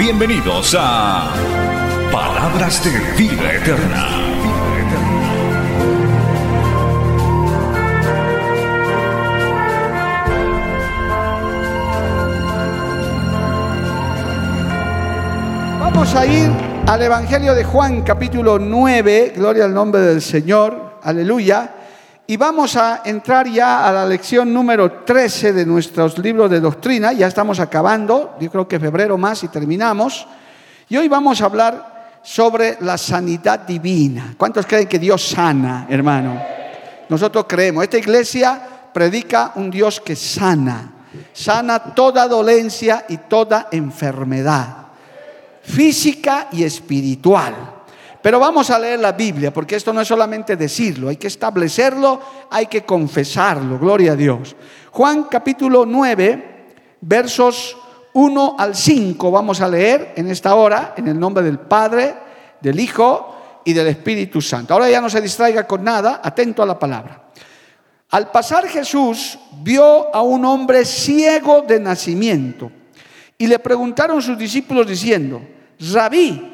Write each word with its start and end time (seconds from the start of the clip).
Bienvenidos 0.00 0.74
a 0.78 1.30
Palabras 2.10 2.82
de 2.82 2.90
Vida 3.22 3.52
Eterna. 3.52 4.06
Vamos 15.80 16.14
a 16.14 16.24
ir 16.24 16.50
al 16.86 17.02
Evangelio 17.02 17.54
de 17.54 17.64
Juan 17.64 18.00
capítulo 18.00 18.58
9, 18.58 19.34
gloria 19.36 19.66
al 19.66 19.74
nombre 19.74 20.00
del 20.00 20.22
Señor, 20.22 20.94
aleluya. 21.02 21.74
Y 22.30 22.36
vamos 22.36 22.76
a 22.76 23.02
entrar 23.04 23.48
ya 23.48 23.88
a 23.88 23.90
la 23.90 24.06
lección 24.06 24.54
número 24.54 25.02
13 25.02 25.52
de 25.52 25.66
nuestros 25.66 26.16
libros 26.18 26.48
de 26.48 26.60
doctrina. 26.60 27.12
Ya 27.12 27.26
estamos 27.26 27.58
acabando, 27.58 28.36
yo 28.38 28.48
creo 28.48 28.68
que 28.68 28.78
febrero 28.78 29.18
más 29.18 29.42
y 29.42 29.48
terminamos. 29.48 30.28
Y 30.88 30.96
hoy 30.96 31.08
vamos 31.08 31.42
a 31.42 31.46
hablar 31.46 32.20
sobre 32.22 32.78
la 32.82 32.96
sanidad 32.96 33.66
divina. 33.66 34.36
¿Cuántos 34.38 34.64
creen 34.64 34.86
que 34.86 35.00
Dios 35.00 35.28
sana, 35.28 35.88
hermano? 35.90 36.40
Nosotros 37.08 37.46
creemos. 37.48 37.82
Esta 37.82 37.98
iglesia 37.98 38.62
predica 38.92 39.50
un 39.56 39.68
Dios 39.68 40.00
que 40.00 40.14
sana. 40.14 40.88
Sana 41.32 41.80
toda 41.80 42.28
dolencia 42.28 43.06
y 43.08 43.16
toda 43.16 43.66
enfermedad 43.72 44.80
física 45.62 46.48
y 46.52 46.64
espiritual. 46.64 47.54
Pero 48.22 48.38
vamos 48.38 48.70
a 48.70 48.78
leer 48.78 49.00
la 49.00 49.12
Biblia, 49.12 49.52
porque 49.52 49.76
esto 49.76 49.92
no 49.92 50.00
es 50.00 50.08
solamente 50.08 50.56
decirlo, 50.56 51.08
hay 51.08 51.16
que 51.16 51.28
establecerlo, 51.28 52.20
hay 52.50 52.66
que 52.66 52.84
confesarlo, 52.84 53.78
gloria 53.78 54.12
a 54.12 54.16
Dios. 54.16 54.54
Juan 54.90 55.24
capítulo 55.24 55.86
9, 55.86 56.66
versos 57.00 57.76
1 58.12 58.56
al 58.58 58.74
5, 58.74 59.30
vamos 59.30 59.60
a 59.60 59.68
leer 59.68 60.12
en 60.16 60.30
esta 60.30 60.54
hora, 60.54 60.94
en 60.96 61.08
el 61.08 61.18
nombre 61.18 61.42
del 61.42 61.60
Padre, 61.60 62.14
del 62.60 62.78
Hijo 62.78 63.36
y 63.64 63.72
del 63.72 63.86
Espíritu 63.86 64.42
Santo. 64.42 64.74
Ahora 64.74 64.90
ya 64.90 65.00
no 65.00 65.08
se 65.08 65.20
distraiga 65.20 65.66
con 65.66 65.82
nada, 65.82 66.20
atento 66.22 66.62
a 66.62 66.66
la 66.66 66.78
palabra. 66.78 67.30
Al 68.10 68.30
pasar 68.30 68.66
Jesús 68.66 69.38
vio 69.62 70.14
a 70.14 70.20
un 70.20 70.44
hombre 70.44 70.84
ciego 70.84 71.62
de 71.62 71.78
nacimiento 71.78 72.70
y 73.38 73.46
le 73.46 73.58
preguntaron 73.60 74.20
sus 74.20 74.36
discípulos 74.36 74.86
diciendo, 74.86 75.40
Rabí, 75.78 76.49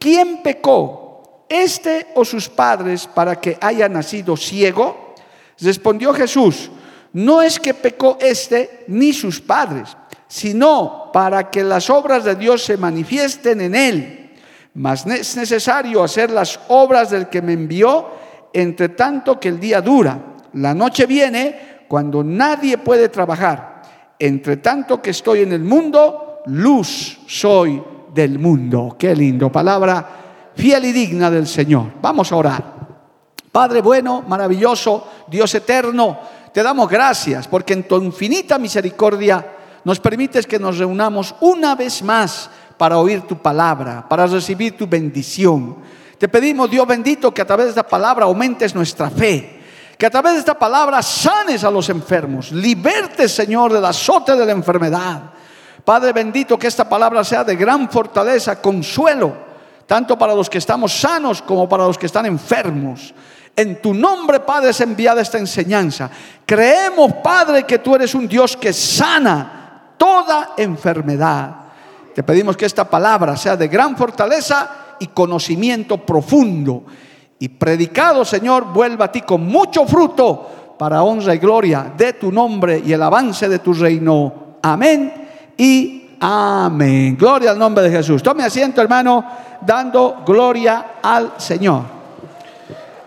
¿quién 0.00 0.42
pecó, 0.42 1.44
este 1.48 2.08
o 2.16 2.24
sus 2.24 2.48
padres, 2.48 3.06
para 3.06 3.40
que 3.40 3.56
haya 3.60 3.88
nacido 3.88 4.36
ciego? 4.36 5.14
Respondió 5.60 6.12
Jesús, 6.12 6.70
no 7.12 7.42
es 7.42 7.60
que 7.60 7.74
pecó 7.74 8.16
este 8.20 8.84
ni 8.88 9.12
sus 9.12 9.40
padres, 9.40 9.96
sino 10.26 11.10
para 11.12 11.50
que 11.50 11.62
las 11.62 11.90
obras 11.90 12.24
de 12.24 12.34
Dios 12.34 12.64
se 12.64 12.76
manifiesten 12.76 13.60
en 13.60 13.74
él. 13.74 14.30
Mas 14.74 15.04
es 15.06 15.36
necesario 15.36 16.02
hacer 16.02 16.30
las 16.30 16.58
obras 16.68 17.10
del 17.10 17.28
que 17.28 17.42
me 17.42 17.52
envió, 17.52 18.08
entre 18.52 18.90
tanto 18.90 19.38
que 19.38 19.48
el 19.48 19.60
día 19.60 19.80
dura. 19.80 20.18
La 20.54 20.72
noche 20.72 21.06
viene 21.06 21.84
cuando 21.88 22.24
nadie 22.24 22.78
puede 22.78 23.08
trabajar. 23.08 23.82
Entre 24.18 24.58
tanto 24.58 25.02
que 25.02 25.10
estoy 25.10 25.42
en 25.42 25.52
el 25.52 25.64
mundo, 25.64 26.42
luz 26.46 27.18
soy 27.26 27.82
del 28.12 28.38
mundo. 28.38 28.96
Qué 28.98 29.14
lindo, 29.14 29.50
palabra 29.50 30.20
fiel 30.60 30.84
y 30.84 30.92
digna 30.92 31.30
del 31.30 31.46
Señor. 31.46 31.86
Vamos 32.00 32.30
a 32.30 32.36
orar. 32.36 32.80
Padre 33.50 33.80
bueno, 33.80 34.22
maravilloso, 34.28 35.06
Dios 35.26 35.54
eterno, 35.54 36.18
te 36.52 36.62
damos 36.62 36.88
gracias 36.88 37.48
porque 37.48 37.72
en 37.72 37.88
tu 37.88 37.96
infinita 37.96 38.58
misericordia 38.58 39.56
nos 39.84 39.98
permites 39.98 40.46
que 40.46 40.58
nos 40.58 40.78
reunamos 40.78 41.34
una 41.40 41.74
vez 41.74 42.02
más 42.02 42.50
para 42.76 42.98
oír 42.98 43.22
tu 43.22 43.38
palabra, 43.38 44.06
para 44.08 44.26
recibir 44.26 44.76
tu 44.76 44.86
bendición. 44.86 45.76
Te 46.18 46.28
pedimos, 46.28 46.70
Dios 46.70 46.86
bendito, 46.86 47.32
que 47.32 47.42
a 47.42 47.46
través 47.46 47.66
de 47.66 47.70
esta 47.70 47.86
palabra 47.86 48.26
aumentes 48.26 48.74
nuestra 48.74 49.10
fe, 49.10 49.60
que 49.96 50.06
a 50.06 50.10
través 50.10 50.34
de 50.34 50.38
esta 50.40 50.58
palabra 50.58 51.02
sanes 51.02 51.64
a 51.64 51.70
los 51.70 51.88
enfermos, 51.88 52.52
libertes, 52.52 53.32
Señor, 53.32 53.72
del 53.72 53.84
azote 53.84 54.36
de 54.36 54.46
la 54.46 54.52
enfermedad. 54.52 55.32
Padre 55.84 56.12
bendito, 56.12 56.58
que 56.58 56.66
esta 56.66 56.88
palabra 56.88 57.24
sea 57.24 57.44
de 57.44 57.56
gran 57.56 57.88
fortaleza, 57.88 58.60
consuelo, 58.60 59.34
tanto 59.86 60.18
para 60.18 60.34
los 60.34 60.50
que 60.50 60.58
estamos 60.58 60.92
sanos 60.92 61.42
como 61.42 61.68
para 61.68 61.84
los 61.84 61.98
que 61.98 62.06
están 62.06 62.26
enfermos. 62.26 63.14
En 63.56 63.80
tu 63.80 63.92
nombre, 63.94 64.40
Padre, 64.40 64.70
es 64.70 64.80
enviada 64.80 65.20
esta 65.20 65.38
enseñanza. 65.38 66.10
Creemos, 66.46 67.12
Padre, 67.22 67.64
que 67.64 67.78
tú 67.78 67.94
eres 67.94 68.14
un 68.14 68.28
Dios 68.28 68.56
que 68.56 68.72
sana 68.72 69.94
toda 69.96 70.54
enfermedad. 70.56 71.56
Te 72.14 72.22
pedimos 72.22 72.56
que 72.56 72.66
esta 72.66 72.88
palabra 72.88 73.36
sea 73.36 73.56
de 73.56 73.68
gran 73.68 73.96
fortaleza 73.96 74.96
y 74.98 75.08
conocimiento 75.08 75.98
profundo. 75.98 76.84
Y 77.38 77.48
predicado, 77.48 78.24
Señor, 78.24 78.64
vuelva 78.72 79.06
a 79.06 79.12
ti 79.12 79.22
con 79.22 79.46
mucho 79.46 79.86
fruto 79.86 80.76
para 80.78 81.02
honra 81.02 81.34
y 81.34 81.38
gloria 81.38 81.92
de 81.96 82.14
tu 82.14 82.30
nombre 82.30 82.82
y 82.84 82.92
el 82.92 83.02
avance 83.02 83.48
de 83.48 83.58
tu 83.58 83.72
reino. 83.72 84.58
Amén 84.62 85.19
y 85.60 86.16
amén. 86.20 87.18
Gloria 87.18 87.50
al 87.50 87.58
nombre 87.58 87.84
de 87.84 87.90
Jesús. 87.90 88.22
Tome 88.22 88.42
asiento, 88.44 88.80
hermano, 88.80 89.22
dando 89.60 90.22
gloria 90.24 90.92
al 91.02 91.34
Señor. 91.36 91.82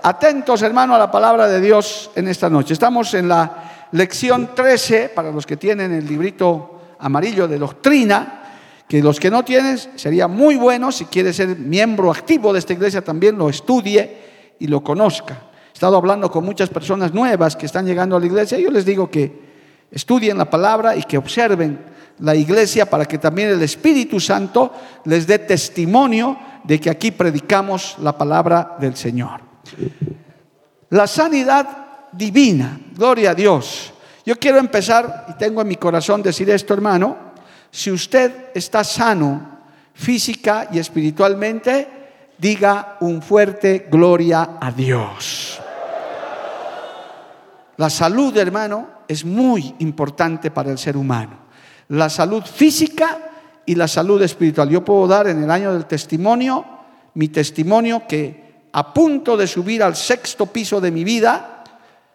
Atentos, 0.04 0.62
hermano, 0.62 0.94
a 0.94 1.00
la 1.00 1.10
palabra 1.10 1.48
de 1.48 1.60
Dios 1.60 2.12
en 2.14 2.28
esta 2.28 2.52
noche. 2.52 2.74
Estamos 2.74 3.12
en 3.16 3.28
la 3.28 3.88
lección 3.94 4.52
13, 4.54 5.10
para 5.16 5.32
los 5.32 5.48
que 5.48 5.58
tienen 5.58 5.94
el 5.94 6.06
librito 6.06 6.80
amarillo 7.00 7.48
de 7.48 7.58
doctrina, 7.58 8.44
que 8.88 9.02
los 9.02 9.20
que 9.20 9.32
no 9.32 9.44
tienen, 9.44 9.80
sería 9.96 10.28
muy 10.28 10.56
bueno, 10.56 10.92
si 10.92 11.06
quiere 11.06 11.34
ser 11.34 11.58
miembro 11.58 12.12
activo 12.12 12.54
de 12.54 12.60
esta 12.60 12.74
iglesia, 12.74 13.04
también 13.04 13.36
lo 13.36 13.50
estudie 13.50 14.56
y 14.60 14.68
lo 14.68 14.84
conozca. 14.84 15.34
He 15.72 15.74
estado 15.74 15.98
hablando 15.98 16.30
con 16.30 16.46
muchas 16.46 16.70
personas 16.70 17.16
nuevas 17.16 17.56
que 17.56 17.66
están 17.66 17.88
llegando 17.88 18.16
a 18.16 18.20
la 18.20 18.28
iglesia 18.28 18.60
y 18.60 18.64
yo 18.64 18.70
les 18.70 18.86
digo 18.86 19.10
que 19.10 19.42
estudien 19.90 20.38
la 20.38 20.48
palabra 20.48 20.96
y 20.96 21.02
que 21.02 21.18
observen 21.18 21.93
la 22.20 22.36
iglesia 22.36 22.90
para 22.90 23.06
que 23.06 23.18
también 23.18 23.50
el 23.50 23.62
Espíritu 23.62 24.20
Santo 24.20 24.72
les 25.06 25.26
dé 25.26 25.40
testimonio 25.40 26.38
de 26.64 26.80
que 26.80 26.90
aquí 26.90 27.12
predicamos 27.12 27.98
la 28.00 28.18
palabra 28.18 28.78
del 28.80 28.96
Señor. 28.96 29.42
La 30.90 31.08
sanidad 31.08 31.68
divina, 32.12 32.80
gloria 32.96 33.32
a 33.32 33.36
Dios. 33.36 33.94
Yo 34.26 34.38
quiero 34.38 34.60
empezar, 34.60 35.26
y 35.30 35.34
tengo 35.34 35.62
en 35.62 35.68
mi 35.68 35.76
corazón 35.76 36.22
decir 36.22 36.50
esto, 36.50 36.74
hermano, 36.74 37.34
si 37.72 37.92
usted 37.92 38.52
está 38.54 38.84
sano 38.84 39.60
física 39.94 40.70
y 40.72 40.80
espiritualmente, 40.80 41.88
diga 42.38 42.98
un 43.02 43.22
fuerte 43.22 43.88
gloria 43.92 44.58
a 44.62 44.72
Dios. 44.72 45.60
La 47.78 47.90
salud, 47.90 48.38
hermano, 48.38 48.88
es 49.08 49.26
muy 49.26 49.76
importante 49.80 50.52
para 50.52 50.72
el 50.72 50.78
ser 50.78 50.96
humano 50.96 51.43
la 51.90 52.10
salud 52.10 52.44
física 52.44 53.32
y 53.66 53.76
la 53.76 53.88
salud 53.88 54.22
espiritual. 54.22 54.70
Yo 54.70 54.84
puedo 54.84 55.08
dar 55.08 55.28
en 55.28 55.44
el 55.44 55.52
año 55.52 55.74
del 55.74 55.86
testimonio 55.86 56.66
mi 57.16 57.28
testimonio 57.28 58.04
que 58.08 58.44
a 58.72 58.94
punto 58.94 59.38
de 59.38 59.48
subir 59.48 59.84
al 59.84 59.96
sexto 59.96 60.48
piso 60.48 60.82
de 60.82 60.92
mi 60.92 61.04
vida, 61.04 61.64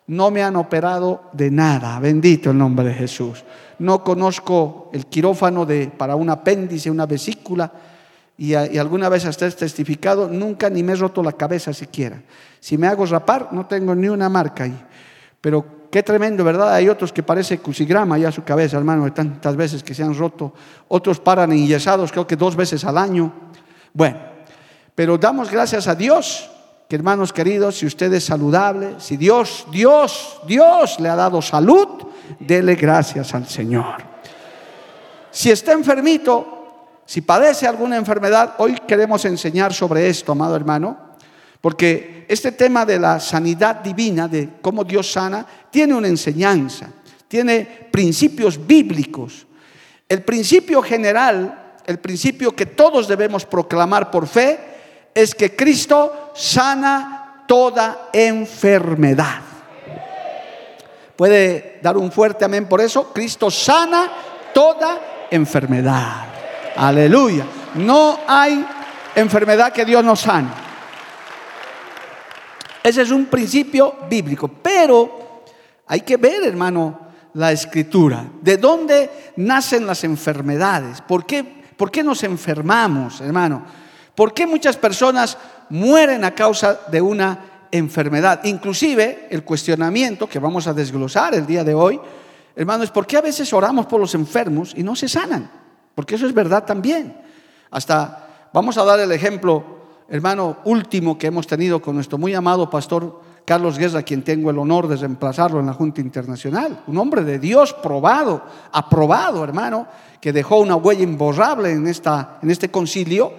no 0.09 0.31
me 0.31 0.43
han 0.43 0.57
operado 0.57 1.31
de 1.33 1.51
nada. 1.51 2.01
Bendito 2.01 2.51
el 2.51 2.59
nombre 2.59 2.89
de 2.89 2.95
Jesús. 2.95 3.45
No 3.79 4.03
conozco 4.03 4.91
el 4.93 5.07
quirófano 5.07 5.65
de, 5.65 5.87
para 5.87 6.17
un 6.17 6.31
apéndice, 6.31 6.91
una 6.91 7.07
vesícula, 7.07 7.71
y, 8.37 8.51
y 8.51 8.79
alguna 8.79 9.09
vez 9.09 9.25
hasta 9.25 9.47
he 9.47 9.51
testificado, 9.53 10.29
nunca 10.29 10.69
ni 10.69 10.83
me 10.83 10.95
he 10.95 10.97
roto 10.97 11.23
la 11.23 11.33
cabeza 11.33 11.73
siquiera. 11.73 12.21
Si 12.59 12.77
me 12.77 12.89
hago 12.89 13.07
rapar, 13.07 13.53
no 13.53 13.67
tengo 13.67 13.95
ni 13.95 14.09
una 14.09 14.29
marca 14.29 14.65
ahí. 14.65 14.85
Pero 15.41 15.78
Qué 15.91 16.03
tremendo, 16.03 16.45
¿verdad? 16.45 16.75
Hay 16.75 16.89
otros 16.89 17.13
que 17.13 17.23
parece 17.23 17.59
cusigrama 17.59 18.19
ya 18.19 18.31
su 18.31 18.45
cabeza, 18.45 18.77
hermano, 18.77 19.05
de 19.05 19.11
tantas 19.13 19.57
veces 19.57 19.83
que 19.83 19.95
se 19.95 20.03
han 20.03 20.17
roto. 20.17 20.53
Otros 20.89 21.19
paran 21.19 21.53
enyesados, 21.53 22.13
creo 22.13 22.27
que 22.27 22.37
dos 22.37 22.57
veces 22.57 22.85
al 22.85 22.99
año. 22.99 23.33
Bueno, 23.95 24.19
pero 24.95 25.17
damos 25.17 25.51
gracias 25.51 25.89
a 25.89 25.95
Dios, 25.95 26.51
que 26.89 26.97
hermanos 26.97 27.33
queridos, 27.33 27.79
si 27.79 27.87
usted 27.87 28.13
es 28.13 28.25
saludable, 28.25 28.97
si 28.99 29.17
Dios, 29.17 29.67
Dios, 29.71 30.41
Dios 30.47 31.01
le 31.01 31.09
ha 31.09 31.17
dado 31.17 31.41
salud, 31.41 31.89
dele 32.39 32.75
gracias 32.75 33.35
al 33.35 33.47
Señor. 33.47 33.97
Si 35.31 35.51
está 35.51 35.73
enfermito, 35.73 36.59
Si 37.09 37.23
padece 37.23 37.67
alguna 37.67 37.97
enfermedad, 37.97 38.57
hoy 38.59 38.77
queremos 38.87 39.25
enseñar 39.25 39.73
sobre 39.73 40.11
esto, 40.11 40.33
amado 40.33 40.55
hermano, 40.55 41.08
porque 41.61 42.27
este 42.29 42.53
tema 42.53 42.87
de 42.87 42.99
la 42.99 43.19
sanidad 43.21 43.77
divina, 43.77 44.29
de 44.29 44.49
cómo 44.61 44.85
Dios 44.85 45.11
sana, 45.11 45.45
tiene 45.71 45.95
una 45.95 46.09
enseñanza, 46.09 46.89
tiene 47.27 47.89
principios 47.91 48.67
bíblicos. 48.67 49.47
El 50.09 50.23
principio 50.23 50.83
general, 50.83 51.77
el 51.87 51.99
principio 51.99 52.55
que 52.55 52.67
todos 52.67 53.09
debemos 53.09 53.45
proclamar 53.45 54.11
por 54.11 54.27
fe, 54.27 54.59
es 55.15 55.35
que 55.35 55.57
Cristo 55.57 56.33
sana 56.35 57.45
toda 57.47 58.11
enfermedad. 58.13 59.43
¿Puede 61.17 61.81
dar 61.83 61.97
un 61.97 62.13
fuerte 62.13 62.45
amén 62.45 62.67
por 62.67 62.81
eso? 62.81 63.13
Cristo 63.13 63.51
sana 63.51 64.09
toda 64.55 65.27
enfermedad. 65.31 66.27
Aleluya. 66.77 67.45
No 67.75 68.21
hay 68.29 68.65
enfermedad 69.17 69.73
que 69.73 69.85
Dios 69.85 70.05
no 70.05 70.15
sane. 70.15 70.68
Ese 72.83 73.03
es 73.03 73.11
un 73.11 73.27
principio 73.27 73.95
bíblico. 74.09 74.49
Pero 74.49 75.43
hay 75.87 76.01
que 76.01 76.17
ver, 76.17 76.45
hermano, 76.45 77.01
la 77.35 77.53
escritura. 77.53 78.25
¿De 78.41 78.57
dónde 78.57 79.33
nacen 79.37 79.87
las 79.87 80.05
enfermedades? 80.05 81.01
¿Por 81.01 81.27
qué, 81.27 81.45
por 81.77 81.91
qué 81.91 82.03
nos 82.03 82.23
enfermamos, 82.25 83.21
hermano? 83.21 83.65
¿Por 84.15 84.35
qué 84.35 84.47
muchas 84.47 84.77
personas 84.77 85.39
mueren 85.71 86.25
a 86.25 86.35
causa 86.35 86.81
de 86.91 87.01
una 87.01 87.67
enfermedad? 87.71 88.41
Inclusive 88.45 89.29
el 89.31 89.45
cuestionamiento 89.45 90.29
que 90.29 90.39
vamos 90.39 90.67
a 90.67 90.75
desglosar 90.75 91.35
el 91.35 91.47
día 91.47 91.63
de 91.63 91.75
hoy, 91.75 92.01
hermano, 92.57 92.83
es 92.83 92.91
por 92.91 93.07
qué 93.07 93.17
a 93.17 93.23
veces 93.23 93.53
oramos 93.53 93.87
por 93.87 94.01
los 94.01 94.15
enfermos 94.15 94.73
y 94.77 94.83
no 94.83 94.97
se 94.97 95.09
sanan. 95.09 95.49
Porque 95.95 96.17
eso 96.17 96.27
es 96.27 96.35
verdad 96.35 96.65
también. 96.65 97.17
Hasta 97.71 98.49
vamos 98.53 98.77
a 98.79 98.85
dar 98.85 98.99
el 98.99 99.13
ejemplo 99.13 99.78
hermano 100.09 100.59
último 100.65 101.19
que 101.19 101.27
hemos 101.27 101.47
tenido 101.47 101.81
con 101.81 101.95
nuestro 101.95 102.19
muy 102.19 102.35
amado 102.35 102.71
pastor 102.71 103.21
Carlos 103.45 103.79
Guerra, 103.79 104.03
quien 104.03 104.23
tengo 104.23 104.51
el 104.51 104.59
honor 104.59 104.89
de 104.89 104.97
reemplazarlo 104.97 105.59
en 105.61 105.67
la 105.67 105.73
Junta 105.73 106.03
Internacional. 106.03 106.83
Un 106.87 106.99
hombre 106.99 107.25
de 107.25 107.39
Dios 107.39 107.73
probado, 107.73 108.45
aprobado, 108.73 109.43
hermano, 109.43 109.87
que 110.21 110.35
dejó 110.35 110.59
una 110.59 110.77
huella 110.77 111.03
imborrable 111.03 111.73
en, 111.73 111.87
esta, 111.87 112.39
en 112.43 112.51
este 112.51 112.71
concilio. 112.71 113.33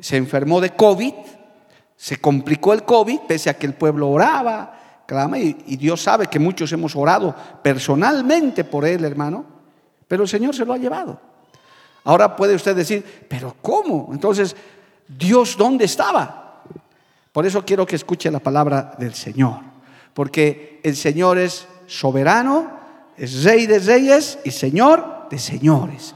Se 0.00 0.16
enfermó 0.16 0.60
de 0.60 0.70
COVID, 0.70 1.14
se 1.94 2.20
complicó 2.20 2.72
el 2.72 2.82
COVID, 2.82 3.20
pese 3.28 3.48
a 3.48 3.54
que 3.54 3.66
el 3.66 3.74
pueblo 3.74 4.10
oraba, 4.10 5.04
clama, 5.06 5.38
y, 5.38 5.56
y 5.68 5.76
Dios 5.76 6.02
sabe 6.02 6.26
que 6.26 6.40
muchos 6.40 6.72
hemos 6.72 6.96
orado 6.96 7.32
personalmente 7.62 8.64
por 8.64 8.84
él, 8.84 9.04
hermano, 9.04 9.44
pero 10.08 10.24
el 10.24 10.28
Señor 10.28 10.52
se 10.52 10.64
lo 10.64 10.72
ha 10.72 10.78
llevado. 10.78 11.20
Ahora 12.02 12.34
puede 12.34 12.56
usted 12.56 12.74
decir, 12.74 13.04
pero 13.28 13.54
¿cómo? 13.62 14.08
Entonces, 14.10 14.56
Dios 15.08 15.56
dónde 15.56 15.86
estaba. 15.86 16.62
Por 17.32 17.46
eso 17.46 17.64
quiero 17.64 17.86
que 17.86 17.96
escuche 17.96 18.30
la 18.30 18.40
palabra 18.40 18.94
del 18.98 19.14
Señor, 19.14 19.60
porque 20.14 20.80
el 20.82 20.96
Señor 20.96 21.38
es 21.38 21.66
soberano, 21.86 22.78
es 23.16 23.44
rey 23.44 23.66
de 23.66 23.78
reyes 23.78 24.38
y 24.44 24.50
señor 24.50 25.28
de 25.30 25.38
señores. 25.38 26.14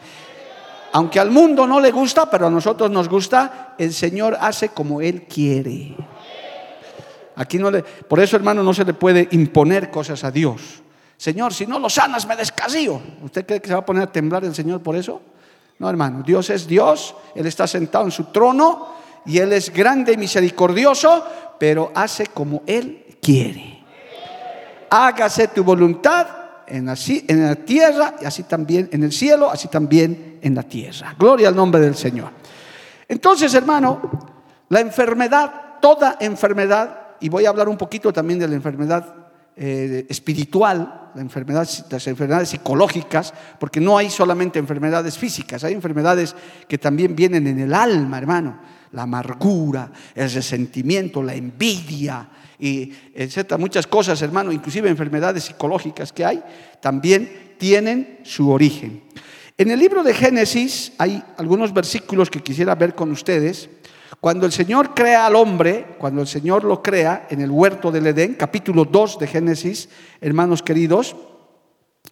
Aunque 0.93 1.19
al 1.19 1.31
mundo 1.31 1.67
no 1.67 1.81
le 1.81 1.91
gusta, 1.91 2.31
pero 2.31 2.47
a 2.47 2.50
nosotros 2.50 2.91
nos 2.91 3.09
gusta, 3.09 3.75
el 3.79 3.93
Señor 3.93 4.37
hace 4.39 4.69
como 4.69 5.00
Él 5.00 5.23
quiere. 5.23 5.97
Aquí 7.35 7.59
no 7.59 7.71
le, 7.71 7.83
por 7.83 8.21
eso 8.21 8.37
hermano 8.37 8.62
no 8.62 8.75
se 8.75 8.85
le 8.85 8.93
puede 8.93 9.27
imponer 9.33 9.91
cosas 9.91 10.23
a 10.23 10.31
Dios. 10.31 10.83
Señor, 11.17 11.55
si 11.55 11.67
no 11.67 11.79
lo 11.79 11.89
sanas 11.89 12.27
me 12.27 12.37
descasío. 12.37 13.00
¿Usted 13.23 13.47
cree 13.47 13.61
que 13.61 13.69
se 13.69 13.75
va 13.75 13.81
a 13.81 13.87
poner 13.87 14.03
a 14.03 14.12
temblar 14.12 14.44
el 14.44 14.55
Señor 14.55 14.83
por 14.83 14.97
eso? 14.97 15.23
No, 15.78 15.88
hermano, 15.88 16.22
Dios 16.22 16.50
es 16.50 16.66
Dios, 16.66 17.14
Él 17.34 17.46
está 17.46 17.66
sentado 17.66 18.04
en 18.04 18.10
su 18.10 18.24
trono 18.24 18.94
y 19.26 19.38
Él 19.38 19.52
es 19.52 19.72
grande 19.72 20.12
y 20.12 20.16
misericordioso, 20.16 21.24
pero 21.58 21.90
hace 21.94 22.26
como 22.26 22.62
Él 22.66 23.16
quiere. 23.20 23.84
Hágase 24.90 25.48
tu 25.48 25.64
voluntad 25.64 26.26
en 26.66 26.86
la, 26.86 26.94
en 27.28 27.46
la 27.46 27.56
tierra 27.56 28.14
y 28.20 28.24
así 28.24 28.44
también 28.44 28.88
en 28.92 29.02
el 29.02 29.12
cielo, 29.12 29.50
así 29.50 29.69
también 29.69 30.38
en 30.42 30.54
la 30.54 30.62
tierra. 30.62 31.14
Gloria 31.19 31.48
al 31.48 31.56
nombre 31.56 31.80
del 31.80 31.94
Señor. 31.94 32.30
Entonces, 33.08 33.52
hermano, 33.54 34.00
la 34.69 34.80
enfermedad, 34.80 35.78
toda 35.80 36.16
enfermedad, 36.20 37.16
y 37.20 37.28
voy 37.28 37.46
a 37.46 37.50
hablar 37.50 37.69
un 37.69 37.76
poquito 37.76 38.12
también 38.12 38.38
de 38.38 38.48
la 38.48 38.54
enfermedad 38.54 39.21
eh, 39.56 40.06
espiritual, 40.08 41.10
las 41.14 42.06
enfermedades 42.06 42.49
psicológicas, 42.49 43.34
porque 43.60 43.81
no 43.81 43.99
hay 43.99 44.10
solamente 44.10 44.58
enfermedades 44.58 45.19
físicas, 45.19 45.64
hay 45.64 45.75
enfermedades 45.75 46.34
que 46.69 46.78
también 46.78 47.14
vienen 47.14 47.46
en 47.46 47.60
el 47.60 47.75
alma, 47.75 48.19
hermano. 48.19 48.58
La 48.93 49.02
amargura, 49.02 49.90
el 50.14 50.31
resentimiento, 50.31 51.22
la 51.22 51.34
envidia, 51.34 52.28
y 52.62 52.93
etcétera. 53.12 53.58
Muchas 53.58 53.88
cosas, 53.88 54.22
hermano, 54.22 54.52
inclusive 54.52 54.88
enfermedades 54.88 55.44
psicológicas 55.44 56.12
que 56.12 56.25
hay, 56.25 56.43
también 56.81 57.55
tienen 57.58 58.20
su 58.22 58.50
origen. 58.50 59.02
En 59.58 59.70
el 59.70 59.81
libro 59.81 60.05
de 60.05 60.14
Génesis 60.14 60.93
hay 60.96 61.22
algunos 61.37 61.75
versículos 61.75 62.31
que 62.31 62.40
quisiera 62.40 62.76
ver 62.76 62.94
con 62.94 63.10
ustedes. 63.10 63.69
Cuando 64.22 64.46
el 64.46 64.52
Señor 64.52 64.94
crea 64.94 65.26
al 65.26 65.34
hombre, 65.34 65.96
cuando 65.98 66.20
el 66.20 66.28
Señor 66.28 66.62
lo 66.62 66.80
crea 66.80 67.26
en 67.28 67.40
el 67.40 67.50
huerto 67.50 67.90
del 67.90 68.06
Edén, 68.06 68.34
capítulo 68.34 68.84
2 68.84 69.19
de 69.19 69.26
Génesis, 69.26 69.88
hermanos 70.20 70.62
queridos, 70.62 71.16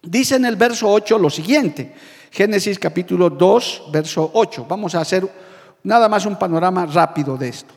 dice 0.03 0.35
en 0.35 0.43
el 0.43 0.57
verso 0.57 0.91
8 0.91 1.17
lo 1.17 1.29
siguiente. 1.29 1.95
Génesis 2.29 2.77
capítulo 2.79 3.29
2, 3.29 3.83
verso 3.93 4.29
8. 4.33 4.65
Vamos 4.67 4.93
a 4.93 4.99
hacer 4.99 5.25
nada 5.83 6.09
más 6.09 6.25
un 6.25 6.37
panorama 6.37 6.85
rápido 6.85 7.37
de 7.37 7.47
esto. 7.47 7.73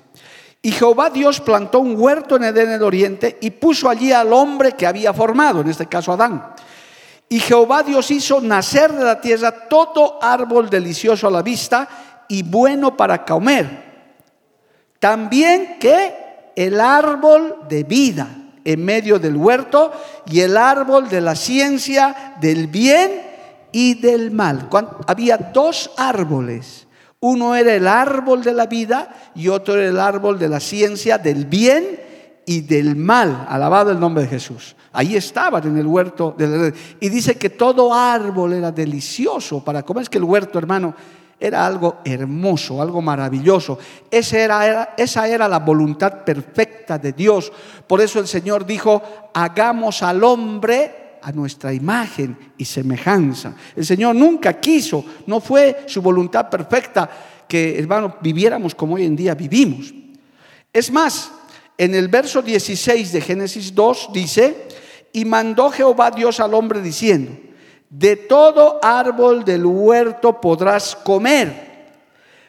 Y 0.63 0.73
Jehová 0.73 1.11
Dios 1.11 1.41
plantó 1.41 1.79
un 1.79 1.95
huerto 1.97 2.35
en 2.35 2.43
Edén 2.43 2.73
el 2.73 2.83
oriente 2.83 3.39
y 3.41 3.53
puso 3.53 3.89
allí 3.89 4.11
al 4.11 4.33
hombre 4.33 4.73
que 4.73 4.89
había 4.89 5.13
formado, 5.13 5.61
en 5.61 5.69
este 5.69 5.87
caso 5.87 6.11
Adán. 6.11 6.55
Y 7.29 7.39
Jehová 7.39 7.85
Dios 7.85 8.11
hizo 8.11 8.41
nacer 8.41 8.91
de 8.95 9.05
la 9.05 9.21
tierra 9.21 9.69
todo 9.69 10.19
árbol 10.21 10.69
delicioso 10.69 11.29
a 11.29 11.31
la 11.31 11.43
vista 11.43 11.89
y 12.27 12.43
bueno 12.43 12.97
para 12.97 13.25
comer 13.25 13.84
también 15.05 15.77
que 15.79 16.15
el 16.57 16.81
árbol 16.81 17.57
de 17.69 17.85
vida 17.85 18.27
en 18.65 18.83
medio 18.83 19.19
del 19.19 19.37
huerto 19.37 19.93
y 20.25 20.41
el 20.41 20.57
árbol 20.57 21.11
de 21.11 21.21
la 21.21 21.35
ciencia 21.35 22.35
del 22.41 22.69
bien 22.69 23.11
y 23.71 24.01
del 24.01 24.31
mal. 24.31 24.71
Había 25.07 25.37
dos 25.37 25.91
árboles. 25.99 26.87
Uno 27.21 27.55
era 27.55 27.75
el 27.75 27.87
árbol 27.87 28.43
de 28.43 28.55
la 28.55 28.65
vida 28.65 29.15
y 29.35 29.49
otro 29.49 29.75
era 29.75 29.91
el 29.91 30.01
árbol 30.01 30.39
de 30.39 30.49
la 30.49 30.59
ciencia 30.59 31.19
del 31.19 31.45
bien 31.45 32.01
y 32.47 32.63
del 32.63 32.97
mal. 32.97 33.45
Alabado 33.51 33.91
el 33.91 34.01
nombre 34.01 34.23
de 34.23 34.31
Jesús. 34.31 34.75
Ahí 34.91 35.17
estaban 35.17 35.67
en 35.67 35.77
el 35.77 35.87
huerto. 35.87 36.35
y 36.99 37.11
dice 37.11 37.37
que 37.37 37.51
todo 37.51 37.93
árbol 37.93 38.55
era 38.55 38.73
delicioso 38.73 39.63
para 39.63 39.83
comer. 39.83 40.05
Es 40.05 40.09
que 40.09 40.17
el 40.17 40.25
huerto, 40.25 40.59
hermano, 40.59 40.95
era 41.39 41.67
algo 41.67 41.99
hermoso, 42.05 42.81
algo 42.81 43.03
maravilloso. 43.03 43.79
Esa 44.11 44.39
era, 45.27 45.49
la 45.49 45.59
voluntad 45.59 46.25
perfecta 46.25 46.99
de 46.99 47.13
Dios. 47.13 47.53
Por 47.87 48.01
eso 48.01 48.21
el 48.21 48.27
Señor 48.27 48.65
dijo, 48.65 49.03
hagamos 49.35 50.03
al 50.03 50.23
hombre 50.25 51.19
a 51.23 51.33
nuestra 51.33 51.73
imagen 51.73 52.53
y 52.57 52.65
semejanza. 52.65 53.55
El 53.75 53.85
Señor 53.85 54.15
nunca 54.15 54.61
quiso, 54.61 55.05
no 55.27 55.41
fue 55.41 55.85
su 55.87 56.03
voluntad 56.03 56.49
perfecta 56.49 57.11
que, 57.49 57.79
hermano, 57.79 58.17
viviéramos 58.21 58.75
como 58.75 58.95
hoy 58.95 59.05
en 59.05 59.17
día 59.17 59.35
vivimos. 59.35 59.93
Es 60.73 60.91
más, 60.91 61.31
en 61.77 61.95
el 61.95 62.09
verso 62.09 62.43
16 62.43 63.13
de 63.13 63.21
Génesis 63.21 63.75
2 63.75 64.11
dice, 64.13 64.69
y 65.13 65.25
mandó 65.25 65.71
Jehová 65.71 66.11
Dios 66.11 66.41
al 66.41 66.55
hombre 66.55 66.81
diciendo, 66.81 67.33
de 67.97 68.17
todo 68.17 68.81
árbol 68.83 69.45
del 69.45 69.65
huerto 69.65 70.41
podrás 70.41 70.97
comer, 70.97 71.93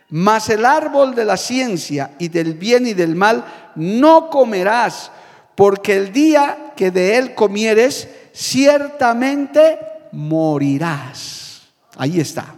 mas 0.09 0.49
el 0.49 0.65
árbol 0.65 1.13
de 1.13 1.23
la 1.23 1.37
ciencia 1.37 2.15
y 2.17 2.29
del 2.29 2.55
bien 2.55 2.87
y 2.87 2.95
del 2.95 3.15
mal 3.15 3.45
no 3.75 4.31
comerás, 4.31 5.11
porque 5.53 5.97
el 5.97 6.11
día 6.11 6.73
que 6.75 6.89
de 6.89 7.17
él 7.17 7.35
comieres, 7.35 8.09
ciertamente 8.33 9.77
morirás. 10.11 11.67
Ahí 11.95 12.19
está. 12.19 12.55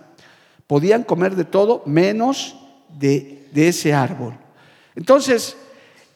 Podían 0.65 1.03
comer 1.03 1.35
de 1.35 1.43
todo 1.43 1.83
menos 1.85 2.55
de, 2.97 3.49
ese 3.53 3.93
árbol. 3.93 4.33
Entonces, 4.95 5.57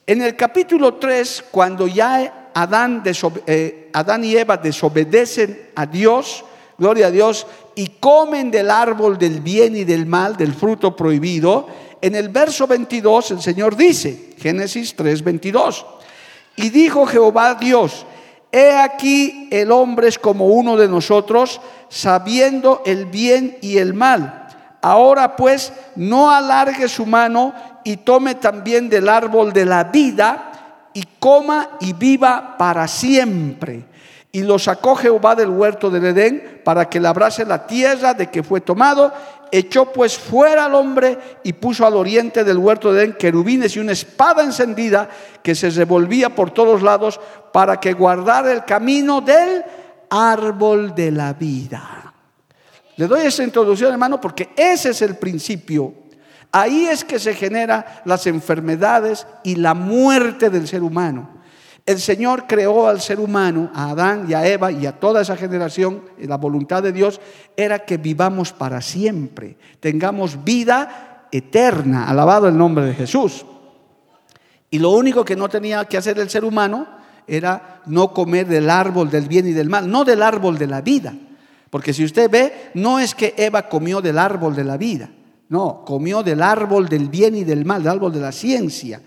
en 0.08 0.22
el 0.22 0.38
capítulo 0.38 0.96
3, 0.96 1.46
cuando 1.52 1.88
ya 1.88 2.50
Adán, 2.54 3.04
eh, 3.46 3.90
Adán 3.92 4.24
y 4.24 4.38
Eva 4.38 4.56
desobedecen 4.56 5.70
a 5.76 5.86
Dios, 5.86 6.46
gloria 6.78 7.08
a 7.08 7.12
Dios, 7.12 7.48
y 7.76 7.88
comen 8.00 8.52
del 8.52 8.70
árbol 8.70 9.18
del 9.18 9.42
bien 9.42 9.76
y 9.76 9.84
del 9.84 10.06
mal, 10.06 10.38
del 10.38 10.54
fruto 10.54 10.96
prohibido, 10.96 11.68
en 12.02 12.16
el 12.16 12.30
verso 12.30 12.66
22 12.66 13.32
el 13.32 13.42
Señor 13.42 13.76
dice, 13.76 14.34
Génesis 14.40 14.96
3, 14.96 15.24
22, 15.24 15.86
y 16.56 16.70
dijo 16.70 17.06
Jehová 17.06 17.56
Dios, 17.56 18.06
he 18.52 18.72
aquí 18.72 19.48
el 19.52 19.72
hombre 19.72 20.08
es 20.08 20.18
como 20.18 20.48
uno 20.48 20.76
de 20.78 20.88
nosotros, 20.88 21.62
sabiendo 21.90 22.82
el 22.86 23.06
bien 23.06 23.58
y 23.62 23.78
el 23.78 23.94
mal. 23.94 24.48
Ahora 24.82 25.36
pues, 25.36 25.72
no 25.96 26.32
alargue 26.32 26.90
su 26.90 27.06
mano 27.06 27.54
y 27.84 27.98
tome 27.98 28.36
también 28.36 28.90
del 28.90 29.08
árbol 29.08 29.54
de 29.54 29.66
la 29.66 29.86
vida 29.86 30.90
y 30.94 31.04
coma 31.20 31.70
y 31.80 31.94
viva 31.94 32.56
para 32.58 32.88
siempre. 32.88 33.86
Y 34.32 34.44
lo 34.44 34.58
sacó 34.58 34.96
Jehová 34.96 35.36
del 35.36 35.50
huerto 35.50 35.90
del 35.90 36.06
Edén 36.06 36.62
para 36.64 36.90
que 36.90 37.00
labrase 37.00 37.44
la 37.46 37.68
tierra 37.68 38.14
de 38.14 38.30
que 38.30 38.44
fue 38.44 38.62
tomado. 38.62 39.12
Echó 39.52 39.92
pues 39.92 40.18
fuera 40.18 40.66
al 40.66 40.76
hombre 40.76 41.18
y 41.44 41.52
puso 41.54 41.86
al 41.86 41.96
oriente 41.96 42.46
del 42.46 42.58
huerto 42.58 42.94
de 42.94 43.04
Edén 43.04 43.14
querubines 43.14 43.76
y 43.76 43.80
una 43.80 43.92
espada 43.92 44.44
encendida 44.44 45.10
que 45.44 45.54
se 45.54 45.70
revolvía 45.70 46.34
por 46.34 46.52
todos 46.52 46.82
lados 46.82 47.20
para 47.52 47.80
que 47.80 47.92
guardara 47.92 48.54
el 48.54 48.64
camino 48.64 49.20
del 49.20 49.64
árbol 50.10 50.96
de 50.96 51.12
la 51.12 51.34
vida. 51.34 52.14
Le 52.96 53.08
doy 53.08 53.26
esa 53.26 53.44
introducción, 53.44 53.92
hermano, 53.92 54.22
porque 54.22 54.52
ese 54.56 54.92
es 54.92 55.02
el 55.02 55.18
principio. 55.18 55.94
Ahí 56.52 56.86
es 56.88 57.04
que 57.04 57.20
se 57.20 57.34
generan 57.34 57.86
las 58.06 58.28
enfermedades 58.28 59.26
y 59.44 59.56
la 59.56 59.74
muerte 59.74 60.50
del 60.50 60.68
ser 60.68 60.84
humano. 60.84 61.41
El 61.92 62.00
Señor 62.00 62.46
creó 62.48 62.88
al 62.88 63.02
ser 63.02 63.20
humano, 63.20 63.70
a 63.74 63.90
Adán 63.90 64.26
y 64.30 64.34
a 64.34 64.48
Eva 64.48 64.72
y 64.72 64.86
a 64.86 64.94
toda 64.94 65.22
esa 65.22 65.36
generación, 65.36 66.04
la 66.20 66.38
voluntad 66.38 66.82
de 66.82 66.94
Dios 66.94 67.20
era 67.58 67.80
que 67.80 67.98
vivamos 67.98 68.54
para 68.54 68.82
siempre, 68.82 69.58
tengamos 69.82 70.44
vida 70.44 71.28
eterna, 71.32 72.08
alabado 72.08 72.48
el 72.48 72.58
nombre 72.58 72.86
de 72.86 72.94
Jesús. 72.94 73.46
Y 74.70 74.80
lo 74.80 74.92
único 74.92 75.26
que 75.26 75.36
no 75.36 75.50
tenía 75.50 75.84
que 75.84 75.98
hacer 75.98 76.18
el 76.18 76.30
ser 76.30 76.46
humano 76.46 76.88
era 77.28 77.82
no 77.86 78.14
comer 78.14 78.48
del 78.48 78.70
árbol 78.70 79.10
del 79.10 79.28
bien 79.28 79.48
y 79.48 79.52
del 79.52 79.70
mal, 79.70 79.90
no 79.92 80.06
del 80.06 80.24
árbol 80.24 80.58
de 80.58 80.68
la 80.68 80.80
vida. 80.80 81.14
Porque 81.70 81.94
si 81.94 82.06
usted 82.06 82.30
ve, 82.32 82.72
no 82.74 83.00
es 83.00 83.14
que 83.14 83.34
Eva 83.38 83.68
comió 83.68 84.02
del 84.02 84.18
árbol 84.18 84.56
de 84.56 84.64
la 84.64 84.78
vida, 84.78 85.10
no, 85.50 85.84
comió 85.86 86.24
del 86.24 86.42
árbol 86.42 86.88
del 86.88 87.10
bien 87.10 87.36
y 87.36 87.44
del 87.44 87.66
mal, 87.66 87.84
del 87.84 87.92
árbol 87.92 88.14
de 88.14 88.22
la 88.22 88.32
ciencia. 88.32 89.02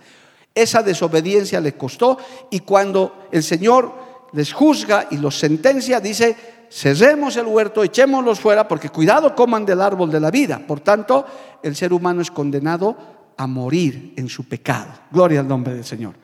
Esa 0.55 0.83
desobediencia 0.83 1.61
le 1.61 1.73
costó 1.73 2.19
y 2.51 2.61
cuando 2.61 3.27
el 3.33 3.43
Señor 3.43 3.93
les 4.33 4.53
juzga 4.53 5.09
y 5.11 5.17
los 5.17 5.39
sentencia, 5.39 6.01
dice, 6.01 6.37
cerremos 6.71 7.37
el 7.37 7.47
huerto, 7.47 7.83
echémoslos 7.83 8.39
fuera, 8.39 8.69
porque 8.69 8.89
cuidado 8.89 9.35
coman 9.35 9.67
del 9.67 9.81
árbol 9.81 10.11
de 10.11 10.21
la 10.21 10.31
vida. 10.31 10.61
Por 10.65 10.81
tanto, 10.81 11.25
el 11.63 11.75
ser 11.75 11.93
humano 11.93 12.23
es 12.23 12.31
condenado 12.31 12.97
a 13.37 13.47
morir 13.47 14.15
en 14.17 14.29
su 14.29 14.49
pecado. 14.49 14.93
Gloria 15.11 15.41
al 15.41 15.49
nombre 15.49 15.75
del 15.75 15.85
Señor. 15.85 16.15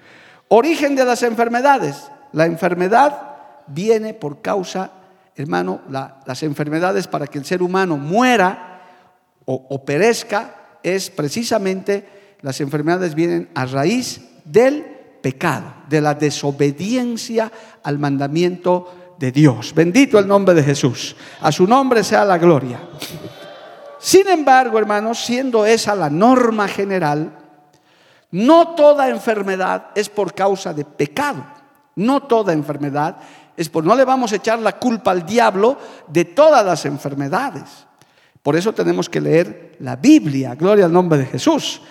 Origen 0.49 0.94
de 0.94 1.04
las 1.04 1.22
enfermedades. 1.22 2.10
La 2.32 2.46
enfermedad 2.46 3.37
viene 3.66 4.14
por 4.14 4.40
causa, 4.40 4.92
hermano, 5.34 5.80
las 5.88 6.42
enfermedades 6.44 7.08
para 7.08 7.26
que 7.26 7.38
el 7.38 7.44
ser 7.44 7.62
humano 7.62 7.96
muera 7.96 8.82
o 9.44 9.84
perezca 9.84 10.78
es 10.82 11.10
precisamente 11.10 12.19
las 12.42 12.61
enfermedades 12.61 13.14
vienen 13.14 13.50
a 13.54 13.66
raíz 13.66 14.20
del 14.44 14.82
pecado, 15.20 15.75
de 15.88 16.00
la 16.00 16.14
desobediencia 16.14 17.52
al 17.82 17.99
mandamiento 17.99 19.14
de 19.18 19.32
Dios. 19.32 19.75
Bendito 19.75 20.18
el 20.18 20.26
nombre 20.26 20.54
de 20.54 20.62
Jesús. 20.62 21.14
A 21.40 21.52
su 21.52 21.66
nombre 21.66 22.02
sea 22.02 22.25
la 22.25 22.38
gloria. 22.38 22.80
Sin 23.99 24.26
embargo, 24.28 24.78
hermanos, 24.78 25.23
siendo 25.25 25.66
esa 25.66 25.94
la 25.94 26.09
norma 26.09 26.66
general, 26.66 27.37
no 28.30 28.75
toda 28.75 29.11
enfermedad 29.11 29.88
es 29.94 30.09
por 30.09 30.35
causa 30.35 30.73
de 30.73 30.85
pecado. 30.85 31.44
No 31.97 32.23
toda 32.23 32.52
enfermedad 32.52 33.16
es 33.56 33.68
por 33.68 33.85
no 33.85 33.94
le 33.94 34.06
vamos 34.06 34.32
a 34.32 34.37
echar 34.37 34.59
la 34.61 34.78
culpa 34.78 35.11
al 35.11 35.26
diablo 35.26 35.76
de 36.06 36.25
todas 36.25 36.64
las 36.64 36.87
enfermedades. 36.87 37.87
Por 38.42 38.56
eso 38.56 38.73
tenemos 38.73 39.11
que 39.11 39.20
leer 39.20 39.76
la 39.80 39.97
Biblia. 39.97 40.54
Gloria 40.54 40.87
al 40.87 40.92
nombre 40.92 41.18
de 41.18 41.26
Jesús. 41.26 41.82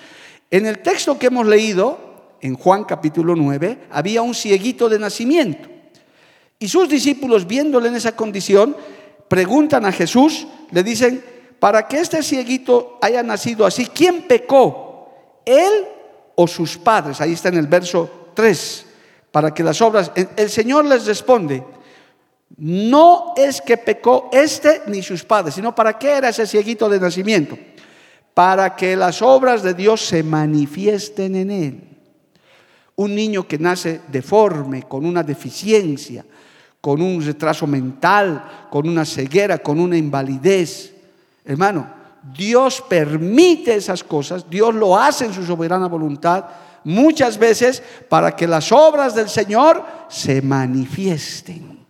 En 0.51 0.65
el 0.65 0.79
texto 0.79 1.19
que 1.19 1.27
hemos 1.27 1.45
leído, 1.45 1.97
en 2.41 2.55
Juan 2.55 2.83
capítulo 2.83 3.35
9, 3.35 3.87
había 3.91 4.21
un 4.21 4.33
cieguito 4.33 4.89
de 4.89 4.97
nacimiento. 4.97 5.69
Y 6.57 6.67
sus 6.67 6.89
discípulos, 6.89 7.45
viéndole 7.45 7.89
en 7.89 7.95
esa 7.95 8.15
condición, 8.15 8.75
preguntan 9.27 9.85
a 9.85 9.91
Jesús, 9.91 10.47
le 10.71 10.83
dicen, 10.83 11.23
para 11.59 11.87
que 11.87 11.99
este 11.99 12.23
cieguito 12.23 12.97
haya 13.01 13.21
nacido 13.21 13.65
así, 13.65 13.85
¿quién 13.85 14.23
pecó? 14.23 15.41
¿Él 15.45 15.85
o 16.35 16.47
sus 16.47 16.77
padres? 16.77 17.21
Ahí 17.21 17.33
está 17.33 17.49
en 17.49 17.57
el 17.57 17.67
verso 17.67 18.31
3, 18.33 18.85
para 19.31 19.53
que 19.53 19.63
las 19.63 19.79
obras... 19.81 20.11
El 20.15 20.49
Señor 20.49 20.85
les 20.85 21.05
responde, 21.05 21.63
no 22.57 23.33
es 23.37 23.61
que 23.61 23.77
pecó 23.77 24.29
este 24.33 24.81
ni 24.87 25.03
sus 25.03 25.23
padres, 25.23 25.53
sino 25.53 25.75
para 25.75 25.99
qué 25.99 26.09
era 26.09 26.29
ese 26.29 26.47
cieguito 26.47 26.89
de 26.89 26.99
nacimiento 26.99 27.55
para 28.39 28.73
que 28.73 28.95
las 28.95 29.21
obras 29.21 29.63
de 29.63 29.73
Dios 29.73 29.99
se 29.99 30.23
manifiesten 30.23 31.35
en 31.35 31.51
él. 31.51 31.83
Un 32.95 33.13
niño 33.13 33.45
que 33.45 33.57
nace 33.57 33.99
deforme, 34.07 34.83
con 34.83 35.05
una 35.05 35.23
deficiencia, 35.23 36.25
con 36.79 37.01
un 37.01 37.21
retraso 37.21 37.67
mental, 37.67 38.67
con 38.71 38.87
una 38.87 39.03
ceguera, 39.03 39.57
con 39.57 39.77
una 39.77 39.97
invalidez. 39.97 40.95
Hermano, 41.43 41.91
Dios 42.33 42.81
permite 42.87 43.75
esas 43.75 44.05
cosas, 44.05 44.49
Dios 44.49 44.73
lo 44.73 44.97
hace 44.97 45.25
en 45.25 45.33
su 45.33 45.45
soberana 45.45 45.87
voluntad, 45.89 46.45
muchas 46.85 47.37
veces 47.37 47.83
para 48.07 48.33
que 48.37 48.47
las 48.47 48.71
obras 48.71 49.13
del 49.13 49.27
Señor 49.27 49.83
se 50.07 50.41
manifiesten. 50.41 51.85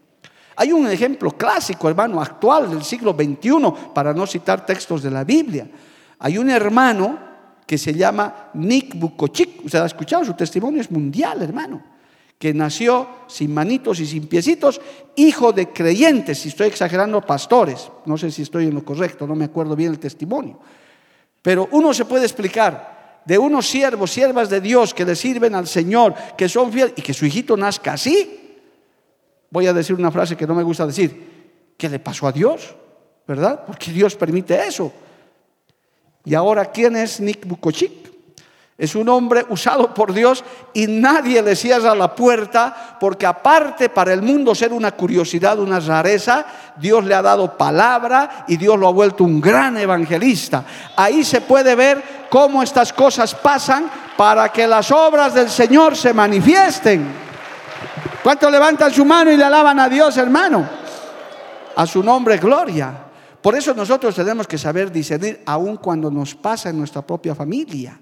Hay 0.56 0.72
un 0.72 0.88
ejemplo 0.88 1.30
clásico, 1.30 1.88
hermano, 1.88 2.20
actual 2.20 2.72
del 2.72 2.84
siglo 2.84 3.14
XXI, 3.14 3.92
para 3.94 4.16
no 4.16 4.26
citar 4.26 4.66
textos 4.66 5.04
de 5.04 5.12
la 5.12 5.24
Biblia. 5.24 5.70
Hay 6.20 6.38
un 6.38 6.50
hermano 6.50 7.18
que 7.66 7.78
se 7.78 7.94
llama 7.94 8.50
Nick 8.56 8.96
Bukochik, 8.96 9.64
usted 9.64 9.80
ha 9.80 9.86
escuchado, 9.86 10.26
su 10.26 10.34
testimonio 10.34 10.82
es 10.82 10.90
mundial, 10.92 11.42
hermano, 11.42 11.84
que 12.38 12.54
nació 12.54 13.08
sin 13.28 13.54
manitos 13.54 14.00
y 14.00 14.06
sin 14.06 14.28
piecitos, 14.28 14.82
hijo 15.16 15.54
de 15.54 15.70
creyentes, 15.70 16.40
si 16.40 16.50
estoy 16.50 16.68
exagerando, 16.68 17.22
pastores, 17.22 17.92
no 18.06 18.18
sé 18.18 18.32
si 18.32 18.42
estoy 18.42 18.68
en 18.68 18.76
lo 18.76 18.84
correcto, 18.84 19.28
no 19.28 19.36
me 19.36 19.46
acuerdo 19.46 19.76
bien 19.76 19.92
el 19.92 20.00
testimonio, 20.00 20.60
pero 21.42 21.70
uno 21.72 21.94
se 21.94 22.06
puede 22.06 22.26
explicar 22.26 23.22
de 23.26 23.38
unos 23.38 23.68
siervos, 23.68 24.12
siervas 24.12 24.50
de 24.50 24.62
Dios 24.62 24.94
que 24.94 25.06
le 25.06 25.16
sirven 25.16 25.54
al 25.54 25.68
Señor, 25.68 26.16
que 26.36 26.50
son 26.50 26.72
fieles 26.72 26.94
y 26.98 27.02
que 27.02 27.14
su 27.14 27.26
hijito 27.26 27.56
nazca 27.56 27.94
así. 27.94 28.58
Voy 29.52 29.68
a 29.68 29.74
decir 29.74 29.96
una 29.96 30.10
frase 30.10 30.36
que 30.36 30.48
no 30.48 30.56
me 30.56 30.64
gusta 30.64 30.88
decir, 30.88 31.74
¿qué 31.78 31.88
le 31.88 32.00
pasó 32.00 32.28
a 32.28 32.32
Dios? 32.32 32.76
¿Verdad? 33.28 33.64
Porque 33.66 33.92
Dios 33.92 34.16
permite 34.16 34.68
eso. 34.68 34.92
Y 36.30 36.36
ahora, 36.36 36.66
¿quién 36.66 36.96
es 36.96 37.20
Nick 37.20 37.48
Bukochik? 37.48 38.08
Es 38.78 38.94
un 38.94 39.10
hombre 39.10 39.48
usado 39.50 39.96
por 39.96 40.14
Dios 40.14 40.44
y 40.76 40.86
nadie 40.86 41.42
le 41.42 41.56
cierra 41.56 41.96
la 41.96 42.14
puerta 42.14 42.98
porque 43.00 43.26
aparte 43.26 43.90
para 43.90 44.14
el 44.14 44.22
mundo 44.22 44.54
ser 44.54 44.72
una 44.72 44.92
curiosidad, 44.92 45.58
una 45.58 45.80
rareza, 45.80 46.46
Dios 46.78 47.04
le 47.04 47.16
ha 47.16 47.24
dado 47.24 47.58
palabra 47.58 48.46
y 48.48 48.58
Dios 48.58 48.78
lo 48.78 48.88
ha 48.88 48.92
vuelto 48.92 49.24
un 49.24 49.42
gran 49.42 49.76
evangelista. 49.78 50.64
Ahí 50.96 51.24
se 51.24 51.42
puede 51.42 51.74
ver 51.74 52.28
cómo 52.30 52.62
estas 52.62 52.94
cosas 52.94 53.34
pasan 53.34 53.90
para 54.16 54.50
que 54.50 54.68
las 54.68 54.92
obras 54.92 55.34
del 55.34 55.50
Señor 55.50 55.98
se 55.98 56.14
manifiesten. 56.14 57.08
¿Cuántos 58.22 58.52
levantan 58.52 58.94
su 58.94 59.04
mano 59.04 59.32
y 59.32 59.36
le 59.36 59.46
alaban 59.46 59.80
a 59.80 59.90
Dios, 59.90 60.16
hermano? 60.16 60.70
A 61.76 61.88
su 61.88 62.04
nombre, 62.04 62.38
gloria. 62.38 63.09
Por 63.42 63.56
eso 63.56 63.74
nosotros 63.74 64.16
tenemos 64.16 64.48
que 64.48 64.58
saber 64.58 64.92
discernir 64.92 65.42
aun 65.46 65.78
cuando 65.78 66.12
nos 66.12 66.36
pasa 66.36 66.70
en 66.70 66.78
nuestra 66.78 67.02
propia 67.06 67.34
familia. 67.34 68.00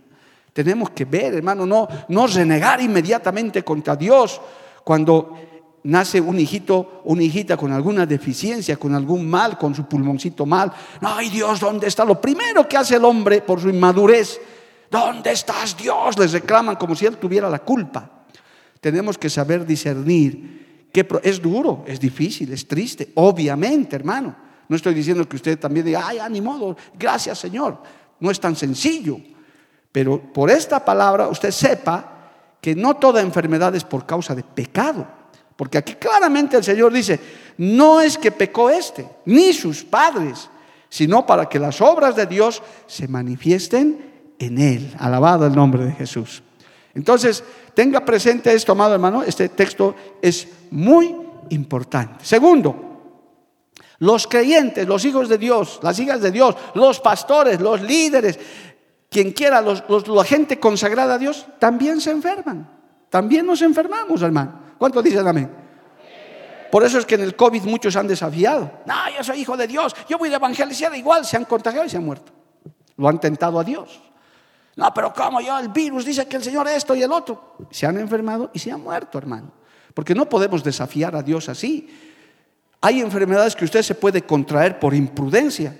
Tenemos 0.51 0.89
que 0.89 1.05
ver, 1.05 1.35
hermano, 1.35 1.65
no, 1.65 1.87
no 2.09 2.25
renegar 2.25 2.81
inmediatamente 2.81 3.63
contra 3.63 3.95
Dios 3.95 4.41
cuando 4.83 5.37
nace 5.83 6.19
un 6.19 6.39
hijito, 6.39 7.01
una 7.05 7.21
hijita 7.21 7.55
con 7.55 7.71
alguna 7.71 8.05
deficiencia, 8.05 8.77
con 8.77 8.95
algún 8.95 9.29
mal, 9.29 9.57
con 9.57 9.75
su 9.75 9.85
pulmoncito 9.85 10.45
mal. 10.45 10.71
Ay 11.01 11.29
Dios, 11.29 11.59
¿dónde 11.59 11.87
está? 11.87 12.03
Lo 12.03 12.19
primero 12.19 12.67
que 12.67 12.77
hace 12.77 12.95
el 12.95 13.05
hombre 13.05 13.41
por 13.41 13.61
su 13.61 13.69
inmadurez, 13.69 14.41
¿dónde 14.89 15.31
estás 15.31 15.77
Dios? 15.77 16.17
Les 16.17 16.31
reclaman 16.31 16.75
como 16.75 16.95
si 16.95 17.05
él 17.05 17.17
tuviera 17.17 17.49
la 17.49 17.59
culpa. 17.59 18.25
Tenemos 18.81 19.17
que 19.17 19.29
saber 19.29 19.65
discernir. 19.65 20.57
Que 20.91 21.05
es 21.21 21.39
duro, 21.39 21.83
es 21.85 21.99
difícil, 21.99 22.51
es 22.51 22.67
triste, 22.67 23.11
obviamente, 23.15 23.95
hermano. 23.95 24.46
No 24.69 24.75
estoy 24.75 24.93
diciendo 24.93 25.27
que 25.27 25.35
usted 25.35 25.57
también 25.57 25.85
diga, 25.85 26.07
ay, 26.07 26.19
ni 26.29 26.41
modo, 26.41 26.75
gracias 26.97 27.39
Señor. 27.39 27.77
No 28.19 28.31
es 28.31 28.39
tan 28.39 28.55
sencillo. 28.55 29.17
Pero 29.91 30.21
por 30.33 30.49
esta 30.49 30.83
palabra 30.83 31.27
usted 31.27 31.51
sepa 31.51 32.13
que 32.61 32.75
no 32.75 32.95
toda 32.95 33.21
enfermedad 33.21 33.75
es 33.75 33.83
por 33.83 34.05
causa 34.05 34.35
de 34.35 34.43
pecado. 34.43 35.07
Porque 35.55 35.77
aquí 35.77 35.95
claramente 35.95 36.57
el 36.57 36.63
Señor 36.63 36.93
dice, 36.93 37.19
no 37.57 37.99
es 38.01 38.17
que 38.17 38.31
pecó 38.31 38.69
este, 38.69 39.07
ni 39.25 39.53
sus 39.53 39.83
padres, 39.83 40.49
sino 40.89 41.25
para 41.25 41.49
que 41.49 41.59
las 41.59 41.81
obras 41.81 42.15
de 42.15 42.27
Dios 42.27 42.61
se 42.85 43.07
manifiesten 43.07 44.33
en 44.37 44.59
Él. 44.59 44.95
Alabado 44.99 45.47
el 45.47 45.55
nombre 45.55 45.83
de 45.83 45.91
Jesús. 45.93 46.43
Entonces, 46.93 47.43
tenga 47.73 48.05
presente 48.05 48.53
esto, 48.53 48.71
amado 48.71 48.93
hermano, 48.93 49.23
este 49.23 49.49
texto 49.49 49.95
es 50.21 50.47
muy 50.71 51.15
importante. 51.49 52.23
Segundo, 52.23 52.86
Los 53.99 54.27
creyentes, 54.27 54.87
los 54.87 55.03
hijos 55.05 55.27
de 55.27 55.37
Dios, 55.37 55.79
las 55.81 55.97
hijas 55.99 56.21
de 56.21 56.31
Dios, 56.31 56.55
los 56.75 56.99
pastores, 56.99 57.59
los 57.59 57.81
líderes, 57.81 58.39
quien 59.09 59.31
quiera, 59.31 59.61
la 59.61 60.23
gente 60.23 60.59
consagrada 60.59 61.15
a 61.15 61.17
Dios, 61.17 61.45
también 61.59 61.99
se 61.99 62.11
enferman. 62.11 62.69
También 63.09 63.45
nos 63.45 63.61
enfermamos, 63.61 64.21
hermano. 64.21 64.59
¿Cuántos 64.77 65.03
dicen 65.03 65.27
amén? 65.27 65.49
Por 66.71 66.83
eso 66.83 66.99
es 66.99 67.05
que 67.05 67.15
en 67.15 67.21
el 67.21 67.35
COVID 67.35 67.63
muchos 67.63 67.95
han 67.95 68.07
desafiado. 68.07 68.71
No, 68.85 68.93
yo 69.15 69.23
soy 69.23 69.39
hijo 69.39 69.55
de 69.55 69.67
Dios, 69.67 69.95
yo 70.09 70.17
voy 70.17 70.31
a 70.33 70.35
evangelizar 70.35 70.93
igual, 70.95 71.25
se 71.25 71.37
han 71.37 71.45
contagiado 71.45 71.85
y 71.85 71.89
se 71.89 71.97
han 71.97 72.05
muerto. 72.05 72.31
Lo 72.97 73.07
han 73.07 73.19
tentado 73.19 73.59
a 73.59 73.63
Dios. 73.63 74.01
No, 74.75 74.93
pero 74.93 75.11
como 75.11 75.41
yo, 75.41 75.57
el 75.57 75.69
virus 75.69 76.05
dice 76.05 76.27
que 76.27 76.35
el 76.37 76.43
Señor 76.43 76.67
esto 76.67 76.93
y 76.93 77.01
el 77.01 77.11
otro. 77.11 77.55
Se 77.71 77.87
han 77.87 77.97
enfermado 77.97 78.51
y 78.53 78.59
se 78.59 78.71
han 78.71 78.81
muerto, 78.81 79.17
hermano. 79.17 79.51
Porque 79.93 80.13
no 80.13 80.29
podemos 80.29 80.63
desafiar 80.63 81.15
a 81.15 81.23
Dios 81.23 81.49
así. 81.49 81.89
Hay 82.81 83.01
enfermedades 83.01 83.55
que 83.55 83.65
usted 83.65 83.81
se 83.81 83.95
puede 83.95 84.21
contraer 84.21 84.79
por 84.79 84.93
imprudencia. 84.93 85.75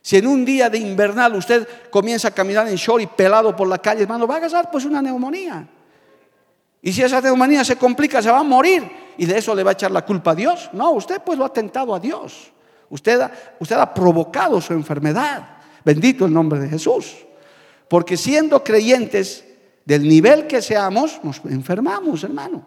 Si 0.00 0.16
en 0.16 0.26
un 0.26 0.44
día 0.44 0.68
de 0.68 0.78
invernal 0.78 1.36
usted 1.36 1.66
comienza 1.90 2.28
a 2.28 2.30
caminar 2.32 2.66
en 2.68 2.74
short 2.74 3.02
y 3.02 3.06
pelado 3.06 3.54
por 3.54 3.68
la 3.68 3.78
calle, 3.78 4.02
hermano, 4.02 4.26
va 4.26 4.34
a 4.34 4.38
agarrar 4.38 4.70
pues 4.70 4.84
una 4.84 5.00
neumonía. 5.00 5.66
Y 6.82 6.92
si 6.92 7.02
esa 7.02 7.20
neumonía 7.20 7.64
se 7.64 7.76
complica, 7.76 8.20
se 8.20 8.30
va 8.30 8.40
a 8.40 8.42
morir. 8.42 8.82
Y 9.16 9.26
de 9.26 9.38
eso 9.38 9.54
le 9.54 9.62
va 9.62 9.70
a 9.70 9.74
echar 9.74 9.92
la 9.92 10.04
culpa 10.04 10.32
a 10.32 10.34
Dios. 10.34 10.68
No, 10.72 10.90
usted 10.90 11.22
pues 11.24 11.38
lo 11.38 11.44
ha 11.44 11.52
tentado 11.52 11.94
a 11.94 12.00
Dios. 12.00 12.52
Usted, 12.90 13.30
usted 13.60 13.76
ha 13.76 13.94
provocado 13.94 14.60
su 14.60 14.72
enfermedad. 14.72 15.48
Bendito 15.84 16.26
el 16.26 16.32
nombre 16.32 16.58
de 16.58 16.68
Jesús. 16.68 17.16
Porque 17.88 18.16
siendo 18.16 18.64
creyentes 18.64 19.44
del 19.84 20.08
nivel 20.08 20.48
que 20.48 20.60
seamos, 20.60 21.20
nos 21.22 21.40
enfermamos, 21.44 22.24
hermano. 22.24 22.66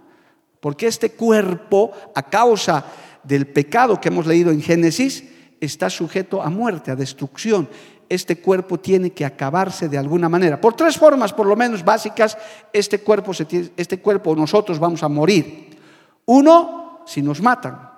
Porque 0.62 0.88
este 0.88 1.12
cuerpo, 1.12 1.92
a 2.16 2.24
causa 2.24 2.86
del 3.26 3.48
pecado 3.48 4.00
que 4.00 4.10
hemos 4.10 4.26
leído 4.26 4.52
en 4.52 4.62
Génesis, 4.62 5.24
está 5.60 5.90
sujeto 5.90 6.42
a 6.42 6.50
muerte, 6.50 6.92
a 6.92 6.96
destrucción. 6.96 7.68
Este 8.08 8.38
cuerpo 8.40 8.80
tiene 8.80 9.12
que 9.12 9.26
acabarse 9.26 9.90
de 9.90 9.98
alguna 9.98 10.30
manera. 10.30 10.62
Por 10.62 10.76
tres 10.76 10.98
formas, 10.98 11.34
por 11.34 11.48
lo 11.48 11.56
menos 11.56 11.84
básicas, 11.84 12.38
este 12.72 13.00
cuerpo, 13.00 13.32
este 13.32 14.00
cuerpo 14.00 14.36
nosotros 14.36 14.80
vamos 14.80 15.02
a 15.04 15.10
morir. 15.10 15.78
Uno, 16.26 17.02
si 17.06 17.22
nos 17.22 17.42
matan. 17.42 17.90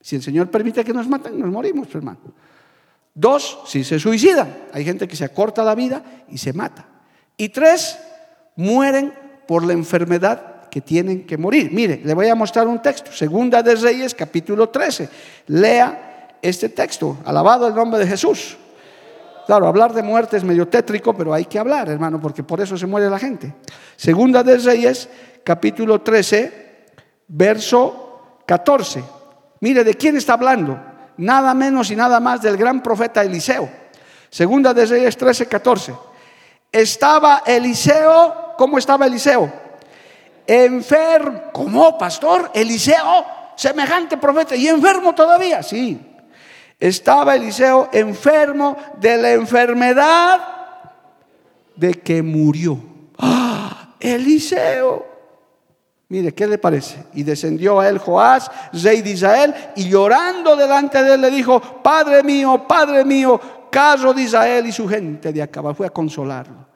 Si 0.00 0.16
el 0.16 0.22
Señor 0.22 0.50
permite 0.50 0.84
que 0.84 0.92
nos 0.92 1.08
maten, 1.08 1.38
nos 1.38 1.50
morimos, 1.50 1.92
hermano. 1.94 2.18
Dos, 3.14 3.60
si 3.66 3.82
se 3.82 3.98
suicidan. 3.98 4.54
Hay 4.72 4.84
gente 4.84 5.08
que 5.08 5.16
se 5.16 5.24
acorta 5.24 5.64
la 5.64 5.74
vida 5.74 6.24
y 6.28 6.38
se 6.38 6.52
mata. 6.52 6.86
Y 7.36 7.48
tres, 7.48 7.98
mueren 8.56 9.12
por 9.48 9.64
la 9.64 9.72
enfermedad 9.72 10.55
que 10.76 10.82
tienen 10.82 11.24
que 11.24 11.38
morir. 11.38 11.72
Mire, 11.72 12.02
le 12.04 12.12
voy 12.12 12.28
a 12.28 12.34
mostrar 12.34 12.68
un 12.68 12.82
texto. 12.82 13.10
Segunda 13.10 13.62
de 13.62 13.76
Reyes, 13.76 14.14
capítulo 14.14 14.68
13. 14.68 15.08
Lea 15.46 16.36
este 16.42 16.68
texto. 16.68 17.16
Alabado 17.24 17.66
el 17.66 17.74
nombre 17.74 17.98
de 17.98 18.06
Jesús. 18.06 18.58
Claro, 19.46 19.68
hablar 19.68 19.94
de 19.94 20.02
muerte 20.02 20.36
es 20.36 20.44
medio 20.44 20.68
tétrico, 20.68 21.16
pero 21.16 21.32
hay 21.32 21.46
que 21.46 21.58
hablar, 21.58 21.88
hermano, 21.88 22.20
porque 22.20 22.42
por 22.42 22.60
eso 22.60 22.76
se 22.76 22.86
muere 22.86 23.08
la 23.08 23.18
gente. 23.18 23.54
Segunda 23.96 24.42
de 24.42 24.58
Reyes, 24.58 25.08
capítulo 25.42 26.02
13, 26.02 26.84
verso 27.28 28.40
14. 28.44 29.02
Mire, 29.60 29.82
¿de 29.82 29.94
quién 29.94 30.18
está 30.18 30.34
hablando? 30.34 30.78
Nada 31.16 31.54
menos 31.54 31.90
y 31.90 31.96
nada 31.96 32.20
más 32.20 32.42
del 32.42 32.58
gran 32.58 32.82
profeta 32.82 33.22
Eliseo. 33.22 33.66
Segunda 34.28 34.74
de 34.74 34.84
Reyes 34.84 35.16
13, 35.16 35.46
14. 35.46 35.94
Estaba 36.70 37.44
Eliseo, 37.46 38.56
¿cómo 38.58 38.76
estaba 38.76 39.06
Eliseo? 39.06 39.64
Enfermo. 40.46 41.42
¿Cómo, 41.52 41.98
pastor? 41.98 42.50
Eliseo, 42.54 43.24
semejante 43.56 44.16
profeta, 44.16 44.54
y 44.54 44.68
enfermo 44.68 45.14
todavía. 45.14 45.62
Sí, 45.62 46.00
estaba 46.78 47.34
Eliseo 47.34 47.88
enfermo 47.92 48.76
de 48.98 49.16
la 49.16 49.32
enfermedad 49.32 50.40
de 51.74 51.94
que 51.94 52.22
murió. 52.22 52.78
¡Ah! 53.18 53.94
Eliseo. 54.00 55.06
Mire, 56.08 56.32
¿qué 56.32 56.46
le 56.46 56.58
parece? 56.58 57.04
Y 57.14 57.24
descendió 57.24 57.80
a 57.80 57.88
él 57.88 57.98
Joás, 57.98 58.48
rey 58.72 59.02
de 59.02 59.10
Israel, 59.10 59.54
y 59.74 59.88
llorando 59.88 60.54
delante 60.54 61.02
de 61.02 61.14
él 61.14 61.20
le 61.20 61.30
dijo, 61.30 61.60
Padre 61.60 62.22
mío, 62.22 62.64
Padre 62.68 63.04
mío, 63.04 63.40
caso 63.70 64.14
de 64.14 64.22
Israel 64.22 64.66
y 64.66 64.72
su 64.72 64.86
gente 64.86 65.32
de 65.32 65.42
acá. 65.42 65.74
Fue 65.74 65.86
a 65.86 65.90
consolarlo. 65.90 66.75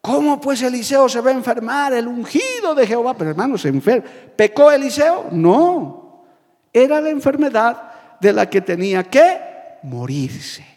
¿Cómo 0.00 0.40
pues 0.40 0.62
Eliseo 0.62 1.08
se 1.08 1.20
va 1.20 1.30
a 1.30 1.34
enfermar? 1.34 1.92
El 1.92 2.08
ungido 2.08 2.74
de 2.74 2.86
Jehová. 2.86 3.14
Pero 3.16 3.30
hermano, 3.30 3.58
se 3.58 3.68
enferma. 3.68 4.08
¿Pecó 4.36 4.70
Eliseo? 4.70 5.26
No. 5.30 6.24
Era 6.72 7.00
la 7.00 7.10
enfermedad 7.10 7.90
de 8.20 8.32
la 8.32 8.48
que 8.48 8.60
tenía 8.60 9.04
que 9.04 9.38
morirse. 9.82 10.70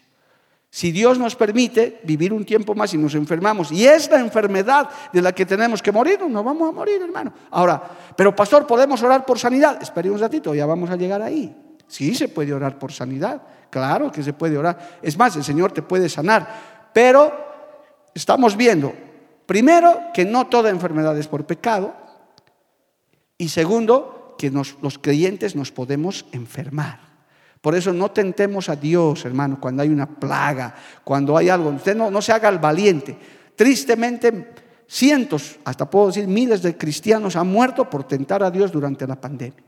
Si 0.69 0.91
Dios 0.91 1.19
nos 1.19 1.35
permite 1.35 2.01
vivir 2.03 2.33
un 2.33 2.43
tiempo 2.43 2.73
más 2.73 2.91
y 2.95 2.97
nos 2.97 3.13
enfermamos, 3.13 3.71
y 3.71 3.85
es 3.85 4.09
la 4.09 4.19
enfermedad 4.19 4.89
de 5.11 5.21
la 5.21 5.31
que 5.31 5.45
tenemos 5.45 5.83
que 5.83 5.91
morir, 5.91 6.19
no 6.27 6.43
vamos 6.43 6.69
a 6.69 6.71
morir, 6.71 6.99
hermano. 6.99 7.31
Ahora, 7.51 7.79
pero 8.15 8.35
pastor, 8.35 8.65
¿podemos 8.65 9.03
orar 9.03 9.23
por 9.23 9.37
sanidad? 9.37 9.77
Espere 9.79 10.09
un 10.09 10.17
ratito, 10.17 10.55
ya 10.55 10.65
vamos 10.65 10.89
a 10.89 10.95
llegar 10.95 11.21
ahí. 11.21 11.55
Sí, 11.87 12.15
se 12.15 12.27
puede 12.27 12.53
orar 12.53 12.79
por 12.79 12.91
sanidad, 12.91 13.39
claro 13.69 14.11
que 14.11 14.23
se 14.23 14.33
puede 14.33 14.57
orar. 14.57 14.97
Es 15.03 15.15
más, 15.15 15.35
el 15.35 15.43
Señor 15.43 15.71
te 15.71 15.83
puede 15.83 16.09
sanar, 16.09 16.89
pero 16.91 17.31
estamos 18.15 18.57
viendo, 18.57 18.93
primero, 19.45 19.99
que 20.13 20.25
no 20.25 20.47
toda 20.47 20.69
enfermedad 20.69 21.17
es 21.17 21.27
por 21.27 21.45
pecado, 21.45 21.93
y 23.37 23.49
segundo, 23.49 24.35
que 24.37 24.51
los 24.51 24.99
creyentes 24.99 25.55
nos 25.55 25.71
podemos 25.71 26.25
enfermar. 26.31 27.13
Por 27.63 27.75
eso 27.75 27.93
no 27.93 28.11
tentemos 28.11 28.67
a 28.67 28.75
Dios, 28.75 29.23
hermano, 29.23 29.57
cuando 29.57 29.83
hay 29.83 29.89
una 29.89 30.05
plaga, 30.05 30.75
cuando 31.03 31.37
hay 31.37 31.47
algo. 31.47 31.69
Usted 31.69 31.95
no, 31.95 32.11
no 32.11 32.21
se 32.21 32.33
haga 32.33 32.49
el 32.49 32.59
valiente. 32.59 33.17
Tristemente, 33.55 34.51
cientos, 34.85 35.59
hasta 35.63 35.89
puedo 35.89 36.07
decir 36.07 36.27
miles 36.27 36.61
de 36.61 36.77
cristianos 36.77 37.37
han 37.37 37.47
muerto 37.47 37.89
por 37.89 38.03
tentar 38.03 38.43
a 38.43 38.51
Dios 38.51 38.69
durante 38.69 39.07
la 39.07 39.15
pandemia. 39.15 39.63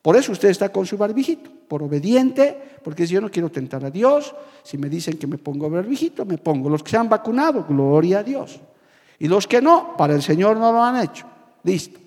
Por 0.00 0.16
eso 0.16 0.32
usted 0.32 0.48
está 0.48 0.70
con 0.70 0.86
su 0.86 0.96
barbijito, 0.96 1.50
por 1.68 1.82
obediente, 1.82 2.78
porque 2.82 3.06
si 3.06 3.12
yo 3.12 3.20
no 3.20 3.30
quiero 3.30 3.50
tentar 3.50 3.84
a 3.84 3.90
Dios, 3.90 4.34
si 4.62 4.78
me 4.78 4.88
dicen 4.88 5.18
que 5.18 5.26
me 5.26 5.36
pongo 5.36 5.68
barbijito, 5.68 6.24
me 6.24 6.38
pongo. 6.38 6.70
Los 6.70 6.82
que 6.82 6.92
se 6.92 6.96
han 6.96 7.10
vacunado, 7.10 7.66
gloria 7.68 8.20
a 8.20 8.22
Dios. 8.22 8.58
Y 9.18 9.28
los 9.28 9.46
que 9.46 9.60
no, 9.60 9.96
para 9.96 10.14
el 10.14 10.22
Señor 10.22 10.56
no 10.56 10.72
lo 10.72 10.82
han 10.82 11.00
hecho. 11.00 11.26
Listo. 11.62 12.00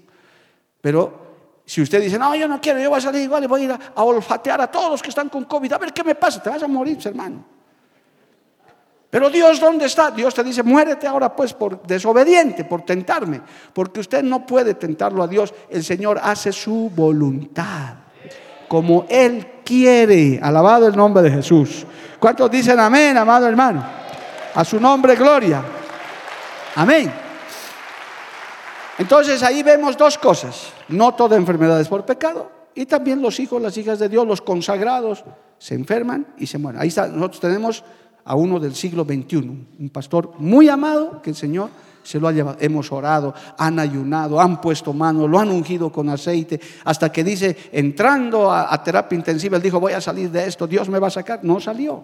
Pero 0.82 1.28
si 1.65 1.82
usted 1.82 2.02
dice, 2.02 2.17
no, 2.17 2.34
yo 2.34 2.48
no 2.48 2.62
quiero, 2.62 2.80
yo 2.80 2.89
voy 2.89 2.98
a 2.98 3.02
salir 3.02 3.24
igual 3.24 3.43
y 3.43 3.48
voy 3.48 3.62
a 3.62 3.63
ir 3.65 3.72
a, 3.72 4.04
olfatear 4.04 4.62
a 4.62 4.67
todos 4.67 4.89
los 4.89 5.02
que 5.02 5.10
están 5.10 5.28
con 5.28 5.43
COVID, 5.43 5.74
a 5.74 5.78
ver 5.78 5.91
qué 5.91 6.02
me 6.04 6.15
pasa, 6.15 6.41
te 6.41 6.50
vas 6.50 6.63
a 6.63 6.67
morir, 6.67 6.98
hermano. 7.04 7.43
Pero 9.10 9.30
Dios, 9.30 9.60
¿dónde 9.60 9.86
está? 9.86 10.12
Dios 10.12 10.34
te 10.34 10.46
dice, 10.46 10.63
muérete 10.63 11.08
ahora 11.08 11.36
pues 11.36 11.54
por 11.54 11.82
desobediente, 11.86 12.63
por 12.63 12.84
tentarme, 12.84 13.41
porque 13.74 14.00
usted 14.00 14.24
no 14.24 14.46
puede 14.46 14.76
tentarlo 14.76 15.24
a 15.24 15.28
Dios, 15.28 15.54
el 15.70 15.84
Señor 15.84 16.20
hace 16.24 16.54
su 16.54 16.89
voluntad, 16.96 17.96
como 18.70 19.06
Él 19.10 19.62
quiere, 19.65 20.39
alabado 20.41 20.88
el 20.88 20.96
nombre 20.96 21.22
de 21.24 21.32
Jesús. 21.32 21.86
¿Cuántos 22.17 22.50
dicen 22.50 22.80
amén, 22.80 23.17
amado 23.17 23.46
hermano? 23.46 23.84
A 24.56 24.63
su 24.63 24.80
nombre, 24.80 25.15
gloria. 25.15 25.63
Amén. 26.78 27.12
Entonces 29.00 29.42
ahí 29.42 29.63
vemos 29.63 29.98
dos 29.98 30.16
cosas. 30.20 30.72
No 30.90 31.12
toda 31.16 31.36
enfermedad 31.36 31.82
es 31.82 31.88
por 31.88 32.06
pecado. 32.06 32.52
Y 32.76 32.86
también 32.86 33.20
los 33.20 33.40
hijos, 33.40 33.60
las 33.60 33.76
hijas 33.78 33.98
de 33.98 34.08
Dios, 34.08 34.28
los 34.28 34.42
consagrados, 34.42 35.24
se 35.58 35.74
enferman 35.74 36.28
y 36.38 36.46
se 36.46 36.60
mueren. 36.60 36.80
Ahí 36.80 36.90
está, 36.90 37.08
nosotros 37.08 37.40
tenemos 37.40 37.84
a 38.24 38.36
uno 38.36 38.60
del 38.60 38.76
siglo 38.76 39.06
XXI, 39.06 39.38
un 39.80 39.90
pastor 39.92 40.34
muy 40.38 40.70
amado 40.70 41.20
que 41.24 41.32
el 41.32 41.36
Señor 41.36 41.72
se 42.04 42.20
lo 42.20 42.28
ha 42.28 42.32
llevado. 42.32 42.58
Hemos 42.60 42.92
orado, 42.92 43.34
han 43.58 43.80
ayunado, 43.80 44.40
han 44.40 44.62
puesto 44.62 44.94
mano, 44.94 45.28
lo 45.28 45.40
han 45.40 45.50
ungido 45.50 45.92
con 45.92 46.10
aceite, 46.10 46.62
hasta 46.84 47.12
que 47.12 47.24
dice, 47.24 47.58
entrando 47.72 48.52
a, 48.52 48.72
a, 48.72 48.84
terapia 48.84 49.16
intensiva, 49.16 49.58
él 49.58 49.63
dijo, 49.63 49.80
voy 49.80 49.94
a 49.94 50.02
salir 50.02 50.30
de 50.30 50.46
esto, 50.46 50.68
Dios 50.68 50.90
me 50.90 51.00
va 51.00 51.08
a 51.08 51.12
sacar. 51.12 51.40
No 51.44 51.60
salió. 51.60 52.04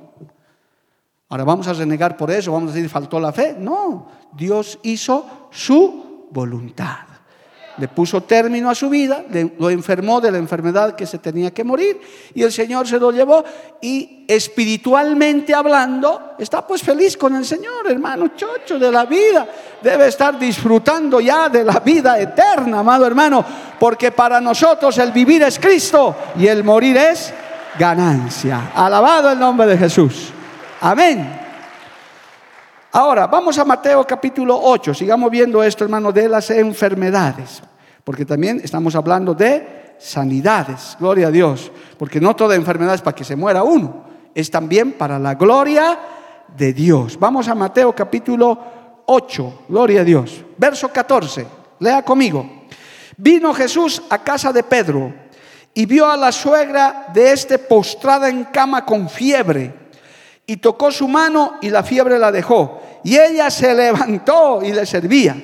Ahora 1.34 1.46
vamos 1.46 1.68
a 1.68 1.74
renegar 1.74 2.16
por 2.16 2.30
eso, 2.30 2.52
vamos 2.52 2.70
a 2.70 2.76
decir, 2.76 2.88
faltó 2.88 3.20
la 3.20 3.34
fe. 3.34 3.56
No, 3.58 4.06
Dios 4.34 4.78
hizo 4.84 5.48
su 5.50 6.28
voluntad. 6.30 6.98
Le 7.78 7.88
puso 7.88 8.22
término 8.22 8.70
a 8.70 8.76
su 8.76 8.88
vida, 8.88 9.26
lo 9.58 9.72
enfermó 9.72 10.22
de 10.22 10.32
la 10.32 10.38
enfermedad 10.38 10.94
que 10.94 11.08
se 11.08 11.18
tenía 11.18 11.52
que 11.52 11.64
morir 11.64 12.00
y 12.36 12.44
el 12.44 12.52
Señor 12.52 12.88
se 12.88 13.00
lo 13.00 13.12
llevó 13.12 13.44
y 13.82 14.26
espiritualmente 14.28 15.56
hablando 15.56 16.36
está 16.38 16.68
pues 16.68 16.84
feliz 16.84 17.18
con 17.18 17.36
el 17.36 17.46
Señor, 17.46 17.90
hermano 17.90 18.28
chocho 18.36 18.78
de 18.78 18.92
la 18.92 19.06
vida. 19.06 19.48
Debe 19.82 20.10
estar 20.10 20.38
disfrutando 20.38 21.20
ya 21.20 21.50
de 21.50 21.64
la 21.64 21.80
vida 21.80 22.20
eterna, 22.20 22.82
amado 22.82 23.08
hermano, 23.08 23.44
porque 23.80 24.12
para 24.12 24.40
nosotros 24.40 25.00
el 25.00 25.12
vivir 25.12 25.42
es 25.42 25.58
Cristo 25.58 26.16
y 26.38 26.46
el 26.46 26.64
morir 26.64 26.96
es 26.96 27.34
ganancia. 27.80 28.72
Alabado 28.76 29.32
el 29.32 29.40
nombre 29.40 29.66
de 29.66 29.80
Jesús. 29.80 30.32
Amén. 30.86 31.40
Ahora, 32.92 33.28
vamos 33.28 33.58
a 33.58 33.64
Mateo 33.64 34.06
capítulo 34.06 34.60
8. 34.62 34.94
Sigamos 34.94 35.32
viendo 35.32 35.64
esto, 35.64 35.86
hermano, 35.86 36.12
de 36.12 36.28
las 36.28 36.50
enfermedades. 36.50 37.64
Porque 38.04 38.26
también 38.26 38.60
estamos 38.62 38.94
hablando 38.94 39.34
de 39.34 39.96
sanidades. 39.98 40.98
Gloria 41.00 41.28
a 41.28 41.32
Dios. 41.32 41.72
Porque 41.98 42.20
no 42.20 42.36
toda 42.36 42.56
enfermedad 42.56 42.96
es 42.96 43.02
para 43.02 43.16
que 43.16 43.24
se 43.24 43.38
muera 43.38 43.64
uno, 43.64 44.04
es 44.36 44.52
también 44.52 44.92
para 44.92 45.18
la 45.18 45.36
gloria 45.36 45.98
de 46.58 46.74
Dios. 46.74 47.18
Vamos 47.18 47.48
a 47.48 47.56
Mateo 47.56 47.96
capítulo 47.96 48.60
8, 49.06 49.64
gloria 49.70 50.02
a 50.02 50.04
Dios. 50.04 50.44
Verso 50.58 50.90
14, 50.90 51.48
lea 51.80 52.04
conmigo. 52.04 52.66
Vino 53.16 53.54
Jesús 53.54 54.04
a 54.10 54.18
casa 54.18 54.52
de 54.52 54.64
Pedro 54.64 55.14
y 55.74 55.86
vio 55.86 56.12
a 56.12 56.18
la 56.18 56.34
suegra 56.34 57.06
de 57.14 57.32
este 57.32 57.58
postrada 57.58 58.28
en 58.28 58.44
cama 58.44 58.84
con 58.84 59.08
fiebre 59.08 59.83
y 60.46 60.58
tocó 60.58 60.92
su 60.92 61.08
mano 61.08 61.56
y 61.62 61.70
la 61.70 61.84
fiebre 61.84 62.20
la 62.20 62.32
dejó. 62.32 62.82
Y 63.04 63.18
ella 63.18 63.50
se 63.50 63.74
levantó 63.74 64.62
y 64.64 64.72
le 64.72 64.86
servía. 64.86 65.36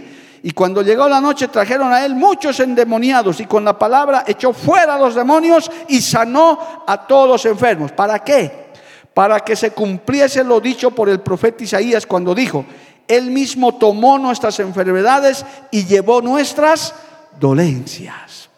Y 0.41 0.51
cuando 0.51 0.81
llegó 0.81 1.09
la 1.09 1.19
noche 1.19 1.49
trajeron 1.49 1.91
a 1.91 2.05
él 2.05 2.15
muchos 2.15 2.59
endemoniados 2.59 3.39
y 3.41 3.45
con 3.45 3.65
la 3.65 3.77
palabra 3.77 4.23
echó 4.25 4.53
fuera 4.53 4.95
a 4.95 4.99
los 4.99 5.15
demonios 5.15 5.69
y 5.89 6.01
sanó 6.01 6.83
a 6.87 7.05
todos 7.05 7.27
los 7.27 7.45
enfermos. 7.45 7.91
¿Para 7.91 8.19
qué? 8.19 8.69
Para 9.13 9.41
que 9.41 9.55
se 9.55 9.71
cumpliese 9.71 10.43
lo 10.43 10.61
dicho 10.61 10.91
por 10.91 11.09
el 11.09 11.19
profeta 11.19 11.63
Isaías 11.63 12.05
cuando 12.05 12.33
dijo, 12.33 12.65
él 13.07 13.31
mismo 13.31 13.75
tomó 13.75 14.17
nuestras 14.17 14.59
enfermedades 14.59 15.45
y 15.71 15.85
llevó 15.85 16.21
nuestras 16.21 16.93
dolencias. 17.37 18.49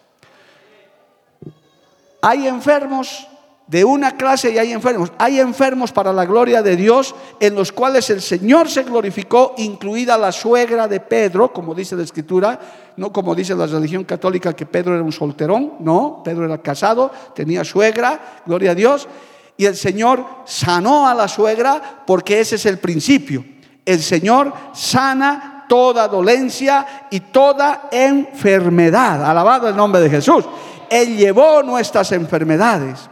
Hay 2.20 2.46
enfermos 2.46 3.26
de 3.66 3.84
una 3.84 4.16
clase 4.16 4.50
y 4.50 4.58
hay 4.58 4.72
enfermos. 4.72 5.12
Hay 5.18 5.40
enfermos 5.40 5.92
para 5.92 6.12
la 6.12 6.26
gloria 6.26 6.62
de 6.62 6.76
Dios 6.76 7.14
en 7.40 7.54
los 7.54 7.72
cuales 7.72 8.10
el 8.10 8.20
Señor 8.20 8.68
se 8.68 8.82
glorificó, 8.82 9.54
incluida 9.58 10.18
la 10.18 10.32
suegra 10.32 10.88
de 10.88 11.00
Pedro, 11.00 11.52
como 11.52 11.74
dice 11.74 11.96
la 11.96 12.02
Escritura, 12.02 12.58
no 12.96 13.12
como 13.12 13.34
dice 13.34 13.54
la 13.54 13.66
religión 13.66 14.04
católica 14.04 14.52
que 14.54 14.66
Pedro 14.66 14.94
era 14.94 15.02
un 15.02 15.12
solterón, 15.12 15.74
no, 15.80 16.22
Pedro 16.24 16.44
era 16.44 16.58
casado, 16.58 17.10
tenía 17.34 17.64
suegra, 17.64 18.42
gloria 18.44 18.72
a 18.72 18.74
Dios, 18.74 19.08
y 19.56 19.64
el 19.64 19.76
Señor 19.76 20.24
sanó 20.44 21.08
a 21.08 21.14
la 21.14 21.28
suegra 21.28 22.02
porque 22.06 22.40
ese 22.40 22.56
es 22.56 22.66
el 22.66 22.78
principio. 22.78 23.44
El 23.84 24.00
Señor 24.00 24.52
sana 24.72 25.64
toda 25.68 26.08
dolencia 26.08 27.06
y 27.10 27.20
toda 27.20 27.88
enfermedad. 27.90 29.24
Alabado 29.24 29.68
el 29.68 29.76
nombre 29.76 30.00
de 30.02 30.10
Jesús. 30.10 30.44
Él 30.90 31.16
llevó 31.16 31.62
nuestras 31.62 32.12
enfermedades 32.12 33.08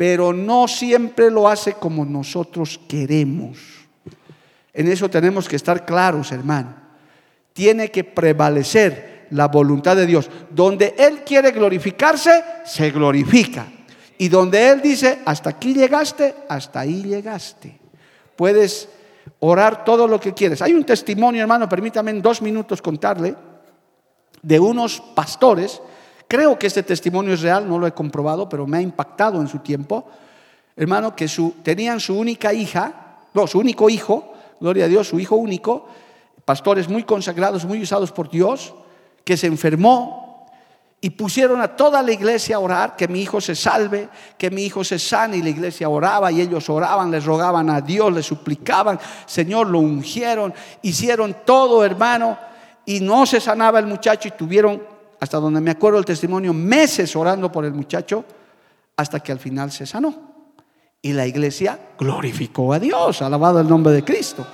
pero 0.00 0.32
no 0.32 0.66
siempre 0.66 1.30
lo 1.30 1.46
hace 1.46 1.74
como 1.74 2.06
nosotros 2.06 2.80
queremos. 2.88 3.58
En 4.72 4.90
eso 4.90 5.10
tenemos 5.10 5.46
que 5.46 5.56
estar 5.56 5.84
claros, 5.84 6.32
hermano. 6.32 6.74
Tiene 7.52 7.90
que 7.90 8.02
prevalecer 8.02 9.26
la 9.28 9.48
voluntad 9.48 9.96
de 9.96 10.06
Dios. 10.06 10.30
Donde 10.48 10.94
Él 10.96 11.22
quiere 11.22 11.50
glorificarse, 11.50 12.42
se 12.64 12.90
glorifica. 12.90 13.66
Y 14.16 14.30
donde 14.30 14.70
Él 14.70 14.80
dice, 14.80 15.18
hasta 15.26 15.50
aquí 15.50 15.74
llegaste, 15.74 16.34
hasta 16.48 16.80
ahí 16.80 17.02
llegaste. 17.02 17.78
Puedes 18.36 18.88
orar 19.40 19.84
todo 19.84 20.08
lo 20.08 20.18
que 20.18 20.32
quieres. 20.32 20.62
Hay 20.62 20.72
un 20.72 20.84
testimonio, 20.84 21.42
hermano, 21.42 21.68
permítame 21.68 22.10
en 22.10 22.22
dos 22.22 22.40
minutos 22.40 22.80
contarle, 22.80 23.36
de 24.40 24.58
unos 24.58 24.98
pastores 25.14 25.82
Creo 26.30 26.56
que 26.56 26.68
este 26.68 26.84
testimonio 26.84 27.34
es 27.34 27.40
real, 27.40 27.68
no 27.68 27.76
lo 27.76 27.88
he 27.88 27.92
comprobado, 27.92 28.48
pero 28.48 28.64
me 28.64 28.78
ha 28.78 28.80
impactado 28.80 29.40
en 29.40 29.48
su 29.48 29.58
tiempo. 29.58 30.06
Hermano, 30.76 31.16
que 31.16 31.26
su, 31.26 31.56
tenían 31.64 31.98
su 31.98 32.16
única 32.16 32.52
hija, 32.52 33.16
no, 33.34 33.48
su 33.48 33.58
único 33.58 33.90
hijo, 33.90 34.32
gloria 34.60 34.84
a 34.84 34.88
Dios, 34.88 35.08
su 35.08 35.18
hijo 35.18 35.34
único, 35.34 35.88
pastores 36.44 36.88
muy 36.88 37.02
consagrados, 37.02 37.64
muy 37.64 37.82
usados 37.82 38.12
por 38.12 38.30
Dios, 38.30 38.72
que 39.24 39.36
se 39.36 39.48
enfermó 39.48 40.46
y 41.00 41.10
pusieron 41.10 41.60
a 41.62 41.74
toda 41.74 42.00
la 42.00 42.12
iglesia 42.12 42.54
a 42.54 42.60
orar, 42.60 42.94
que 42.94 43.08
mi 43.08 43.22
hijo 43.22 43.40
se 43.40 43.56
salve, 43.56 44.08
que 44.38 44.52
mi 44.52 44.62
hijo 44.62 44.84
se 44.84 45.00
sane, 45.00 45.38
y 45.38 45.42
la 45.42 45.50
iglesia 45.50 45.88
oraba 45.88 46.30
y 46.30 46.42
ellos 46.42 46.70
oraban, 46.70 47.10
les 47.10 47.24
rogaban 47.24 47.68
a 47.70 47.80
Dios, 47.80 48.12
les 48.12 48.26
suplicaban, 48.26 49.00
Señor, 49.26 49.66
lo 49.66 49.80
ungieron, 49.80 50.54
hicieron 50.82 51.38
todo, 51.44 51.84
hermano, 51.84 52.38
y 52.86 53.00
no 53.00 53.26
se 53.26 53.40
sanaba 53.40 53.80
el 53.80 53.86
muchacho 53.86 54.28
y 54.28 54.30
tuvieron 54.30 54.89
hasta 55.20 55.38
donde 55.38 55.60
me 55.60 55.70
acuerdo 55.70 55.98
el 55.98 56.04
testimonio, 56.04 56.54
meses 56.54 57.14
orando 57.14 57.52
por 57.52 57.66
el 57.66 57.74
muchacho, 57.74 58.24
hasta 58.96 59.20
que 59.20 59.32
al 59.32 59.38
final 59.38 59.70
se 59.70 59.86
sanó. 59.86 60.14
Y 61.02 61.12
la 61.12 61.26
iglesia 61.26 61.78
glorificó 61.98 62.72
a 62.72 62.78
Dios, 62.78 63.22
alabado 63.22 63.60
el 63.60 63.68
nombre 63.68 63.92
de 63.92 64.02
Cristo. 64.02 64.46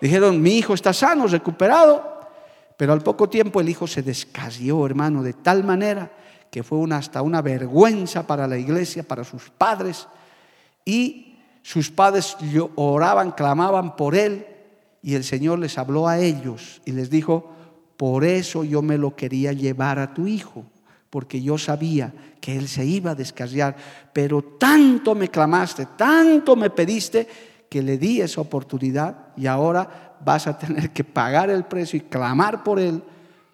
Dijeron, 0.00 0.40
mi 0.40 0.58
hijo 0.58 0.74
está 0.74 0.92
sano, 0.92 1.26
recuperado, 1.26 2.20
pero 2.76 2.92
al 2.92 3.02
poco 3.02 3.28
tiempo 3.28 3.60
el 3.60 3.68
hijo 3.68 3.86
se 3.86 4.02
descayó, 4.02 4.86
hermano, 4.86 5.22
de 5.22 5.32
tal 5.32 5.64
manera 5.64 6.10
que 6.50 6.62
fue 6.62 6.78
una, 6.78 6.98
hasta 6.98 7.22
una 7.22 7.42
vergüenza 7.42 8.26
para 8.26 8.46
la 8.46 8.58
iglesia, 8.58 9.02
para 9.02 9.24
sus 9.24 9.50
padres. 9.50 10.06
Y 10.84 11.36
sus 11.62 11.90
padres 11.90 12.36
oraban, 12.76 13.32
clamaban 13.32 13.96
por 13.96 14.14
él, 14.14 14.46
y 15.02 15.14
el 15.14 15.24
Señor 15.24 15.58
les 15.58 15.78
habló 15.78 16.06
a 16.08 16.18
ellos 16.18 16.80
y 16.84 16.92
les 16.92 17.10
dijo, 17.10 17.55
por 17.96 18.24
eso 18.24 18.64
yo 18.64 18.82
me 18.82 18.98
lo 18.98 19.16
quería 19.16 19.52
llevar 19.52 19.98
a 19.98 20.12
tu 20.12 20.26
hijo, 20.26 20.64
porque 21.10 21.40
yo 21.40 21.56
sabía 21.56 22.12
que 22.40 22.56
él 22.56 22.68
se 22.68 22.84
iba 22.84 23.12
a 23.12 23.14
descarriar, 23.14 23.76
pero 24.12 24.42
tanto 24.42 25.14
me 25.14 25.28
clamaste, 25.28 25.86
tanto 25.96 26.56
me 26.56 26.70
pediste, 26.70 27.26
que 27.68 27.82
le 27.82 27.98
di 27.98 28.20
esa 28.20 28.40
oportunidad 28.40 29.28
y 29.36 29.46
ahora 29.46 30.16
vas 30.24 30.46
a 30.46 30.56
tener 30.56 30.90
que 30.90 31.04
pagar 31.04 31.50
el 31.50 31.64
precio 31.64 31.96
y 31.96 32.02
clamar 32.02 32.62
por 32.62 32.78
él 32.78 33.02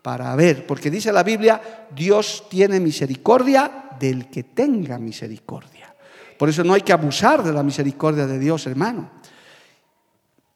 para 0.03 0.35
ver, 0.37 0.67
porque 0.67 0.91
dice 0.91 1.13
la 1.13 1.23
Biblia, 1.23 1.87
Dios 1.95 2.45
tiene 2.51 2.81
misericordia 2.81 3.89
del 3.99 4.29
que 4.29 4.43
tenga 4.43 4.99
misericordia. 4.99 5.95
Por 6.39 6.49
eso 6.49 6.65
no 6.65 6.75
hay 6.75 6.83
que 6.83 6.93
abusar 6.93 7.43
de 7.43 7.53
la 7.53 7.63
misericordia 7.63 8.27
de 8.27 8.39
Dios, 8.39 8.67
hermano. 8.67 9.11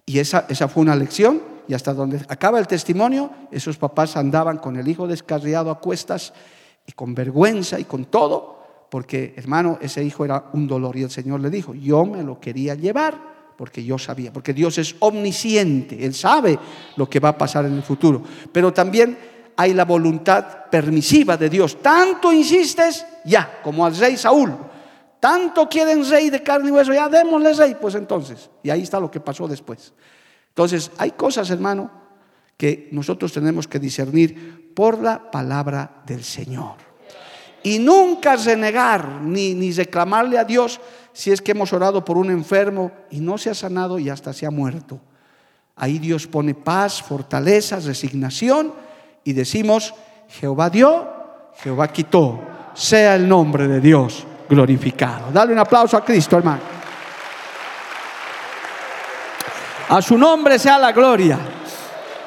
Y 0.05 0.19
esa, 0.19 0.47
esa 0.49 0.69
fue 0.69 0.83
una 0.83 0.97
lección 0.97 1.56
y 1.69 1.75
hasta 1.75 1.93
donde 1.93 2.25
acaba 2.29 2.59
el 2.59 2.67
testimonio, 2.67 3.31
esos 3.51 3.77
papás 3.77 4.17
andaban 4.17 4.59
con 4.59 4.77
el 4.77 4.87
hijo 4.89 5.07
descarriado 5.07 5.71
a 5.71 5.81
cuestas 5.81 6.33
y 6.87 6.93
con 6.93 7.15
vergüenza 7.15 7.79
y 7.81 7.85
con 7.85 8.07
todo, 8.07 8.87
porque 8.91 9.35
hermano, 9.37 9.79
ese 9.81 10.03
hijo 10.05 10.25
era 10.25 10.51
un 10.53 10.67
dolor 10.67 10.97
y 10.97 11.03
el 11.03 11.11
Señor 11.11 11.41
le 11.41 11.51
dijo, 11.51 11.75
yo 11.75 12.05
me 12.05 12.23
lo 12.23 12.39
quería 12.39 12.75
llevar 12.75 13.37
porque 13.57 13.83
yo 13.83 13.99
sabía, 13.99 14.33
porque 14.33 14.53
Dios 14.53 14.79
es 14.79 14.95
omnisciente, 15.01 16.05
Él 16.05 16.15
sabe 16.15 16.59
lo 16.97 17.09
que 17.09 17.21
va 17.21 17.31
a 17.31 17.39
pasar 17.39 17.65
en 17.65 17.75
el 17.75 17.83
futuro, 17.83 18.23
pero 18.53 18.73
también 18.73 19.17
hay 19.57 19.73
la 19.73 19.85
voluntad 19.85 20.67
permisiva 20.71 21.37
de 21.37 21.49
Dios. 21.49 21.81
Tanto 21.81 22.33
insistes, 22.33 23.07
ya, 23.25 23.61
como 23.63 23.87
al 23.87 23.97
rey 23.97 24.17
Saúl, 24.17 24.55
tanto 25.19 25.69
quieren 25.69 26.09
rey 26.09 26.29
de 26.29 26.43
carne 26.43 26.69
y 26.69 26.73
hueso, 26.73 26.93
ya 26.93 27.09
démosle 27.09 27.55
rey, 27.55 27.77
pues 27.81 27.95
entonces, 27.95 28.51
y 28.63 28.71
ahí 28.71 28.83
está 28.83 29.01
lo 29.01 29.11
que 29.11 29.21
pasó 29.21 29.49
después. 29.49 29.95
Entonces, 30.57 30.91
hay 30.97 31.11
cosas, 31.11 31.51
hermano, 31.51 31.91
que 32.57 32.89
nosotros 32.91 33.31
tenemos 33.31 33.69
que 33.69 33.79
discernir 33.79 34.73
por 34.75 34.99
la 34.99 35.31
palabra 35.31 36.03
del 36.07 36.25
Señor. 36.25 36.77
Y 37.63 37.79
nunca 37.79 38.37
renegar 38.37 39.21
ni, 39.21 39.53
ni 39.53 39.71
reclamarle 39.71 40.39
a 40.39 40.45
Dios 40.45 40.81
si 41.13 41.31
es 41.31 41.43
que 41.43 41.53
hemos 41.53 41.75
orado 41.75 42.03
por 42.03 42.17
un 42.17 42.31
enfermo 42.31 42.91
y 43.11 43.21
no 43.21 43.37
se 43.37 43.51
ha 43.51 43.55
sanado 43.55 43.99
y 43.99 44.09
hasta 44.09 44.33
se 44.33 44.47
ha 44.47 44.51
muerto. 44.51 44.99
Ahí 45.75 45.99
Dios 45.99 46.27
pone 46.27 46.55
paz, 46.55 47.03
fortaleza, 47.03 47.79
resignación 47.79 48.73
y 49.25 49.35
decimos, 49.35 49.93
Jehová 50.41 50.71
dio, 50.71 51.07
Jehová 51.59 51.93
quitó, 51.93 52.41
sea 52.73 53.15
el 53.15 53.29
nombre 53.29 53.69
de 53.69 53.83
Dios 53.83 54.25
glorificado. 54.49 55.31
Dale 55.31 55.53
un 55.53 55.59
aplauso 55.59 55.99
a 55.99 56.05
Cristo, 56.05 56.39
hermano. 56.39 56.76
A 59.89 60.03
su 60.03 60.19
nombre 60.19 60.59
sea 60.59 60.79
la 60.79 60.91
gloria. 60.91 61.39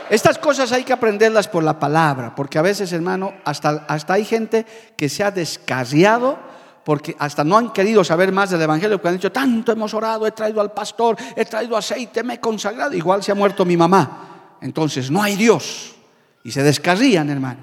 Estas 0.09 0.37
cosas 0.37 0.71
hay 0.71 0.83
que 0.83 0.93
aprenderlas 0.93 1.47
por 1.47 1.63
la 1.63 1.77
palabra, 1.77 2.33
porque 2.33 2.57
a 2.57 2.61
veces, 2.61 2.93
hermano, 2.93 3.33
hasta, 3.43 3.85
hasta 3.87 4.13
hay 4.13 4.23
gente 4.23 4.65
que 4.95 5.09
se 5.09 5.23
ha 5.23 5.31
descarriado 5.31 6.39
porque 6.85 7.15
hasta 7.19 7.43
no 7.43 7.57
han 7.57 7.71
querido 7.71 8.03
saber 8.03 8.31
más 8.31 8.49
del 8.49 8.61
Evangelio, 8.61 8.97
porque 8.97 9.09
han 9.09 9.15
dicho, 9.15 9.31
tanto 9.31 9.71
hemos 9.71 9.93
orado, 9.93 10.25
he 10.25 10.31
traído 10.31 10.61
al 10.61 10.71
pastor, 10.71 11.17
he 11.35 11.45
traído 11.45 11.77
aceite, 11.77 12.23
me 12.23 12.35
he 12.35 12.39
consagrado, 12.39 12.95
igual 12.95 13.21
se 13.21 13.31
ha 13.31 13.35
muerto 13.35 13.65
mi 13.65 13.77
mamá. 13.77 14.55
Entonces, 14.61 15.11
no 15.11 15.21
hay 15.21 15.35
Dios. 15.35 15.93
Y 16.43 16.51
se 16.51 16.63
descarrían, 16.63 17.29
hermano. 17.29 17.59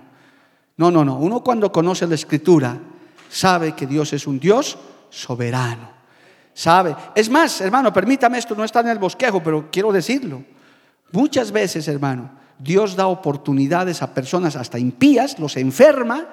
No, 0.76 0.92
no, 0.92 1.04
no. 1.04 1.16
Uno 1.16 1.42
cuando 1.42 1.72
conoce 1.72 2.06
la 2.06 2.14
escritura 2.14 2.78
sabe 3.28 3.74
que 3.74 3.86
Dios 3.86 4.12
es 4.12 4.26
un 4.28 4.38
Dios 4.38 4.78
soberano 5.10 5.95
sabe. 6.56 6.96
Es 7.14 7.28
más, 7.28 7.60
hermano, 7.60 7.92
permítame 7.92 8.38
esto, 8.38 8.54
no 8.54 8.64
está 8.64 8.80
en 8.80 8.88
el 8.88 8.98
bosquejo, 8.98 9.42
pero 9.42 9.68
quiero 9.70 9.92
decirlo. 9.92 10.42
Muchas 11.12 11.52
veces, 11.52 11.86
hermano, 11.86 12.30
Dios 12.58 12.96
da 12.96 13.06
oportunidades 13.06 14.00
a 14.00 14.14
personas 14.14 14.56
hasta 14.56 14.78
impías, 14.78 15.38
los 15.38 15.56
enferma, 15.58 16.26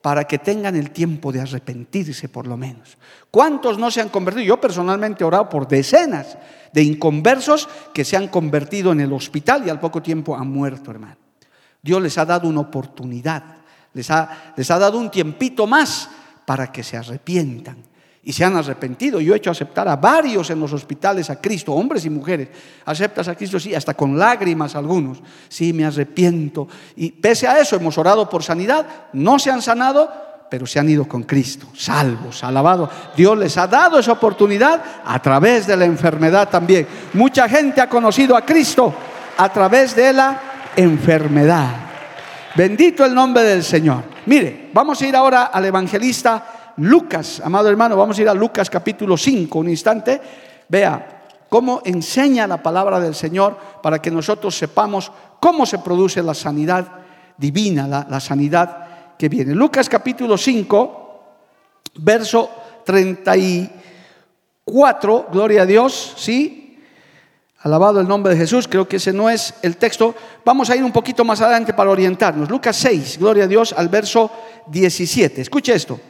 para 0.00 0.24
que 0.24 0.38
tengan 0.38 0.76
el 0.76 0.90
tiempo 0.90 1.32
de 1.32 1.40
arrepentirse 1.40 2.28
por 2.28 2.46
lo 2.46 2.56
menos. 2.56 2.96
¿Cuántos 3.30 3.78
no 3.78 3.90
se 3.90 4.00
han 4.00 4.10
convertido? 4.10 4.44
Yo 4.44 4.60
personalmente 4.60 5.24
he 5.24 5.26
orado 5.26 5.48
por 5.48 5.66
decenas 5.66 6.38
de 6.72 6.82
inconversos 6.82 7.68
que 7.92 8.04
se 8.04 8.16
han 8.16 8.28
convertido 8.28 8.92
en 8.92 9.00
el 9.00 9.12
hospital 9.12 9.66
y 9.66 9.70
al 9.70 9.80
poco 9.80 10.00
tiempo 10.00 10.36
han 10.36 10.48
muerto, 10.48 10.90
hermano. 10.90 11.16
Dios 11.82 12.00
les 12.00 12.16
ha 12.18 12.24
dado 12.24 12.48
una 12.48 12.60
oportunidad. 12.60 13.42
Les 13.94 14.10
ha, 14.10 14.52
les 14.56 14.70
ha 14.70 14.78
dado 14.78 14.98
un 14.98 15.10
tiempito 15.10 15.66
más 15.66 16.08
para 16.44 16.70
que 16.70 16.84
se 16.84 16.96
arrepientan 16.96 17.93
y 18.24 18.32
se 18.32 18.44
han 18.44 18.56
arrepentido. 18.56 19.20
Yo 19.20 19.34
he 19.34 19.36
hecho 19.36 19.50
aceptar 19.50 19.86
a 19.86 19.96
varios 19.96 20.48
en 20.50 20.58
los 20.58 20.72
hospitales 20.72 21.28
a 21.28 21.40
Cristo, 21.40 21.72
hombres 21.72 22.04
y 22.06 22.10
mujeres. 22.10 22.48
Aceptas 22.86 23.28
a 23.28 23.34
Cristo, 23.34 23.60
sí, 23.60 23.74
hasta 23.74 23.94
con 23.94 24.18
lágrimas 24.18 24.74
algunos. 24.74 25.18
Sí, 25.48 25.72
me 25.72 25.84
arrepiento. 25.84 26.66
Y 26.96 27.12
pese 27.12 27.46
a 27.46 27.58
eso 27.58 27.76
hemos 27.76 27.98
orado 27.98 28.28
por 28.28 28.42
sanidad, 28.42 28.86
no 29.12 29.38
se 29.38 29.50
han 29.50 29.60
sanado, 29.60 30.10
pero 30.48 30.66
se 30.66 30.78
han 30.78 30.88
ido 30.88 31.06
con 31.06 31.24
Cristo, 31.24 31.66
salvos, 31.74 32.42
alabados. 32.44 32.88
Dios 33.14 33.36
les 33.36 33.56
ha 33.58 33.66
dado 33.66 33.98
esa 33.98 34.12
oportunidad 34.12 34.82
a 35.04 35.20
través 35.20 35.66
de 35.66 35.76
la 35.76 35.84
enfermedad 35.84 36.48
también. 36.48 36.86
Mucha 37.12 37.48
gente 37.48 37.80
ha 37.80 37.88
conocido 37.88 38.36
a 38.36 38.42
Cristo 38.42 38.94
a 39.36 39.52
través 39.52 39.94
de 39.94 40.12
la 40.12 40.40
enfermedad. 40.76 41.70
Bendito 42.56 43.04
el 43.04 43.14
nombre 43.14 43.42
del 43.42 43.64
Señor. 43.64 44.04
Mire, 44.26 44.70
vamos 44.72 45.02
a 45.02 45.06
ir 45.06 45.16
ahora 45.16 45.44
al 45.44 45.64
evangelista 45.64 46.53
Lucas, 46.76 47.40
amado 47.44 47.68
hermano, 47.68 47.96
vamos 47.96 48.18
a 48.18 48.22
ir 48.22 48.28
a 48.28 48.34
Lucas 48.34 48.68
capítulo 48.68 49.16
5, 49.16 49.56
un 49.58 49.68
instante. 49.68 50.20
Vea 50.68 51.22
cómo 51.48 51.80
enseña 51.84 52.48
la 52.48 52.62
palabra 52.62 52.98
del 52.98 53.14
Señor 53.14 53.56
para 53.80 54.02
que 54.02 54.10
nosotros 54.10 54.58
sepamos 54.58 55.12
cómo 55.38 55.66
se 55.66 55.78
produce 55.78 56.20
la 56.22 56.34
sanidad 56.34 56.88
divina, 57.36 57.86
la, 57.86 58.18
sanidad 58.18 59.14
que 59.16 59.28
viene. 59.28 59.54
Lucas 59.54 59.88
capítulo 59.88 60.36
5, 60.36 61.22
verso 61.98 62.50
34, 62.84 65.28
gloria 65.30 65.62
a 65.62 65.66
Dios, 65.66 66.14
¿sí? 66.16 66.80
Alabado 67.60 68.00
el 68.00 68.08
nombre 68.08 68.34
de 68.34 68.40
Jesús, 68.40 68.66
creo 68.68 68.88
que 68.88 68.96
ese 68.96 69.12
no 69.12 69.30
es 69.30 69.54
el 69.62 69.76
texto. 69.76 70.12
Vamos 70.44 70.70
a 70.70 70.76
ir 70.76 70.82
un 70.82 70.90
poquito 70.92 71.24
más 71.24 71.40
adelante 71.40 71.72
para 71.72 71.90
orientarnos. 71.90 72.50
Lucas 72.50 72.74
6, 72.76 73.18
gloria 73.18 73.44
a 73.44 73.46
Dios, 73.46 73.72
al 73.72 73.88
verso 73.88 74.28
17. 74.66 75.40
Escuche 75.40 75.72
esto. 75.72 76.00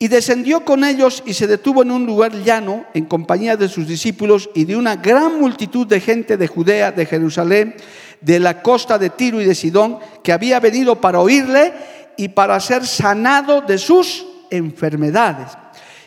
Y 0.00 0.06
descendió 0.08 0.64
con 0.64 0.84
ellos 0.84 1.24
y 1.26 1.34
se 1.34 1.48
detuvo 1.48 1.82
en 1.82 1.90
un 1.90 2.06
lugar 2.06 2.32
llano 2.44 2.84
en 2.94 3.06
compañía 3.06 3.56
de 3.56 3.68
sus 3.68 3.88
discípulos 3.88 4.48
y 4.54 4.64
de 4.64 4.76
una 4.76 4.94
gran 4.94 5.40
multitud 5.40 5.86
de 5.88 6.00
gente 6.00 6.36
de 6.36 6.46
Judea, 6.46 6.92
de 6.92 7.04
Jerusalén, 7.04 7.74
de 8.20 8.38
la 8.38 8.62
costa 8.62 8.96
de 8.96 9.10
Tiro 9.10 9.40
y 9.40 9.44
de 9.44 9.56
Sidón, 9.56 9.98
que 10.22 10.32
había 10.32 10.60
venido 10.60 11.00
para 11.00 11.18
oírle 11.18 11.72
y 12.16 12.28
para 12.28 12.60
ser 12.60 12.86
sanado 12.86 13.60
de 13.62 13.76
sus 13.76 14.24
enfermedades. 14.50 15.48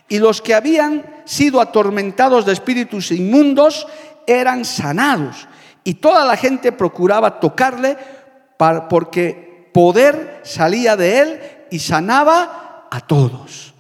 Y 0.08 0.19
los 0.19 0.41
que 0.41 0.54
habían 0.54 1.06
sido 1.25 1.60
atormentados 1.60 2.45
de 2.45 2.54
espíritus 2.54 3.12
inmundos 3.12 3.88
eran 4.25 4.63
sanados. 4.63 5.47
Y 5.84 5.95
toda 5.95 6.25
la 6.25 6.38
gente 6.38 6.71
procuraba 6.71 7.39
tocarle 7.41 7.97
porque 8.89 9.69
poder 9.73 10.41
salía 10.43 10.95
de 10.95 11.19
él 11.19 11.39
y 11.71 11.80
sanaba 11.80 12.88
a 12.89 12.99
todos. 13.01 13.70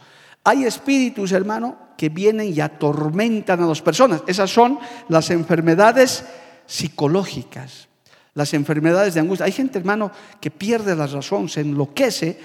Hay 0.43 0.65
espíritus, 0.65 1.31
hermano, 1.31 1.77
que 1.97 2.09
vienen 2.09 2.53
y 2.53 2.59
atormentan 2.59 3.61
a 3.61 3.67
las 3.67 3.81
personas. 3.81 4.23
Esas 4.27 4.49
son 4.49 4.79
las 5.07 5.29
enfermedades 5.29 6.25
psicológicas 6.65 7.89
las 8.33 8.53
enfermedades 8.53 9.13
de 9.13 9.19
angustia. 9.19 9.45
Hay 9.45 9.51
gente, 9.51 9.79
hermano, 9.79 10.11
que 10.39 10.51
pierde 10.51 10.95
la 10.95 11.07
razón, 11.07 11.49
se 11.49 11.61
enloquece 11.61 12.39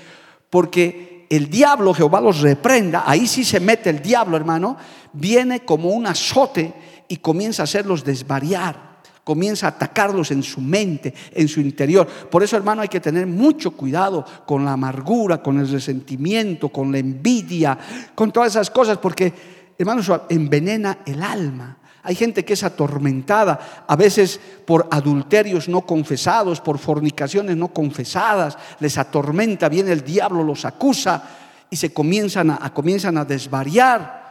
porque 0.50 1.26
el 1.30 1.50
diablo, 1.50 1.94
Jehová 1.94 2.20
los 2.20 2.40
reprenda, 2.40 3.04
ahí 3.06 3.26
sí 3.26 3.44
se 3.44 3.60
mete 3.60 3.90
el 3.90 4.00
diablo, 4.00 4.36
hermano, 4.36 4.76
viene 5.12 5.64
como 5.64 5.90
un 5.90 6.06
azote 6.06 6.74
y 7.08 7.16
comienza 7.18 7.62
a 7.62 7.64
hacerlos 7.64 8.04
desvariar, 8.04 8.85
comienza 9.26 9.66
a 9.66 9.70
atacarlos 9.70 10.30
en 10.30 10.44
su 10.44 10.60
mente, 10.60 11.12
en 11.32 11.48
su 11.48 11.60
interior. 11.60 12.06
Por 12.06 12.44
eso, 12.44 12.56
hermano, 12.56 12.82
hay 12.82 12.88
que 12.88 13.00
tener 13.00 13.26
mucho 13.26 13.72
cuidado 13.72 14.24
con 14.46 14.64
la 14.64 14.74
amargura, 14.74 15.42
con 15.42 15.58
el 15.58 15.68
resentimiento, 15.68 16.68
con 16.68 16.92
la 16.92 16.98
envidia, 16.98 17.76
con 18.14 18.30
todas 18.30 18.52
esas 18.52 18.70
cosas, 18.70 18.98
porque, 18.98 19.32
hermano, 19.76 20.00
eso 20.00 20.26
envenena 20.28 20.98
el 21.04 21.24
alma. 21.24 21.76
Hay 22.04 22.14
gente 22.14 22.44
que 22.44 22.52
es 22.52 22.62
atormentada, 22.62 23.84
a 23.88 23.96
veces 23.96 24.38
por 24.64 24.86
adulterios 24.92 25.68
no 25.68 25.80
confesados, 25.80 26.60
por 26.60 26.78
fornicaciones 26.78 27.56
no 27.56 27.66
confesadas, 27.66 28.56
les 28.78 28.96
atormenta, 28.96 29.68
viene 29.68 29.90
el 29.90 30.04
diablo, 30.04 30.44
los 30.44 30.64
acusa 30.64 31.24
y 31.68 31.74
se 31.74 31.92
comienzan 31.92 32.50
a, 32.50 32.72
comienzan 32.72 33.18
a 33.18 33.24
desvariar. 33.24 34.25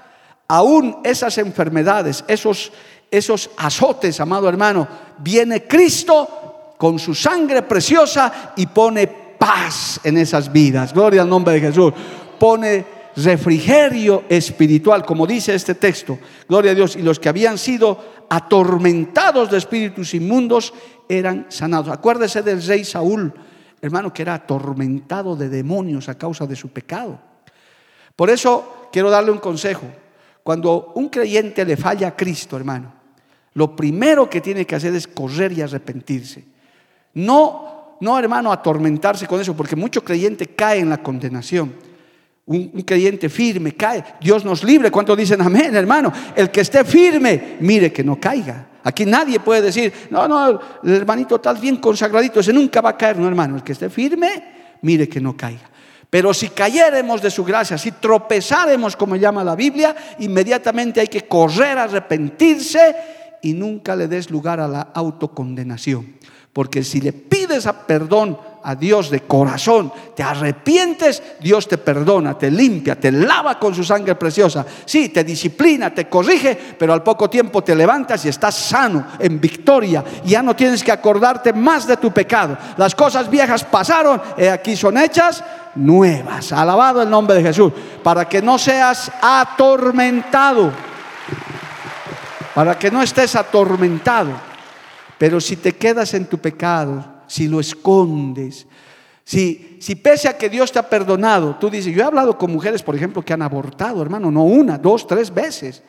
Aún 0.48 0.98
esas 1.04 1.38
enfermedades, 1.38 2.24
esos, 2.28 2.72
esos 3.10 3.50
azotes, 3.58 4.20
amado 4.20 4.48
hermano, 4.48 4.88
viene 5.20 5.64
Cristo 5.64 6.76
con 6.78 7.00
su 7.00 7.16
sangre 7.16 7.64
preciosa 7.64 8.54
y 8.56 8.68
pone 8.68 9.08
paz 9.08 10.00
en 10.04 10.18
esas 10.18 10.52
vidas. 10.52 10.94
Gloria 10.94 11.24
al 11.24 11.30
nombre 11.30 11.56
de 11.56 11.62
Jesús. 11.62 11.94
Pone 12.38 12.86
refrigerio 13.16 14.24
espiritual, 14.28 15.06
como 15.06 15.26
dice 15.26 15.56
este 15.56 15.76
texto, 15.76 16.20
gloria 16.48 16.72
a 16.72 16.76
Dios, 16.76 16.96
y 16.96 17.02
los 17.02 17.20
que 17.20 17.30
habían 17.30 17.58
sido 17.58 18.26
atormentados 18.30 19.50
de 19.50 19.58
espíritus 19.58 20.14
inmundos 20.14 20.74
eran 21.08 21.46
sanados. 21.50 21.90
Acuérdese 21.90 22.42
del 22.42 22.62
rey 22.62 22.84
Saúl, 22.84 23.34
hermano, 23.82 24.14
que 24.14 24.22
era 24.22 24.34
atormentado 24.34 25.36
de 25.36 25.50
demonios 25.50 26.10
a 26.10 26.18
causa 26.18 26.46
de 26.46 26.56
su 26.56 26.70
pecado. 26.70 27.18
Por 28.16 28.30
eso 28.30 28.90
quiero 28.92 29.10
darle 29.10 29.32
un 29.32 29.40
consejo. 29.40 29.86
Cuando 30.46 30.92
un 30.94 31.10
creyente 31.10 31.66
le 31.66 31.76
falla 31.76 32.10
a 32.10 32.16
Cristo, 32.16 32.56
hermano, 32.56 32.94
lo 33.56 33.76
primero 33.76 34.30
que 34.30 34.42
tiene 34.42 34.64
que 34.64 34.76
hacer 34.76 34.94
es 34.94 35.08
correr 35.08 35.52
y 35.54 35.64
arrepentirse. 35.64 36.46
No, 37.16 37.96
no, 38.00 38.20
hermano, 38.20 38.52
atormentarse 38.52 39.26
con 39.26 39.42
eso, 39.42 39.58
porque 39.58 39.76
mucho 39.76 40.04
creyente 40.04 40.46
cae 40.46 40.82
en 40.82 40.92
la 40.92 41.02
condenación. 41.02 41.74
Un, 42.46 42.84
creyente 42.84 43.28
firme 43.28 43.72
cae. 43.72 44.04
Dios 44.22 44.46
nos 44.46 44.64
libre. 44.64 44.92
¿Cuántos 44.92 45.18
dicen 45.18 45.42
amén, 45.42 45.76
hermano? 45.76 46.14
El 46.36 46.52
que 46.52 46.62
esté 46.62 46.84
firme, 46.86 47.58
mire 47.62 47.92
que 47.92 48.04
no 48.04 48.20
caiga. 48.20 48.68
Aquí 48.84 49.04
nadie 49.04 49.40
puede 49.40 49.64
decir, 49.64 49.92
no, 50.12 50.28
no, 50.28 50.60
el 50.84 50.94
hermanito 50.94 51.42
tal 51.42 51.58
bien 51.58 51.78
consagradito, 51.78 52.42
ese 52.42 52.54
nunca 52.54 52.82
va 52.82 52.92
a 52.92 52.98
caer. 52.98 53.18
No, 53.18 53.28
hermano, 53.28 53.56
el 53.56 53.64
que 53.64 53.72
esté 53.72 53.90
firme, 53.90 54.78
mire 54.84 55.10
que 55.10 55.20
no 55.20 55.36
caiga. 55.36 55.72
Pero 56.10 56.34
si 56.34 56.50
cayéremos 56.50 57.22
de 57.22 57.32
su 57.32 57.44
gracia, 57.44 57.78
si 57.78 57.92
tropezáremos, 57.92 58.96
como 58.96 59.16
llama 59.16 59.44
la 59.44 59.56
Biblia, 59.56 59.96
inmediatamente 60.20 61.02
hay 61.02 61.08
que 61.08 61.28
correr, 61.28 61.78
arrepentirse 61.78 62.96
y 63.42 63.54
nunca 63.54 63.96
le 63.96 64.08
des 64.08 64.30
lugar 64.30 64.60
a 64.60 64.68
la 64.68 64.82
autocondenación. 64.94 66.16
Porque 66.54 66.84
si 66.84 67.02
le 67.02 67.12
pides 67.12 67.68
a 67.68 67.86
perdón 67.86 68.38
a 68.66 68.74
Dios 68.74 69.12
de 69.12 69.22
corazón, 69.22 69.94
te 70.16 70.24
arrepientes, 70.24 71.22
Dios 71.40 71.68
te 71.68 71.78
perdona, 71.78 72.36
te 72.36 72.50
limpia, 72.50 73.00
te 73.00 73.12
lava 73.12 73.60
con 73.60 73.76
su 73.76 73.84
sangre 73.84 74.16
preciosa. 74.16 74.66
Sí, 74.86 75.10
te 75.10 75.24
disciplina, 75.24 75.94
te 75.94 76.10
corrige, 76.10 76.58
pero 76.78 76.92
al 76.92 77.04
poco 77.04 77.30
tiempo 77.30 77.64
te 77.64 77.76
levantas 77.76 78.26
y 78.26 78.30
estás 78.30 78.56
sano, 78.56 79.06
en 79.20 79.40
victoria. 79.40 80.04
Y 80.24 80.30
ya 80.30 80.42
no 80.42 80.56
tienes 80.56 80.84
que 80.84 80.92
acordarte 80.92 81.54
más 81.54 81.86
de 81.86 81.98
tu 81.98 82.12
pecado. 82.12 82.58
Las 82.78 82.96
cosas 82.96 83.30
viejas 83.30 83.64
pasaron, 83.64 84.20
y 84.36 84.46
aquí 84.46 84.76
son 84.76 84.98
hechas 84.98 85.44
nuevas. 85.76 86.52
Alabado 86.52 87.04
el 87.04 87.10
nombre 87.10 87.36
de 87.36 87.44
Jesús. 87.44 87.72
Para 88.02 88.28
que 88.28 88.42
no 88.42 88.58
seas 88.58 89.12
atormentado. 89.22 90.72
Para 92.56 92.80
que 92.80 92.90
no 92.90 93.04
estés 93.04 93.36
atormentado. 93.36 94.32
Pero 95.20 95.40
si 95.40 95.56
te 95.58 95.74
quedas 95.74 96.16
en 96.16 96.26
tu 96.26 96.40
pecado, 96.40 97.15
si 97.28 97.48
lo 97.48 97.60
escondes, 97.60 98.68
si, 99.26 99.78
si 99.82 99.96
pese 99.96 100.30
a 100.30 100.38
que 100.38 100.50
Dios 100.50 100.72
te 100.72 100.78
ha 100.78 100.88
perdonado, 100.88 101.56
tú 101.60 101.70
dices, 101.70 101.94
yo 101.94 102.04
he 102.04 102.06
hablado 102.06 102.38
con 102.38 102.52
mujeres, 102.52 102.84
por 102.84 102.96
ejemplo, 102.96 103.24
que 103.24 103.34
han 103.34 103.42
abortado, 103.42 104.02
hermano, 104.04 104.30
no 104.30 104.44
una, 104.44 104.78
dos, 104.78 105.08
tres 105.08 105.34
veces, 105.34 105.82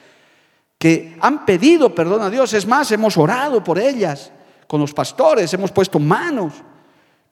que 0.78 1.16
han 1.20 1.44
pedido 1.44 1.94
perdón 1.94 2.22
a 2.22 2.30
Dios. 2.30 2.54
Es 2.54 2.66
más, 2.66 2.90
hemos 2.92 3.16
orado 3.18 3.62
por 3.62 3.78
ellas, 3.78 4.32
con 4.66 4.80
los 4.80 4.94
pastores, 4.94 5.52
hemos 5.52 5.70
puesto 5.70 5.98
manos, 5.98 6.54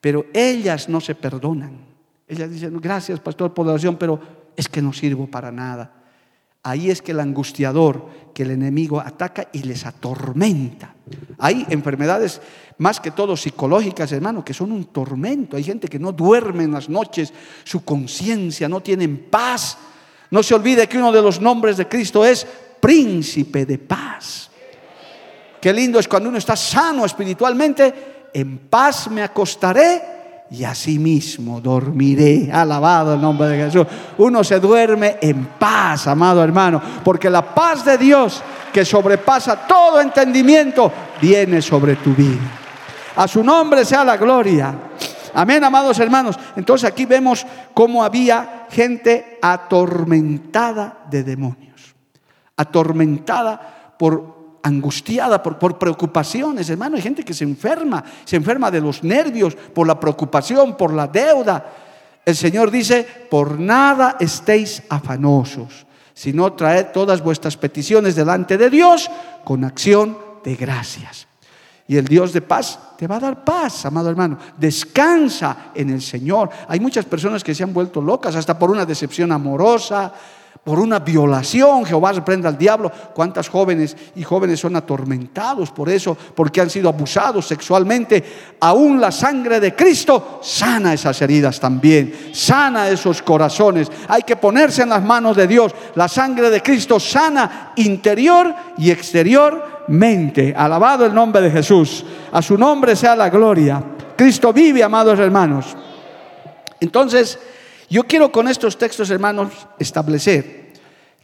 pero 0.00 0.26
ellas 0.34 0.90
no 0.90 1.00
se 1.00 1.14
perdonan. 1.14 1.78
Ellas 2.28 2.50
dicen, 2.50 2.78
gracias, 2.80 3.18
pastor, 3.18 3.54
por 3.54 3.64
la 3.64 3.72
oración, 3.72 3.96
pero 3.96 4.20
es 4.54 4.68
que 4.68 4.82
no 4.82 4.92
sirvo 4.92 5.26
para 5.26 5.50
nada. 5.50 6.03
Ahí 6.64 6.90
es 6.90 7.02
que 7.02 7.12
el 7.12 7.20
angustiador, 7.20 8.08
que 8.32 8.42
el 8.42 8.50
enemigo 8.50 8.98
ataca 8.98 9.48
y 9.52 9.62
les 9.64 9.84
atormenta. 9.84 10.94
Hay 11.38 11.66
enfermedades 11.68 12.40
más 12.78 13.00
que 13.00 13.10
todo 13.10 13.36
psicológicas, 13.36 14.10
hermano, 14.12 14.42
que 14.42 14.54
son 14.54 14.72
un 14.72 14.86
tormento. 14.86 15.58
Hay 15.58 15.62
gente 15.62 15.88
que 15.88 15.98
no 15.98 16.10
duerme 16.10 16.64
en 16.64 16.72
las 16.72 16.88
noches, 16.88 17.34
su 17.64 17.84
conciencia 17.84 18.66
no 18.66 18.80
tiene 18.80 19.06
paz. 19.08 19.76
No 20.30 20.42
se 20.42 20.54
olvide 20.54 20.88
que 20.88 20.96
uno 20.96 21.12
de 21.12 21.20
los 21.20 21.38
nombres 21.38 21.76
de 21.76 21.86
Cristo 21.86 22.24
es 22.24 22.46
príncipe 22.80 23.66
de 23.66 23.76
paz. 23.76 24.50
Qué 25.60 25.70
lindo 25.70 25.98
es 25.98 26.08
cuando 26.08 26.30
uno 26.30 26.38
está 26.38 26.56
sano 26.56 27.04
espiritualmente, 27.04 28.30
en 28.32 28.56
paz 28.70 29.10
me 29.10 29.22
acostaré 29.22 30.13
y 30.54 30.64
así 30.64 30.98
mismo 30.98 31.60
dormiré. 31.60 32.48
Alabado 32.52 33.14
el 33.14 33.20
nombre 33.20 33.48
de 33.48 33.64
Jesús. 33.64 33.86
Uno 34.18 34.44
se 34.44 34.60
duerme 34.60 35.16
en 35.20 35.46
paz, 35.58 36.06
amado 36.06 36.44
hermano, 36.44 36.80
porque 37.02 37.28
la 37.28 37.54
paz 37.54 37.84
de 37.84 37.98
Dios 37.98 38.40
que 38.72 38.84
sobrepasa 38.84 39.66
todo 39.66 40.00
entendimiento 40.00 40.92
viene 41.20 41.60
sobre 41.60 41.96
tu 41.96 42.14
vida. 42.14 42.40
A 43.16 43.26
su 43.26 43.42
nombre 43.42 43.84
sea 43.84 44.04
la 44.04 44.16
gloria. 44.16 44.74
Amén, 45.34 45.64
amados 45.64 45.98
hermanos. 45.98 46.38
Entonces 46.54 46.88
aquí 46.88 47.04
vemos 47.04 47.44
cómo 47.72 48.04
había 48.04 48.66
gente 48.70 49.38
atormentada 49.42 50.98
de 51.10 51.24
demonios, 51.24 51.96
atormentada 52.56 53.96
por 53.98 54.43
angustiada 54.64 55.42
por, 55.42 55.58
por, 55.58 55.78
preocupaciones, 55.78 56.68
hermano. 56.70 56.96
Hay 56.96 57.02
gente 57.02 57.22
que 57.22 57.34
se 57.34 57.44
enferma, 57.44 58.02
se 58.24 58.36
enferma 58.36 58.70
de 58.70 58.80
los 58.80 59.04
nervios 59.04 59.54
por 59.54 59.86
la 59.86 60.00
preocupación, 60.00 60.76
por 60.76 60.92
la 60.92 61.06
deuda. 61.06 61.64
El 62.24 62.34
Señor 62.34 62.70
dice, 62.70 63.06
por 63.30 63.60
nada 63.60 64.16
estéis 64.18 64.82
afanosos, 64.88 65.86
sino 66.14 66.54
traed 66.54 66.86
todas 66.92 67.22
vuestras 67.22 67.56
peticiones 67.56 68.16
delante 68.16 68.56
de 68.56 68.70
Dios 68.70 69.10
con 69.44 69.64
acción 69.64 70.16
de 70.42 70.56
gracias. 70.56 71.28
Y 71.86 71.98
el 71.98 72.06
Dios 72.06 72.32
de 72.32 72.40
paz 72.40 72.78
te 72.96 73.06
va 73.06 73.16
a 73.16 73.20
dar 73.20 73.44
paz, 73.44 73.84
amado 73.84 74.08
hermano. 74.08 74.38
Descansa 74.56 75.72
en 75.74 75.90
el 75.90 76.00
Señor. 76.00 76.48
Hay 76.66 76.80
muchas 76.80 77.04
personas 77.04 77.44
que 77.44 77.54
se 77.54 77.62
han 77.62 77.74
vuelto 77.74 78.00
locas 78.00 78.34
hasta 78.34 78.58
por 78.58 78.70
una 78.70 78.86
decepción 78.86 79.30
amorosa, 79.30 80.14
por 80.64 80.78
una 80.78 80.98
violación. 81.00 81.84
Jehová 81.84 82.12
reprenda 82.12 82.48
al 82.48 82.56
diablo. 82.56 82.90
¿Cuántas 83.14 83.48
jóvenes 83.48 83.94
y 84.16 84.22
jóvenes 84.22 84.58
son 84.58 84.74
atormentados 84.74 85.70
por 85.70 85.90
eso? 85.90 86.16
Porque 86.34 86.62
han 86.62 86.70
sido 86.70 86.88
abusados 86.88 87.46
sexualmente. 87.46 88.24
Aún 88.60 88.98
la 89.00 89.12
sangre 89.12 89.60
de 89.60 89.74
Cristo 89.74 90.40
sana 90.42 90.94
esas 90.94 91.20
heridas 91.20 91.60
también. 91.60 92.30
Sana 92.32 92.88
esos 92.88 93.20
corazones. 93.20 93.92
Hay 94.08 94.22
que 94.22 94.36
ponerse 94.36 94.82
en 94.82 94.88
las 94.88 95.04
manos 95.04 95.36
de 95.36 95.46
Dios. 95.46 95.74
La 95.94 96.08
sangre 96.08 96.48
de 96.48 96.62
Cristo 96.62 96.98
sana 96.98 97.72
interior 97.76 98.54
y 98.78 98.90
exteriormente. 98.90 100.54
Alabado 100.56 101.04
el 101.04 101.14
nombre 101.14 101.42
de 101.42 101.50
Jesús. 101.50 102.06
A 102.32 102.40
su 102.40 102.56
nombre 102.56 102.96
sea 102.96 103.14
la 103.14 103.28
gloria. 103.28 103.82
Cristo 104.16 104.52
vive, 104.52 104.82
amados 104.82 105.18
hermanos. 105.18 105.76
Entonces, 106.80 107.38
yo 107.88 108.04
quiero 108.04 108.32
con 108.32 108.48
estos 108.48 108.78
textos, 108.78 109.10
hermanos, 109.10 109.52
establecer 109.78 110.64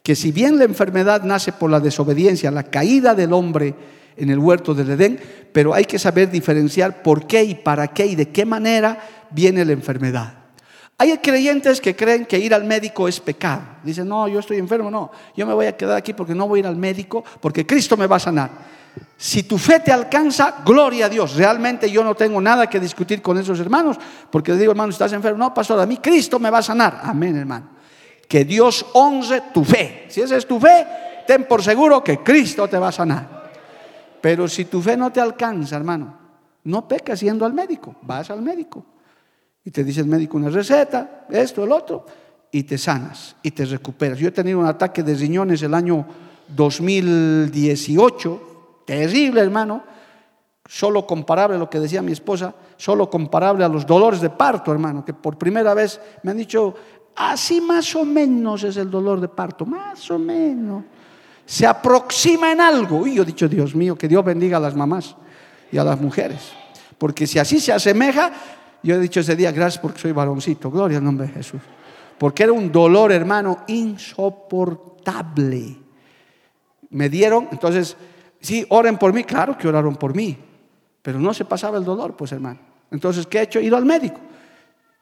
que 0.03 0.17
si 0.17 0.33
bien 0.33 0.59
la 0.59 0.65
enfermedad 0.65 1.23
nace 1.25 1.53
por 1.53 1.71
la 1.71 1.81
desobediencia, 1.81 2.51
la 2.51 2.65
caída 2.65 3.15
del 3.15 3.33
hombre 3.33 3.75
en 4.17 4.31
el 4.31 4.39
huerto 4.39 4.75
del 4.75 4.91
Edén, 4.91 5.21
pero 5.53 5.75
hay 5.75 5.85
que 5.85 5.99
saber 5.99 6.31
diferenciar 6.31 7.03
por 7.03 7.27
qué 7.27 7.45
y 7.45 7.55
para 7.55 7.89
qué 7.89 8.07
y 8.07 8.15
de 8.15 8.29
qué 8.31 8.45
manera 8.45 8.99
viene 9.31 9.65
la 9.65 9.73
enfermedad. 9.73 10.35
Hay 10.99 11.17
creyentes 11.19 11.81
que 11.81 11.97
creen 11.97 12.27
que 12.27 12.39
ir 12.39 12.53
al 12.53 12.65
médico 12.65 13.09
es 13.09 13.21
pecado. 13.21 13.63
Dicen, 13.83 14.07
no, 14.07 14.29
yo 14.29 14.41
estoy 14.41 14.59
enfermo, 14.59 14.91
no, 14.91 15.11
yo 15.35 15.47
me 15.47 15.55
voy 15.55 15.67
a 15.67 15.77
quedar 15.77 15.97
aquí 15.97 16.13
porque 16.13 16.35
no 16.35 16.47
voy 16.47 16.59
a 16.59 16.61
ir 16.61 16.67
al 16.67 16.77
médico, 16.77 17.25
porque 17.41 17.65
Cristo 17.65 17.97
me 17.97 18.07
va 18.07 18.17
a 18.17 18.21
sanar. 18.21 18.51
Si 19.17 19.43
tu 19.43 19.59
fe 19.59 19.81
te 19.81 19.93
alcanza, 19.93 20.63
gloria 20.65 21.07
a 21.07 21.09
Dios. 21.09 21.35
Realmente 21.35 21.91
yo 21.91 22.03
no 22.03 22.15
tengo 22.15 22.41
nada 22.41 22.69
que 22.69 22.81
discutir 22.81 23.21
con 23.21 23.37
esos 23.37 23.61
hermanos, 23.61 23.99
porque 24.31 24.53
les 24.53 24.61
digo, 24.61 24.73
hermano, 24.73 24.91
estás 24.91 25.13
enfermo. 25.13 25.39
No, 25.39 25.53
pastor, 25.53 25.79
a 25.79 25.85
mí 25.85 25.99
Cristo 25.99 26.39
me 26.39 26.49
va 26.49 26.59
a 26.59 26.63
sanar. 26.63 27.01
Amén, 27.03 27.37
hermano. 27.37 27.69
Que 28.27 28.45
Dios 28.45 28.87
honre 28.95 29.43
tu 29.53 29.63
fe. 29.63 30.07
Si 30.09 30.23
esa 30.23 30.37
es 30.37 30.47
tu 30.47 30.59
fe, 30.59 30.87
ten 31.27 31.45
por 31.45 31.63
seguro 31.63 32.03
que 32.03 32.21
Cristo 32.21 32.67
te 32.67 32.79
va 32.79 32.89
a 32.89 32.93
sanar. 32.93 33.51
Pero 34.23 34.49
si 34.49 34.65
tu 34.65 34.81
fe 34.81 34.97
no 34.97 35.13
te 35.13 35.21
alcanza, 35.21 35.77
hermano, 35.77 36.15
no 36.65 36.89
pecas 36.89 37.21
yendo 37.21 37.45
al 37.45 37.53
médico. 37.53 37.97
Vas 38.03 38.31
al 38.31 38.41
médico 38.41 38.87
y 39.65 39.71
te 39.71 39.85
dice 39.85 40.01
el 40.01 40.07
médico 40.07 40.39
una 40.39 40.49
receta, 40.49 41.27
esto, 41.29 41.65
el 41.65 41.73
otro, 41.73 42.07
y 42.51 42.63
te 42.63 42.79
sanas 42.79 43.37
y 43.43 43.51
te 43.51 43.65
recuperas. 43.65 44.19
Yo 44.19 44.29
he 44.29 44.33
tenido 44.33 44.59
un 44.59 44.67
ataque 44.67 45.03
de 45.03 45.15
riñones 45.15 45.63
el 45.63 45.75
año 45.75 46.07
2018 46.49 48.50
terrible, 48.91 49.41
hermano, 49.41 49.85
solo 50.67 51.07
comparable 51.07 51.55
a 51.55 51.61
lo 51.61 51.71
que 51.71 51.79
decía 51.79 52.03
mi 52.03 52.11
esposa, 52.11 52.53
solo 52.77 53.09
comparable 53.09 53.65
a 53.65 53.69
los 53.69 53.87
dolores 53.87 54.21
de 54.21 54.31
parto, 54.31 54.73
hermano, 54.73 55.05
que 55.05 55.15
por 55.15 55.39
primera 55.39 55.75
vez 55.75 56.01
me 56.25 56.33
han 56.33 56.37
dicho, 56.37 56.75
así 57.15 57.61
más 57.61 57.95
o 57.95 58.05
menos 58.05 58.65
es 58.65 58.77
el 58.77 58.91
dolor 58.91 59.21
de 59.21 59.29
parto, 59.29 59.65
más 59.65 60.11
o 60.11 60.19
menos. 60.19 60.83
Se 61.47 61.69
aproxima 61.69 62.51
en 62.51 62.61
algo. 62.61 63.07
Y 63.07 63.15
yo 63.15 63.23
he 63.23 63.27
dicho, 63.27 63.49
Dios 63.49 63.77
mío, 63.77 63.95
que 63.95 64.09
Dios 64.09 64.25
bendiga 64.25 64.57
a 64.57 64.61
las 64.61 64.75
mamás 64.75 65.15
y 65.71 65.79
a 65.79 65.85
las 65.85 66.01
mujeres. 66.01 66.51
Porque 66.99 67.29
si 67.29 67.39
así 67.39 67.61
se 67.61 67.73
asemeja, 67.73 68.33
yo 68.83 68.97
he 68.97 68.99
dicho 68.99 69.21
ese 69.21 69.37
día, 69.37 69.53
gracias 69.53 69.81
porque 69.81 70.01
soy 70.01 70.11
varoncito, 70.11 70.69
gloria 70.69 70.99
al 70.99 71.05
nombre 71.05 71.29
de 71.29 71.35
Jesús. 71.35 71.61
Porque 72.19 72.43
era 72.43 72.53
un 72.53 72.73
dolor, 72.73 73.13
hermano, 73.13 73.59
insoportable. 73.69 75.77
Me 76.91 77.09
dieron, 77.09 77.47
entonces 77.53 77.97
Sí, 78.41 78.65
oren 78.71 78.97
por 78.97 79.13
mí, 79.13 79.25
claro 79.25 79.57
que 79.57 79.69
oraron 79.69 79.97
por 79.97 80.15
mí, 80.15 80.37
pero 81.03 81.19
no 81.19 81.35
se 81.35 81.45
pasaba 81.45 81.79
el 81.79 81.85
dolor, 81.85 82.17
pues 82.17 82.33
hermano. 82.33 82.59
Entonces, 82.91 83.27
¿qué 83.27 83.39
he 83.39 83.43
hecho? 83.43 83.59
He 83.59 83.65
ido 83.65 83.77
al 83.77 83.85
médico. 83.85 84.19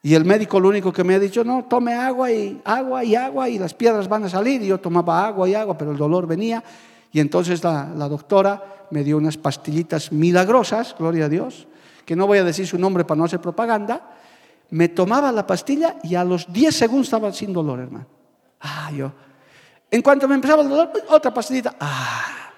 Y 0.01 0.13
el 0.13 0.23
médico 0.23 0.59
lo 0.59 0.69
único 0.69 0.93
que 0.93 1.03
me 1.03 1.15
ha 1.15 1.19
dicho, 1.19 1.43
no, 1.43 1.65
tome 1.65 1.93
agua 1.93 2.31
y 2.31 2.61
agua 2.63 3.03
y 3.03 3.15
agua 3.15 3.49
y 3.49 3.59
las 3.59 3.73
piedras 3.73 4.07
van 4.07 4.23
a 4.25 4.29
salir. 4.29 4.61
Y 4.61 4.67
yo 4.67 4.79
tomaba 4.79 5.25
agua 5.27 5.49
y 5.49 5.55
agua, 5.55 5.77
pero 5.77 5.91
el 5.91 5.97
dolor 5.97 6.25
venía. 6.27 6.63
Y 7.11 7.19
entonces 7.19 7.63
la, 7.63 7.89
la 7.95 8.07
doctora 8.07 8.87
me 8.91 9.03
dio 9.03 9.17
unas 9.17 9.37
pastillitas 9.37 10.11
milagrosas, 10.11 10.95
gloria 10.97 11.25
a 11.25 11.29
Dios, 11.29 11.67
que 12.05 12.15
no 12.15 12.27
voy 12.27 12.37
a 12.37 12.43
decir 12.43 12.65
su 12.65 12.77
nombre 12.77 13.03
para 13.03 13.17
no 13.17 13.25
hacer 13.25 13.41
propaganda. 13.41 14.11
Me 14.69 14.87
tomaba 14.89 15.31
la 15.31 15.45
pastilla 15.45 15.97
y 16.03 16.15
a 16.15 16.23
los 16.23 16.51
10 16.51 16.75
segundos 16.75 17.07
estaba 17.07 17.33
sin 17.33 17.51
dolor, 17.51 17.79
hermano. 17.79 18.05
Ah, 18.61 18.91
yo. 18.95 19.11
En 19.91 20.01
cuanto 20.01 20.27
me 20.27 20.35
empezaba 20.35 20.61
el 20.61 20.69
dolor, 20.69 20.91
otra 21.09 21.33
pastillita. 21.33 21.75
Ah, 21.79 22.48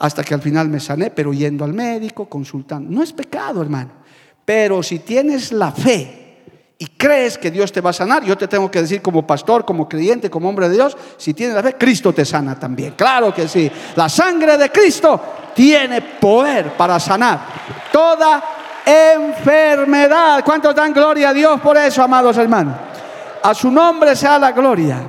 hasta 0.00 0.24
que 0.24 0.32
al 0.32 0.40
final 0.40 0.68
me 0.68 0.80
sané, 0.80 1.10
pero 1.10 1.32
yendo 1.32 1.62
al 1.62 1.74
médico, 1.74 2.26
consultando. 2.26 2.90
No 2.90 3.02
es 3.02 3.12
pecado, 3.12 3.60
hermano. 3.60 3.90
Pero 4.46 4.82
si 4.82 5.00
tienes 5.00 5.52
la 5.52 5.70
fe 5.72 6.38
y 6.78 6.86
crees 6.86 7.36
que 7.36 7.50
Dios 7.50 7.70
te 7.70 7.82
va 7.82 7.90
a 7.90 7.92
sanar, 7.92 8.24
yo 8.24 8.36
te 8.36 8.48
tengo 8.48 8.70
que 8.70 8.80
decir 8.80 9.02
como 9.02 9.26
pastor, 9.26 9.66
como 9.66 9.86
creyente, 9.86 10.30
como 10.30 10.48
hombre 10.48 10.70
de 10.70 10.76
Dios, 10.76 10.96
si 11.18 11.34
tienes 11.34 11.54
la 11.54 11.62
fe, 11.62 11.74
Cristo 11.74 12.14
te 12.14 12.24
sana 12.24 12.58
también. 12.58 12.94
Claro 12.96 13.34
que 13.34 13.46
sí. 13.46 13.70
La 13.94 14.08
sangre 14.08 14.56
de 14.56 14.70
Cristo 14.70 15.20
tiene 15.54 16.00
poder 16.00 16.72
para 16.78 16.98
sanar 16.98 17.40
toda 17.92 18.42
enfermedad. 18.86 20.42
¿Cuántos 20.42 20.74
dan 20.74 20.94
gloria 20.94 21.28
a 21.28 21.34
Dios 21.34 21.60
por 21.60 21.76
eso, 21.76 22.02
amados 22.02 22.38
hermanos? 22.38 22.74
A 23.42 23.52
su 23.52 23.70
nombre 23.70 24.16
sea 24.16 24.38
la 24.38 24.52
gloria. 24.52 25.02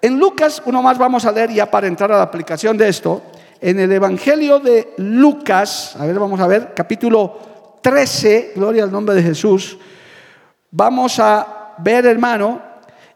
En 0.00 0.20
Lucas, 0.20 0.62
uno 0.66 0.80
más 0.82 0.96
vamos 0.96 1.24
a 1.24 1.32
leer 1.32 1.50
ya 1.50 1.68
para 1.68 1.88
entrar 1.88 2.12
a 2.12 2.18
la 2.18 2.22
aplicación 2.22 2.76
de 2.78 2.88
esto 2.88 3.22
en 3.60 3.80
el 3.80 3.92
Evangelio 3.92 4.58
de 4.58 4.94
Lucas, 4.98 5.96
a 5.98 6.06
ver, 6.06 6.18
vamos 6.18 6.40
a 6.40 6.46
ver, 6.46 6.72
capítulo 6.74 7.78
13, 7.80 8.52
gloria 8.56 8.84
al 8.84 8.92
nombre 8.92 9.14
de 9.14 9.22
Jesús, 9.22 9.78
vamos 10.70 11.18
a 11.18 11.74
ver, 11.78 12.06
hermano, 12.06 12.62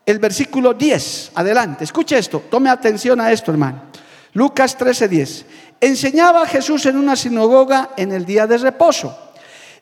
el 0.05 0.19
versículo 0.19 0.75
10, 0.75 1.33
adelante, 1.35 1.85
escuche 1.85 2.19
esto, 2.19 2.45
tome 2.51 2.71
atención 2.71 3.21
a 3.21 3.31
esto, 3.33 3.51
hermano. 3.51 3.91
Lucas 4.33 4.77
13, 4.77 5.09
10. 5.09 5.47
Enseñaba 5.81 6.47
Jesús 6.47 6.87
en 6.87 6.97
una 6.97 7.17
sinagoga 7.17 7.91
en 7.97 8.13
el 8.13 8.25
día 8.25 8.47
de 8.47 8.59
reposo. 8.59 9.17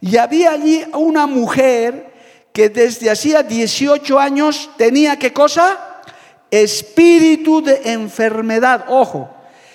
Y 0.01 0.17
había 0.17 0.53
allí 0.53 0.85
una 0.95 1.27
mujer 1.27 2.13
que 2.53 2.69
desde 2.71 3.11
hacía 3.11 3.43
18 3.43 4.19
años 4.19 4.71
tenía 4.77 5.19
qué 5.19 5.33
cosa? 5.33 6.03
Espíritu 6.51 7.63
de 7.63 7.93
enfermedad. 7.93 8.87
Ojo, 8.89 9.29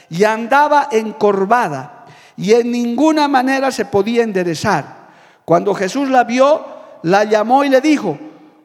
y 0.09 0.23
andaba 0.23 0.89
encorvada 0.91 2.05
y 2.37 2.53
en 2.53 2.71
ninguna 2.71 3.27
manera 3.27 3.71
se 3.71 3.85
podía 3.85 4.23
enderezar. 4.23 5.03
Cuando 5.45 5.73
Jesús 5.73 6.09
la 6.09 6.23
vio, 6.23 6.65
la 7.03 7.23
llamó 7.25 7.63
y 7.63 7.69
le 7.69 7.81
dijo, 7.81 8.17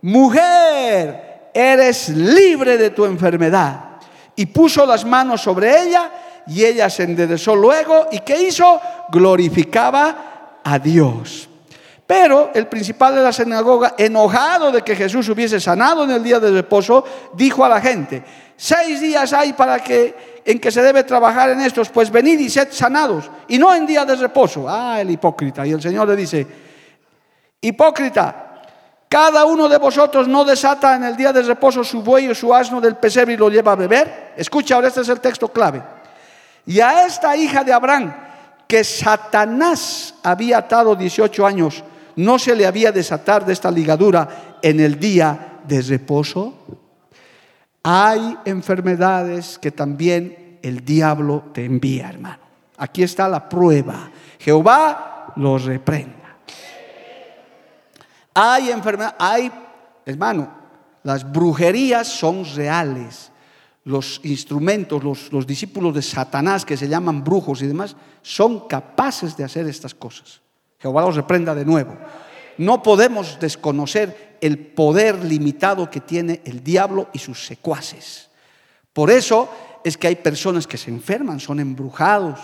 mujer, 0.02 1.50
eres 1.52 2.08
libre 2.10 2.78
de 2.78 2.90
tu 2.90 3.04
enfermedad. 3.04 3.84
Y 4.36 4.46
puso 4.46 4.86
las 4.86 5.04
manos 5.04 5.42
sobre 5.42 5.82
ella 5.82 6.10
y 6.46 6.64
ella 6.64 6.88
se 6.88 7.02
enderezó 7.02 7.56
luego 7.56 8.06
y 8.12 8.20
¿qué 8.20 8.40
hizo? 8.42 8.80
Glorificaba 9.10 10.60
a 10.62 10.78
Dios. 10.78 11.47
Pero 12.08 12.52
el 12.54 12.68
principal 12.68 13.14
de 13.14 13.20
la 13.20 13.34
sinagoga, 13.34 13.94
enojado 13.98 14.72
de 14.72 14.80
que 14.80 14.96
Jesús 14.96 15.28
hubiese 15.28 15.60
sanado 15.60 16.04
en 16.04 16.10
el 16.12 16.22
día 16.22 16.40
de 16.40 16.50
reposo, 16.50 17.04
dijo 17.34 17.62
a 17.66 17.68
la 17.68 17.82
gente, 17.82 18.24
seis 18.56 18.98
días 19.02 19.30
hay 19.34 19.52
para 19.52 19.78
que 19.80 20.40
en 20.42 20.58
que 20.58 20.72
se 20.72 20.80
debe 20.80 21.04
trabajar 21.04 21.50
en 21.50 21.60
estos, 21.60 21.90
pues 21.90 22.10
venid 22.10 22.40
y 22.40 22.48
sed 22.48 22.68
sanados, 22.70 23.30
y 23.46 23.58
no 23.58 23.74
en 23.74 23.84
día 23.84 24.06
de 24.06 24.16
reposo. 24.16 24.66
Ah, 24.66 24.98
el 25.02 25.10
hipócrita. 25.10 25.66
Y 25.66 25.72
el 25.72 25.82
Señor 25.82 26.08
le 26.08 26.16
dice, 26.16 26.46
hipócrita, 27.60 28.62
cada 29.06 29.44
uno 29.44 29.68
de 29.68 29.76
vosotros 29.76 30.26
no 30.26 30.46
desata 30.46 30.96
en 30.96 31.04
el 31.04 31.14
día 31.14 31.30
de 31.30 31.42
reposo 31.42 31.84
su 31.84 32.00
buey 32.00 32.26
o 32.28 32.34
su 32.34 32.54
asno 32.54 32.80
del 32.80 32.96
pesebre 32.96 33.34
y 33.34 33.36
lo 33.36 33.50
lleva 33.50 33.72
a 33.72 33.76
beber. 33.76 34.32
Escucha, 34.34 34.76
ahora 34.76 34.88
este 34.88 35.02
es 35.02 35.10
el 35.10 35.20
texto 35.20 35.48
clave. 35.48 35.82
Y 36.64 36.80
a 36.80 37.04
esta 37.04 37.36
hija 37.36 37.62
de 37.64 37.74
Abraham, 37.74 38.14
que 38.66 38.82
Satanás 38.82 40.14
había 40.22 40.56
atado 40.56 40.96
18 40.96 41.46
años, 41.46 41.84
no 42.18 42.36
se 42.36 42.56
le 42.56 42.66
había 42.66 42.90
desatar 42.90 43.46
de 43.46 43.52
esta 43.52 43.70
ligadura 43.70 44.58
en 44.60 44.80
el 44.80 44.98
día 44.98 45.60
de 45.68 45.80
reposo. 45.82 46.52
Hay 47.84 48.36
enfermedades 48.44 49.56
que 49.56 49.70
también 49.70 50.58
el 50.60 50.84
diablo 50.84 51.44
te 51.54 51.64
envía, 51.64 52.08
hermano. 52.08 52.40
Aquí 52.76 53.04
está 53.04 53.28
la 53.28 53.48
prueba. 53.48 54.10
Jehová 54.40 55.32
los 55.36 55.64
reprenda. 55.64 56.38
hay 58.34 58.70
enfermedad, 58.70 59.14
hay, 59.16 59.52
hermano, 60.04 60.50
las 61.04 61.30
brujerías 61.30 62.08
son 62.08 62.44
reales. 62.56 63.30
Los 63.84 64.20
instrumentos, 64.24 65.04
los, 65.04 65.32
los 65.32 65.46
discípulos 65.46 65.94
de 65.94 66.02
Satanás 66.02 66.64
que 66.64 66.76
se 66.76 66.88
llaman 66.88 67.22
brujos 67.22 67.62
y 67.62 67.68
demás, 67.68 67.94
son 68.22 68.66
capaces 68.66 69.36
de 69.36 69.44
hacer 69.44 69.68
estas 69.68 69.94
cosas. 69.94 70.40
Jehová 70.78 71.02
los 71.02 71.16
reprenda 71.16 71.54
de 71.54 71.64
nuevo. 71.64 71.96
No 72.58 72.82
podemos 72.82 73.38
desconocer 73.40 74.36
el 74.40 74.58
poder 74.58 75.24
limitado 75.24 75.90
que 75.90 76.00
tiene 76.00 76.40
el 76.44 76.62
diablo 76.62 77.08
y 77.12 77.18
sus 77.18 77.46
secuaces. 77.46 78.28
Por 78.92 79.10
eso 79.10 79.48
es 79.84 79.96
que 79.96 80.08
hay 80.08 80.16
personas 80.16 80.66
que 80.66 80.76
se 80.76 80.90
enferman, 80.90 81.40
son 81.40 81.60
embrujados. 81.60 82.38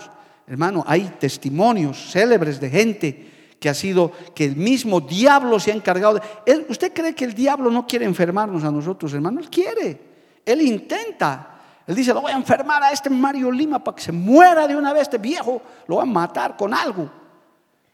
Hermano, 0.47 0.83
hay 0.87 1.15
testimonios 1.19 2.11
célebres 2.11 2.59
de 2.59 2.69
gente 2.69 3.31
que 3.59 3.69
ha 3.69 3.73
sido, 3.73 4.11
que 4.33 4.45
el 4.45 4.55
mismo 4.55 5.01
diablo 5.01 5.59
se 5.59 5.71
ha 5.71 5.75
encargado 5.75 6.15
de... 6.45 6.65
¿Usted 6.69 6.93
cree 6.93 7.15
que 7.15 7.25
el 7.25 7.33
diablo 7.33 7.71
no 7.71 7.87
quiere 7.87 8.05
enfermarnos 8.05 8.63
a 8.63 8.71
nosotros, 8.71 9.13
hermano? 9.13 9.39
Él 9.39 9.49
quiere, 9.49 9.99
él 10.45 10.61
intenta. 10.61 11.51
Él 11.87 11.95
dice, 11.95 12.13
lo 12.13 12.21
voy 12.21 12.31
a 12.31 12.35
enfermar 12.35 12.83
a 12.83 12.91
este 12.91 13.09
Mario 13.09 13.51
Lima 13.51 13.83
para 13.83 13.95
que 13.95 14.03
se 14.03 14.11
muera 14.11 14.67
de 14.67 14.75
una 14.75 14.91
vez 14.91 15.03
este 15.03 15.17
viejo, 15.17 15.61
lo 15.87 15.97
va 15.97 16.03
a 16.03 16.05
matar 16.05 16.57
con 16.57 16.73
algo. 16.73 17.09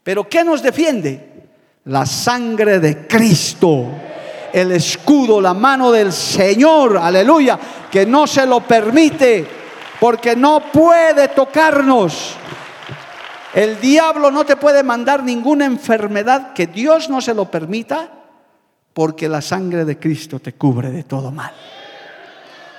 Pero 0.02 0.28
¿qué 0.28 0.44
nos 0.44 0.62
defiende? 0.62 1.48
La 1.84 2.06
sangre 2.06 2.78
de 2.80 3.06
Cristo, 3.06 3.86
el 4.52 4.72
escudo, 4.72 5.40
la 5.40 5.54
mano 5.54 5.90
del 5.90 6.12
Señor, 6.12 6.98
aleluya, 6.98 7.58
que 7.90 8.06
no 8.06 8.26
se 8.26 8.46
lo 8.46 8.60
permite, 8.60 9.46
porque 10.00 10.34
no 10.34 10.60
puede 10.72 11.28
tocarnos. 11.28 12.36
El 13.54 13.80
diablo 13.80 14.30
no 14.30 14.44
te 14.44 14.56
puede 14.56 14.82
mandar 14.82 15.22
ninguna 15.22 15.66
enfermedad 15.66 16.52
que 16.52 16.66
Dios 16.66 17.08
no 17.10 17.20
se 17.20 17.34
lo 17.34 17.50
permita, 17.50 18.08
porque 18.92 19.28
la 19.28 19.40
sangre 19.40 19.84
de 19.84 19.98
Cristo 19.98 20.38
te 20.38 20.54
cubre 20.54 20.90
de 20.90 21.04
todo 21.04 21.30
mal. 21.30 21.52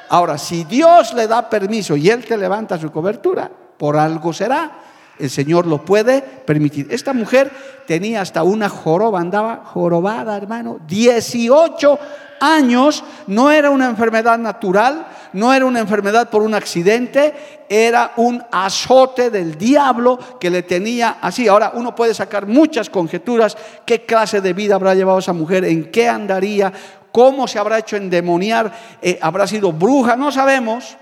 Ahora, 0.09 0.37
si 0.37 0.63
Dios 0.63 1.13
le 1.13 1.27
da 1.27 1.49
permiso 1.49 1.95
y 1.95 2.09
Él 2.09 2.25
te 2.25 2.37
levanta 2.37 2.77
su 2.77 2.91
cobertura, 2.91 3.49
por 3.77 3.97
algo 3.97 4.31
será. 4.31 4.71
El 5.19 5.29
Señor 5.29 5.67
lo 5.67 5.85
puede 5.85 6.21
permitir. 6.21 6.87
Esta 6.89 7.13
mujer 7.13 7.51
tenía 7.85 8.21
hasta 8.21 8.43
una 8.43 8.69
joroba, 8.69 9.19
andaba 9.19 9.63
jorobada, 9.65 10.35
hermano, 10.35 10.79
18 10.87 11.99
años, 12.39 13.03
no 13.27 13.51
era 13.51 13.69
una 13.69 13.89
enfermedad 13.89 14.37
natural, 14.37 15.07
no 15.33 15.53
era 15.53 15.65
una 15.65 15.79
enfermedad 15.79 16.29
por 16.29 16.41
un 16.41 16.53
accidente, 16.53 17.33
era 17.69 18.13
un 18.17 18.43
azote 18.51 19.29
del 19.29 19.57
diablo 19.57 20.19
que 20.39 20.49
le 20.49 20.63
tenía 20.63 21.17
así. 21.21 21.47
Ahora 21.47 21.71
uno 21.75 21.95
puede 21.95 22.13
sacar 22.13 22.45
muchas 22.47 22.89
conjeturas, 22.89 23.57
qué 23.85 24.05
clase 24.05 24.41
de 24.41 24.53
vida 24.53 24.75
habrá 24.75 24.93
llevado 24.93 25.19
esa 25.19 25.33
mujer, 25.33 25.63
en 25.63 25.89
qué 25.91 26.09
andaría, 26.09 26.73
cómo 27.11 27.47
se 27.47 27.59
habrá 27.59 27.79
hecho 27.79 27.95
endemoniar, 27.95 28.73
eh, 29.01 29.17
habrá 29.21 29.47
sido 29.47 29.71
bruja, 29.71 30.15
no 30.15 30.31
sabemos, 30.31 30.97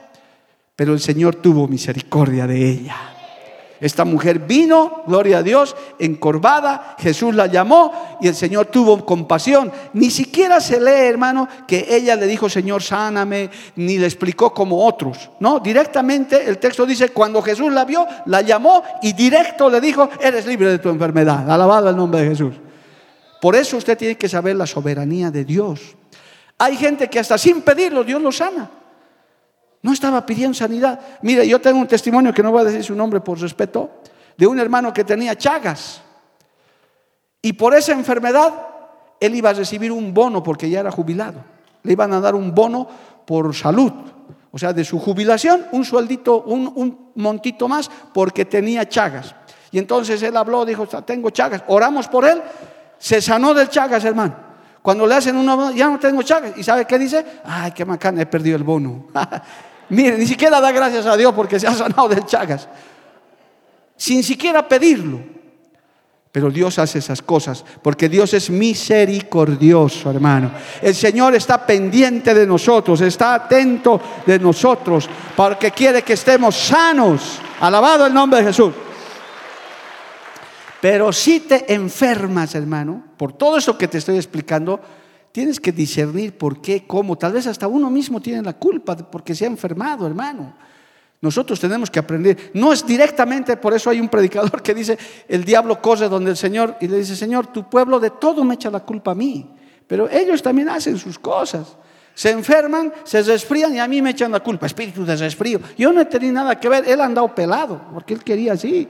pero 0.75 0.93
el 0.93 0.99
Señor 0.99 1.35
tuvo 1.35 1.67
misericordia 1.67 2.45
de 2.45 2.69
ella. 2.69 2.95
Esta 3.81 4.05
mujer 4.05 4.37
vino, 4.37 5.01
gloria 5.07 5.39
a 5.39 5.43
Dios, 5.43 5.75
encorvada, 5.97 6.95
Jesús 6.99 7.33
la 7.33 7.47
llamó 7.47 8.19
y 8.21 8.27
el 8.27 8.35
Señor 8.35 8.67
tuvo 8.67 9.03
compasión. 9.03 9.71
Ni 9.93 10.11
siquiera 10.11 10.61
se 10.61 10.79
lee, 10.79 11.09
hermano, 11.09 11.47
que 11.67 11.87
ella 11.89 12.15
le 12.15 12.27
dijo, 12.27 12.47
Señor, 12.47 12.83
sáname, 12.83 13.49
ni 13.77 13.97
le 13.97 14.05
explicó 14.05 14.53
como 14.53 14.85
otros. 14.85 15.31
No, 15.39 15.59
directamente 15.59 16.47
el 16.47 16.59
texto 16.59 16.85
dice, 16.85 17.09
cuando 17.09 17.41
Jesús 17.41 17.73
la 17.73 17.83
vio, 17.83 18.05
la 18.27 18.41
llamó 18.41 18.83
y 19.01 19.13
directo 19.13 19.67
le 19.67 19.81
dijo, 19.81 20.11
eres 20.21 20.45
libre 20.45 20.69
de 20.69 20.77
tu 20.77 20.89
enfermedad. 20.89 21.49
Alabado 21.49 21.89
el 21.89 21.95
nombre 21.95 22.21
de 22.21 22.29
Jesús. 22.29 22.53
Por 23.41 23.55
eso 23.55 23.77
usted 23.77 23.97
tiene 23.97 24.15
que 24.15 24.29
saber 24.29 24.57
la 24.57 24.67
soberanía 24.67 25.31
de 25.31 25.43
Dios. 25.43 25.95
Hay 26.59 26.77
gente 26.77 27.09
que 27.09 27.17
hasta 27.17 27.39
sin 27.39 27.63
pedirlo, 27.63 28.03
Dios 28.03 28.21
lo 28.21 28.31
sana. 28.31 28.69
No 29.83 29.93
estaba 29.93 30.25
pidiendo 30.25 30.53
sanidad. 30.53 30.99
Mire, 31.21 31.47
yo 31.47 31.59
tengo 31.59 31.79
un 31.79 31.87
testimonio 31.87 32.33
que 32.33 32.43
no 32.43 32.51
voy 32.51 32.61
a 32.61 32.65
decir 32.65 32.83
su 32.83 32.95
nombre 32.95 33.19
por 33.21 33.39
respeto, 33.39 33.89
de 34.37 34.47
un 34.47 34.59
hermano 34.59 34.93
que 34.93 35.03
tenía 35.03 35.35
chagas. 35.35 36.01
Y 37.41 37.53
por 37.53 37.73
esa 37.73 37.93
enfermedad, 37.93 38.53
él 39.19 39.35
iba 39.35 39.49
a 39.49 39.53
recibir 39.53 39.91
un 39.91 40.13
bono 40.13 40.43
porque 40.43 40.69
ya 40.69 40.81
era 40.81 40.91
jubilado. 40.91 41.43
Le 41.83 41.93
iban 41.93 42.13
a 42.13 42.19
dar 42.19 42.35
un 42.35 42.53
bono 42.53 42.87
por 43.25 43.55
salud. 43.55 43.91
O 44.51 44.59
sea, 44.59 44.73
de 44.73 44.83
su 44.83 44.99
jubilación, 44.99 45.65
un 45.71 45.83
sueldito, 45.85 46.43
un, 46.43 46.71
un 46.75 47.11
montito 47.15 47.67
más 47.67 47.89
porque 48.13 48.45
tenía 48.45 48.87
chagas. 48.87 49.33
Y 49.71 49.79
entonces 49.79 50.21
él 50.21 50.35
habló, 50.37 50.65
dijo, 50.65 50.85
tengo 50.87 51.29
chagas. 51.29 51.63
Oramos 51.67 52.07
por 52.07 52.25
él, 52.25 52.41
se 52.99 53.21
sanó 53.21 53.53
del 53.53 53.69
chagas, 53.69 54.03
hermano. 54.05 54.35
Cuando 54.81 55.07
le 55.07 55.15
hacen 55.15 55.35
uno, 55.35 55.71
ya 55.71 55.87
no 55.87 55.97
tengo 55.99 56.21
chagas. 56.21 56.53
¿Y 56.57 56.63
sabe 56.63 56.85
qué 56.85 56.99
dice? 56.99 57.25
Ay, 57.43 57.71
qué 57.71 57.85
macana, 57.85 58.21
he 58.21 58.25
perdido 58.25 58.57
el 58.57 58.63
bono. 58.63 59.05
Mire, 59.91 60.17
ni 60.17 60.25
siquiera 60.25 60.61
da 60.61 60.71
gracias 60.71 61.05
a 61.05 61.17
Dios 61.17 61.33
porque 61.33 61.59
se 61.59 61.67
ha 61.67 61.73
sanado 61.75 62.07
del 62.07 62.25
Chagas. 62.25 62.67
Sin 63.97 64.23
siquiera 64.23 64.67
pedirlo. 64.67 65.19
Pero 66.31 66.49
Dios 66.49 66.79
hace 66.79 66.99
esas 66.99 67.21
cosas 67.21 67.65
porque 67.83 68.07
Dios 68.07 68.33
es 68.33 68.49
misericordioso, 68.49 70.09
hermano. 70.09 70.51
El 70.81 70.95
Señor 70.95 71.35
está 71.35 71.65
pendiente 71.65 72.33
de 72.33 72.47
nosotros, 72.47 73.01
está 73.01 73.33
atento 73.33 73.99
de 74.25 74.39
nosotros 74.39 75.09
porque 75.35 75.71
quiere 75.71 76.03
que 76.03 76.13
estemos 76.13 76.55
sanos. 76.55 77.39
Alabado 77.59 78.05
el 78.05 78.13
nombre 78.13 78.39
de 78.39 78.45
Jesús. 78.45 78.73
Pero 80.79 81.11
si 81.11 81.41
te 81.41 81.73
enfermas, 81.73 82.55
hermano, 82.55 83.03
por 83.17 83.33
todo 83.33 83.57
eso 83.57 83.77
que 83.77 83.89
te 83.89 83.97
estoy 83.97 84.15
explicando, 84.15 84.79
Tienes 85.31 85.59
que 85.59 85.71
discernir 85.71 86.37
por 86.37 86.61
qué, 86.61 86.85
cómo. 86.85 87.17
Tal 87.17 87.33
vez 87.33 87.47
hasta 87.47 87.67
uno 87.67 87.89
mismo 87.89 88.21
tiene 88.21 88.41
la 88.41 88.53
culpa 88.53 88.95
porque 88.97 89.33
se 89.33 89.45
ha 89.45 89.47
enfermado, 89.47 90.05
hermano. 90.05 90.53
Nosotros 91.21 91.59
tenemos 91.59 91.89
que 91.89 91.99
aprender. 91.99 92.51
No 92.53 92.73
es 92.73 92.85
directamente, 92.85 93.55
por 93.55 93.73
eso 93.73 93.89
hay 93.89 93.99
un 93.99 94.09
predicador 94.09 94.61
que 94.61 94.73
dice, 94.73 94.97
el 95.27 95.45
diablo 95.45 95.81
corre 95.81 96.09
donde 96.09 96.31
el 96.31 96.37
Señor 96.37 96.75
y 96.81 96.87
le 96.87 96.97
dice, 96.97 97.15
Señor, 97.15 97.47
tu 97.47 97.69
pueblo 97.69 97.99
de 97.99 98.09
todo 98.09 98.43
me 98.43 98.55
echa 98.55 98.71
la 98.71 98.81
culpa 98.81 99.11
a 99.11 99.15
mí. 99.15 99.49
Pero 99.87 100.09
ellos 100.09 100.41
también 100.41 100.69
hacen 100.69 100.97
sus 100.97 101.19
cosas. 101.19 101.77
Se 102.13 102.31
enferman, 102.31 102.91
se 103.03 103.21
resfrían 103.21 103.73
y 103.75 103.79
a 103.79 103.87
mí 103.87 104.01
me 104.01 104.09
echan 104.09 104.31
la 104.31 104.41
culpa. 104.41 104.65
Espíritu 104.65 105.05
de 105.05 105.15
resfrío. 105.15 105.61
Yo 105.77 105.93
no 105.93 106.01
he 106.01 106.05
tenido 106.05 106.33
nada 106.33 106.59
que 106.59 106.67
ver. 106.67 106.89
Él 106.89 106.99
ha 106.99 107.05
andado 107.05 107.33
pelado 107.33 107.81
porque 107.93 108.15
él 108.15 108.23
quería 108.23 108.53
así. 108.53 108.87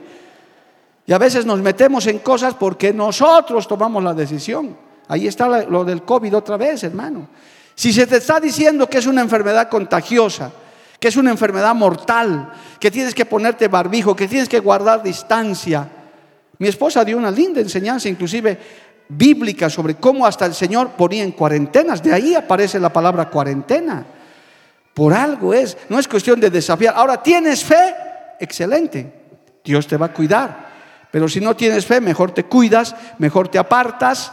Y 1.06 1.12
a 1.12 1.18
veces 1.18 1.44
nos 1.44 1.60
metemos 1.60 2.06
en 2.06 2.18
cosas 2.20 2.54
porque 2.54 2.92
nosotros 2.92 3.68
tomamos 3.68 4.02
la 4.02 4.14
decisión. 4.14 4.76
Ahí 5.08 5.26
está 5.26 5.46
lo 5.64 5.84
del 5.84 6.02
COVID 6.02 6.36
otra 6.36 6.56
vez, 6.56 6.84
hermano. 6.84 7.28
Si 7.74 7.92
se 7.92 8.06
te 8.06 8.16
está 8.18 8.40
diciendo 8.40 8.88
que 8.88 8.98
es 8.98 9.06
una 9.06 9.22
enfermedad 9.22 9.68
contagiosa, 9.68 10.52
que 10.98 11.08
es 11.08 11.16
una 11.16 11.30
enfermedad 11.30 11.74
mortal, 11.74 12.52
que 12.78 12.90
tienes 12.90 13.14
que 13.14 13.26
ponerte 13.26 13.68
barbijo, 13.68 14.14
que 14.14 14.28
tienes 14.28 14.48
que 14.48 14.60
guardar 14.60 15.02
distancia. 15.02 15.88
Mi 16.58 16.68
esposa 16.68 17.04
dio 17.04 17.16
una 17.16 17.30
linda 17.30 17.60
enseñanza, 17.60 18.08
inclusive 18.08 18.58
bíblica, 19.08 19.68
sobre 19.68 19.96
cómo 19.96 20.26
hasta 20.26 20.46
el 20.46 20.54
Señor 20.54 20.90
ponía 20.90 21.24
en 21.24 21.32
cuarentenas. 21.32 22.02
De 22.02 22.12
ahí 22.12 22.34
aparece 22.34 22.78
la 22.78 22.92
palabra 22.92 23.28
cuarentena. 23.28 24.06
Por 24.94 25.12
algo 25.12 25.54
es, 25.54 25.76
no 25.88 25.98
es 25.98 26.06
cuestión 26.06 26.38
de 26.38 26.50
desafiar. 26.50 26.94
Ahora, 26.96 27.22
¿tienes 27.22 27.64
fe? 27.64 27.94
Excelente. 28.38 29.12
Dios 29.64 29.86
te 29.86 29.96
va 29.96 30.06
a 30.06 30.12
cuidar. 30.12 30.70
Pero 31.10 31.28
si 31.28 31.40
no 31.40 31.56
tienes 31.56 31.84
fe, 31.84 32.00
mejor 32.00 32.32
te 32.32 32.44
cuidas, 32.44 32.94
mejor 33.18 33.48
te 33.48 33.58
apartas 33.58 34.32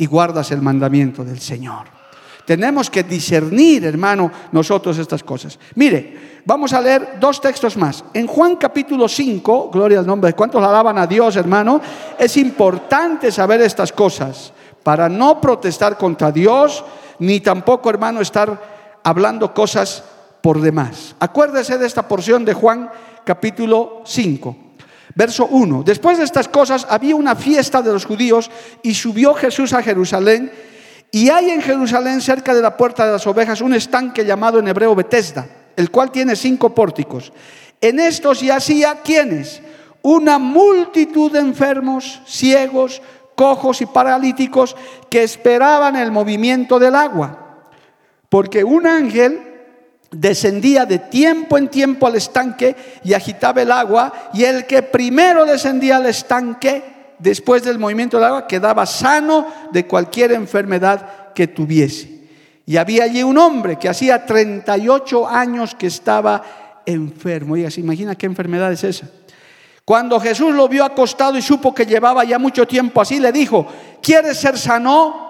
y 0.00 0.06
guardas 0.06 0.50
el 0.50 0.62
mandamiento 0.62 1.22
del 1.22 1.38
Señor. 1.38 1.84
Tenemos 2.46 2.88
que 2.88 3.02
discernir, 3.02 3.84
hermano, 3.84 4.32
nosotros 4.50 4.96
estas 4.96 5.22
cosas. 5.22 5.58
Mire, 5.74 6.40
vamos 6.46 6.72
a 6.72 6.80
leer 6.80 7.18
dos 7.20 7.38
textos 7.38 7.76
más. 7.76 8.02
En 8.14 8.26
Juan 8.26 8.56
capítulo 8.56 9.08
5, 9.08 9.70
gloria 9.70 9.98
al 9.98 10.06
nombre 10.06 10.30
de 10.30 10.34
cuántos 10.34 10.64
alaban 10.64 10.96
a 10.96 11.06
Dios, 11.06 11.36
hermano, 11.36 11.82
es 12.18 12.34
importante 12.38 13.30
saber 13.30 13.60
estas 13.60 13.92
cosas 13.92 14.54
para 14.82 15.10
no 15.10 15.38
protestar 15.38 15.98
contra 15.98 16.32
Dios, 16.32 16.82
ni 17.18 17.40
tampoco, 17.40 17.90
hermano, 17.90 18.22
estar 18.22 18.98
hablando 19.04 19.52
cosas 19.52 20.02
por 20.40 20.62
demás. 20.62 21.14
Acuérdese 21.20 21.76
de 21.76 21.86
esta 21.86 22.08
porción 22.08 22.46
de 22.46 22.54
Juan 22.54 22.90
capítulo 23.22 24.00
5. 24.06 24.69
Verso 25.20 25.48
1. 25.48 25.82
Después 25.82 26.16
de 26.16 26.24
estas 26.24 26.48
cosas 26.48 26.86
había 26.88 27.14
una 27.14 27.36
fiesta 27.36 27.82
de 27.82 27.92
los 27.92 28.06
judíos 28.06 28.50
y 28.82 28.94
subió 28.94 29.34
Jesús 29.34 29.74
a 29.74 29.82
Jerusalén. 29.82 30.50
Y 31.10 31.28
hay 31.28 31.50
en 31.50 31.60
Jerusalén, 31.60 32.22
cerca 32.22 32.54
de 32.54 32.62
la 32.62 32.74
puerta 32.74 33.04
de 33.04 33.12
las 33.12 33.26
ovejas, 33.26 33.60
un 33.60 33.74
estanque 33.74 34.24
llamado 34.24 34.58
en 34.58 34.68
hebreo 34.68 34.94
Betesda, 34.94 35.46
el 35.76 35.90
cual 35.90 36.10
tiene 36.10 36.34
cinco 36.36 36.74
pórticos. 36.74 37.34
En 37.82 38.00
estos 38.00 38.40
yacía, 38.40 39.02
¿quiénes? 39.04 39.60
Una 40.00 40.38
multitud 40.38 41.30
de 41.30 41.40
enfermos, 41.40 42.22
ciegos, 42.26 43.02
cojos 43.34 43.82
y 43.82 43.84
paralíticos 43.86 44.74
que 45.10 45.22
esperaban 45.22 45.96
el 45.96 46.10
movimiento 46.10 46.78
del 46.78 46.94
agua. 46.94 47.66
Porque 48.30 48.64
un 48.64 48.86
ángel 48.86 49.49
descendía 50.10 50.86
de 50.86 50.98
tiempo 50.98 51.56
en 51.56 51.68
tiempo 51.68 52.06
al 52.06 52.16
estanque 52.16 52.74
y 53.04 53.12
agitaba 53.12 53.62
el 53.62 53.70
agua, 53.70 54.30
y 54.34 54.44
el 54.44 54.66
que 54.66 54.82
primero 54.82 55.44
descendía 55.44 55.96
al 55.96 56.06
estanque 56.06 56.82
después 57.18 57.62
del 57.62 57.78
movimiento 57.78 58.16
del 58.16 58.26
agua, 58.26 58.46
quedaba 58.46 58.86
sano 58.86 59.46
de 59.72 59.86
cualquier 59.86 60.32
enfermedad 60.32 61.32
que 61.34 61.46
tuviese. 61.46 62.20
Y 62.66 62.76
había 62.76 63.04
allí 63.04 63.22
un 63.22 63.38
hombre 63.38 63.76
que 63.76 63.88
hacía 63.88 64.24
38 64.24 65.28
años 65.28 65.74
que 65.74 65.86
estaba 65.86 66.42
enfermo. 66.86 67.54
Oiga, 67.54 67.70
¿se 67.70 67.80
imagina 67.80 68.14
qué 68.14 68.26
enfermedad 68.26 68.72
es 68.72 68.84
esa? 68.84 69.08
Cuando 69.84 70.20
Jesús 70.20 70.54
lo 70.54 70.68
vio 70.68 70.84
acostado 70.84 71.36
y 71.36 71.42
supo 71.42 71.74
que 71.74 71.84
llevaba 71.84 72.24
ya 72.24 72.38
mucho 72.38 72.66
tiempo 72.66 73.00
así, 73.00 73.18
le 73.18 73.32
dijo, 73.32 73.66
¿quieres 74.00 74.38
ser 74.38 74.56
sano? 74.56 75.29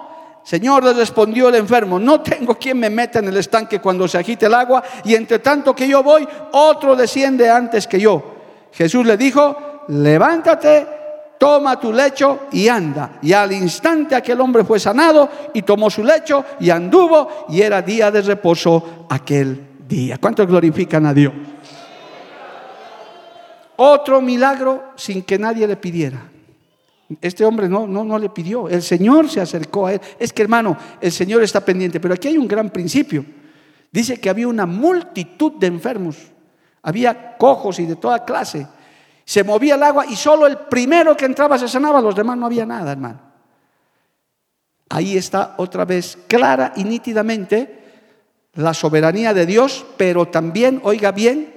Señor, 0.51 0.83
le 0.83 0.91
respondió 0.91 1.47
el 1.47 1.55
enfermo, 1.55 1.97
no 1.97 2.19
tengo 2.19 2.55
quien 2.55 2.77
me 2.77 2.89
meta 2.89 3.19
en 3.19 3.29
el 3.29 3.37
estanque 3.37 3.79
cuando 3.79 4.05
se 4.05 4.17
agite 4.17 4.47
el 4.47 4.53
agua 4.53 4.83
y 5.05 5.15
entre 5.15 5.39
tanto 5.39 5.73
que 5.73 5.87
yo 5.87 6.03
voy, 6.03 6.27
otro 6.51 6.93
desciende 6.93 7.49
antes 7.49 7.87
que 7.87 7.97
yo. 7.97 8.21
Jesús 8.73 9.05
le 9.05 9.15
dijo, 9.15 9.85
levántate, 9.87 10.85
toma 11.37 11.79
tu 11.79 11.93
lecho 11.93 12.47
y 12.51 12.67
anda. 12.67 13.13
Y 13.21 13.31
al 13.31 13.53
instante 13.53 14.13
aquel 14.13 14.41
hombre 14.41 14.65
fue 14.65 14.77
sanado 14.77 15.29
y 15.53 15.61
tomó 15.61 15.89
su 15.89 16.03
lecho 16.03 16.43
y 16.59 16.69
anduvo 16.69 17.45
y 17.47 17.61
era 17.61 17.81
día 17.81 18.11
de 18.11 18.21
reposo 18.21 19.05
aquel 19.09 19.67
día. 19.87 20.17
¿Cuántos 20.19 20.47
glorifican 20.47 21.05
a 21.05 21.13
Dios? 21.13 21.31
Otro 23.77 24.19
milagro 24.19 24.91
sin 24.97 25.21
que 25.21 25.39
nadie 25.39 25.65
le 25.65 25.77
pidiera. 25.77 26.30
Este 27.19 27.43
hombre 27.43 27.67
no, 27.67 27.87
no, 27.87 28.03
no 28.03 28.17
le 28.17 28.29
pidió, 28.29 28.69
el 28.69 28.81
Señor 28.81 29.29
se 29.29 29.41
acercó 29.41 29.87
a 29.87 29.93
él. 29.93 30.01
Es 30.19 30.31
que 30.31 30.43
hermano, 30.43 30.77
el 31.01 31.11
Señor 31.11 31.43
está 31.43 31.63
pendiente, 31.63 31.99
pero 31.99 32.13
aquí 32.13 32.27
hay 32.27 32.37
un 32.37 32.47
gran 32.47 32.69
principio. 32.69 33.25
Dice 33.91 34.19
que 34.19 34.29
había 34.29 34.47
una 34.47 34.65
multitud 34.65 35.53
de 35.53 35.67
enfermos, 35.67 36.17
había 36.83 37.37
cojos 37.37 37.79
y 37.79 37.85
de 37.85 37.95
toda 37.95 38.23
clase. 38.23 38.67
Se 39.25 39.43
movía 39.43 39.75
el 39.75 39.83
agua 39.83 40.05
y 40.05 40.15
solo 40.15 40.47
el 40.47 40.57
primero 40.57 41.17
que 41.17 41.25
entraba 41.25 41.57
se 41.57 41.67
sanaba, 41.67 41.99
los 42.01 42.15
demás 42.15 42.37
no 42.37 42.45
había 42.45 42.65
nada, 42.65 42.91
hermano. 42.91 43.19
Ahí 44.89 45.17
está 45.17 45.55
otra 45.57 45.85
vez 45.85 46.17
clara 46.27 46.73
y 46.75 46.83
nítidamente 46.83 47.79
la 48.53 48.73
soberanía 48.73 49.33
de 49.33 49.45
Dios, 49.45 49.85
pero 49.97 50.27
también, 50.27 50.81
oiga 50.83 51.11
bien, 51.11 51.53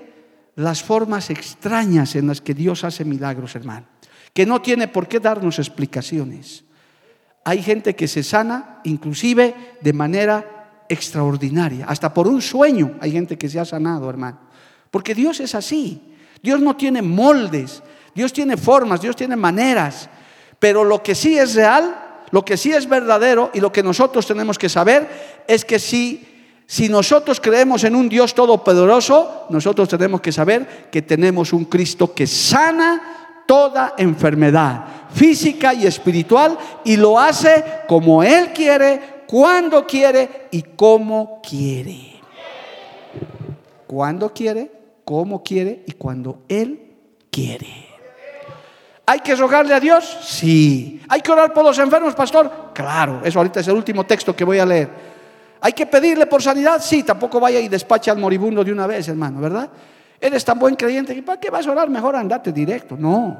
las 0.56 0.82
formas 0.82 1.30
extrañas 1.30 2.14
en 2.14 2.28
las 2.28 2.40
que 2.40 2.54
Dios 2.54 2.84
hace 2.84 3.04
milagros, 3.04 3.56
hermano 3.56 3.93
que 4.34 4.44
no 4.44 4.60
tiene 4.60 4.88
por 4.88 5.08
qué 5.08 5.20
darnos 5.20 5.58
explicaciones. 5.58 6.64
Hay 7.44 7.62
gente 7.62 7.94
que 7.94 8.08
se 8.08 8.22
sana 8.22 8.80
inclusive 8.84 9.54
de 9.80 9.92
manera 9.92 10.84
extraordinaria, 10.88 11.86
hasta 11.86 12.12
por 12.12 12.28
un 12.28 12.42
sueño 12.42 12.96
hay 13.00 13.12
gente 13.12 13.38
que 13.38 13.48
se 13.48 13.58
ha 13.58 13.64
sanado, 13.64 14.10
hermano. 14.10 14.38
Porque 14.90 15.14
Dios 15.14 15.40
es 15.40 15.54
así. 15.54 16.14
Dios 16.42 16.60
no 16.60 16.76
tiene 16.76 17.00
moldes, 17.00 17.82
Dios 18.14 18.32
tiene 18.32 18.58
formas, 18.58 19.00
Dios 19.00 19.16
tiene 19.16 19.34
maneras, 19.34 20.10
pero 20.58 20.84
lo 20.84 21.02
que 21.02 21.14
sí 21.14 21.38
es 21.38 21.54
real, 21.54 22.22
lo 22.32 22.44
que 22.44 22.58
sí 22.58 22.70
es 22.70 22.86
verdadero 22.86 23.50
y 23.54 23.60
lo 23.60 23.72
que 23.72 23.82
nosotros 23.82 24.26
tenemos 24.26 24.58
que 24.58 24.68
saber 24.68 25.08
es 25.48 25.64
que 25.64 25.78
si 25.78 26.28
si 26.66 26.88
nosotros 26.88 27.40
creemos 27.40 27.84
en 27.84 27.94
un 27.94 28.08
Dios 28.08 28.34
todopoderoso, 28.34 29.46
nosotros 29.50 29.88
tenemos 29.88 30.20
que 30.20 30.32
saber 30.32 30.88
que 30.90 31.02
tenemos 31.02 31.52
un 31.52 31.66
Cristo 31.66 32.14
que 32.14 32.26
sana 32.26 33.23
toda 33.46 33.94
enfermedad 33.96 34.84
física 35.12 35.72
y 35.72 35.86
espiritual 35.86 36.58
y 36.84 36.96
lo 36.96 37.18
hace 37.18 37.64
como 37.86 38.22
Él 38.22 38.52
quiere, 38.52 39.24
cuando 39.26 39.86
quiere 39.86 40.48
y 40.50 40.62
como 40.62 41.40
quiere. 41.40 42.20
Cuando 43.86 44.32
quiere, 44.32 44.70
como 45.04 45.42
quiere 45.42 45.84
y 45.86 45.92
cuando 45.92 46.42
Él 46.48 46.96
quiere. 47.30 47.94
¿Hay 49.06 49.20
que 49.20 49.36
rogarle 49.36 49.74
a 49.74 49.80
Dios? 49.80 50.18
Sí. 50.22 51.00
¿Hay 51.08 51.20
que 51.20 51.30
orar 51.30 51.52
por 51.52 51.64
los 51.64 51.78
enfermos, 51.78 52.14
pastor? 52.14 52.70
Claro, 52.72 53.20
eso 53.22 53.38
ahorita 53.38 53.60
es 53.60 53.68
el 53.68 53.74
último 53.74 54.04
texto 54.04 54.34
que 54.34 54.44
voy 54.44 54.58
a 54.58 54.66
leer. 54.66 54.88
¿Hay 55.60 55.72
que 55.72 55.86
pedirle 55.86 56.26
por 56.26 56.42
sanidad? 56.42 56.80
Sí, 56.82 57.02
tampoco 57.02 57.38
vaya 57.38 57.60
y 57.60 57.68
despache 57.68 58.10
al 58.10 58.18
moribundo 58.18 58.64
de 58.64 58.72
una 58.72 58.86
vez, 58.86 59.08
hermano, 59.08 59.40
¿verdad? 59.40 59.70
Eres 60.20 60.44
tan 60.44 60.58
buen 60.58 60.74
creyente 60.74 61.14
que 61.14 61.22
¿para 61.22 61.40
qué 61.40 61.50
vas 61.50 61.66
a 61.66 61.72
orar? 61.72 61.90
Mejor 61.90 62.16
andate 62.16 62.52
directo. 62.52 62.96
No. 62.98 63.36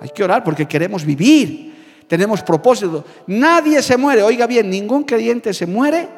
Hay 0.00 0.08
que 0.10 0.24
orar 0.24 0.42
porque 0.42 0.66
queremos 0.66 1.04
vivir. 1.04 1.74
Tenemos 2.08 2.42
propósito. 2.42 3.04
Nadie 3.26 3.82
se 3.82 3.96
muere. 3.96 4.22
Oiga 4.22 4.46
bien, 4.46 4.68
ningún 4.68 5.04
creyente 5.04 5.54
se 5.54 5.66
muere 5.66 6.08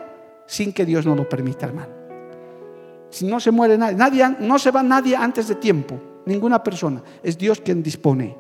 sin 0.47 0.73
que 0.73 0.85
Dios 0.85 1.05
no 1.07 1.15
lo 1.15 1.29
permita, 1.29 1.67
hermano. 1.67 1.93
Si 3.11 3.25
no 3.25 3.39
se 3.39 3.51
muere 3.51 3.79
nadie, 3.79 3.97
nadie 3.97 4.37
no 4.41 4.59
se 4.59 4.71
va 4.71 4.83
nadie 4.83 5.17
antes 5.17 5.49
de 5.49 5.55
tiempo. 5.57 6.01
Ninguna 6.27 6.63
persona. 6.63 7.03
Es 7.23 7.39
Dios 7.39 7.61
quien 7.61 7.83
dispone. 7.83 8.37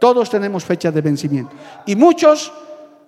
Todos 0.00 0.30
tenemos 0.30 0.64
fecha 0.64 0.90
de 0.90 1.00
vencimiento. 1.00 1.54
Y 1.86 1.96
muchos 1.96 2.52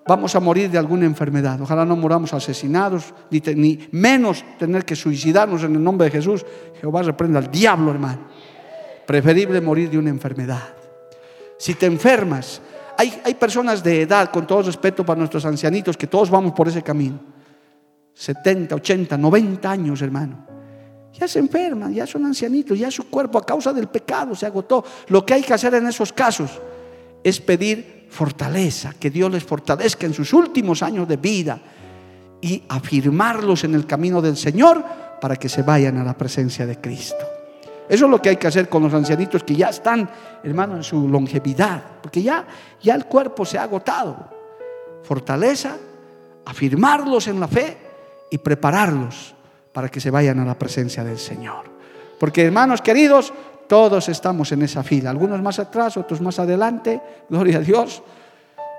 vamos 0.08 0.34
a 0.34 0.40
morir 0.40 0.70
de 0.70 0.78
alguna 0.78 1.04
enfermedad. 1.04 1.60
Ojalá 1.60 1.84
no 1.84 1.94
moramos 1.94 2.32
asesinados, 2.32 3.12
ni, 3.30 3.78
menos 3.92 4.42
tener 4.58 4.84
que 4.86 4.96
suicidarnos 4.96 5.62
en 5.64 5.76
el 5.76 5.84
nombre 5.84 6.06
de 6.06 6.12
Jesús. 6.12 6.44
Jehová 6.80 7.02
reprenda 7.02 7.38
al 7.38 7.50
diablo, 7.50 7.90
hermano. 7.90 8.20
Preferible 9.06 9.60
morir 9.60 9.90
de 9.90 9.98
una 9.98 10.08
enfermedad. 10.08 10.62
Si 11.58 11.74
te 11.74 11.84
enfermas, 11.84 12.62
hay, 12.96 13.20
hay 13.22 13.34
personas 13.34 13.84
de 13.84 14.02
edad, 14.02 14.30
con 14.30 14.46
todo 14.46 14.62
respeto 14.62 15.04
para 15.04 15.18
nuestros 15.18 15.44
ancianitos, 15.44 15.96
que 15.96 16.06
todos 16.06 16.30
vamos 16.30 16.52
por 16.52 16.68
ese 16.68 16.82
camino. 16.82 17.20
70, 18.14 18.74
80, 18.76 19.18
90 19.18 19.70
años, 19.70 20.00
hermano. 20.00 20.46
Ya 21.12 21.28
se 21.28 21.38
enferman, 21.38 21.92
ya 21.92 22.06
son 22.06 22.24
ancianitos, 22.24 22.78
ya 22.78 22.90
su 22.90 23.10
cuerpo 23.10 23.38
a 23.38 23.44
causa 23.44 23.74
del 23.74 23.88
pecado 23.88 24.34
se 24.34 24.46
agotó. 24.46 24.82
Lo 25.08 25.26
que 25.26 25.34
hay 25.34 25.42
que 25.42 25.52
hacer 25.52 25.74
en 25.74 25.86
esos 25.86 26.14
casos 26.14 26.50
es 27.22 27.40
pedir 27.40 27.97
fortaleza, 28.08 28.94
que 28.98 29.10
Dios 29.10 29.30
les 29.30 29.44
fortalezca 29.44 30.06
en 30.06 30.14
sus 30.14 30.32
últimos 30.32 30.82
años 30.82 31.06
de 31.06 31.16
vida 31.16 31.58
y 32.40 32.62
afirmarlos 32.68 33.64
en 33.64 33.74
el 33.74 33.86
camino 33.86 34.22
del 34.22 34.36
Señor 34.36 34.84
para 35.20 35.36
que 35.36 35.48
se 35.48 35.62
vayan 35.62 35.98
a 35.98 36.04
la 36.04 36.16
presencia 36.16 36.66
de 36.66 36.80
Cristo. 36.80 37.24
Eso 37.88 38.04
es 38.04 38.10
lo 38.10 38.20
que 38.20 38.28
hay 38.28 38.36
que 38.36 38.46
hacer 38.46 38.68
con 38.68 38.82
los 38.82 38.92
ancianitos 38.92 39.42
que 39.44 39.56
ya 39.56 39.70
están, 39.70 40.08
hermano, 40.42 40.76
en 40.76 40.82
su 40.82 41.08
longevidad, 41.08 41.82
porque 42.02 42.22
ya, 42.22 42.46
ya 42.82 42.94
el 42.94 43.06
cuerpo 43.06 43.44
se 43.44 43.58
ha 43.58 43.62
agotado. 43.62 44.28
Fortaleza, 45.02 45.76
afirmarlos 46.44 47.28
en 47.28 47.40
la 47.40 47.48
fe 47.48 47.76
y 48.30 48.38
prepararlos 48.38 49.34
para 49.72 49.88
que 49.88 50.00
se 50.00 50.10
vayan 50.10 50.38
a 50.40 50.44
la 50.44 50.58
presencia 50.58 51.02
del 51.02 51.18
Señor. 51.18 51.64
Porque 52.18 52.44
hermanos 52.44 52.82
queridos, 52.82 53.32
todos 53.68 54.08
estamos 54.08 54.50
en 54.52 54.62
esa 54.62 54.82
fila, 54.82 55.10
algunos 55.10 55.40
más 55.42 55.58
atrás, 55.58 55.96
otros 55.96 56.20
más 56.20 56.38
adelante, 56.38 57.00
gloria 57.28 57.58
a 57.58 57.60
Dios. 57.60 58.02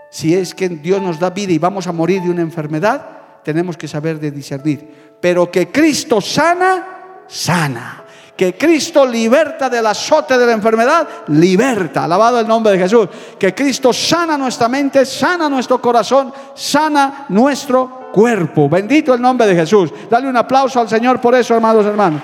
Si 0.10 0.34
es 0.34 0.56
que 0.56 0.68
Dios 0.68 1.02
nos 1.02 1.20
da 1.20 1.30
vida 1.30 1.54
y 1.54 1.60
vamos 1.60 1.86
a 1.88 1.92
morir 1.92 2.22
de 2.24 2.32
una 2.32 2.42
enfermedad, 2.42 3.06
tenemos 3.44 3.78
que 3.78 3.88
saber 3.88 4.20
de 4.20 4.32
discernir. 4.32 5.18
Pero 5.22 5.52
que 5.52 5.70
Cristo 5.70 6.20
sana, 6.20 7.24
sana. 7.28 8.04
Que 8.36 8.56
Cristo 8.58 9.06
liberta 9.06 9.70
del 9.70 9.86
azote 9.86 10.38
de 10.38 10.46
la 10.46 10.54
enfermedad, 10.54 11.08
liberta. 11.28 12.06
Alabado 12.06 12.40
el 12.40 12.48
nombre 12.48 12.72
de 12.72 12.80
Jesús. 12.80 13.10
Que 13.38 13.54
Cristo 13.54 13.92
sana 13.92 14.38
nuestra 14.38 14.70
mente, 14.70 15.06
sana 15.06 15.50
nuestro 15.50 15.82
corazón, 15.82 16.34
sana 16.56 17.26
nuestro 17.30 18.10
cuerpo. 18.14 18.70
Bendito 18.70 19.14
el 19.14 19.22
nombre 19.22 19.46
de 19.46 19.56
Jesús. 19.56 19.92
Dale 20.10 20.28
un 20.28 20.38
aplauso 20.38 20.80
al 20.80 20.90
Señor 20.90 21.20
por 21.20 21.36
eso, 21.36 21.54
hermanos, 21.54 21.86
hermanos. 21.86 22.22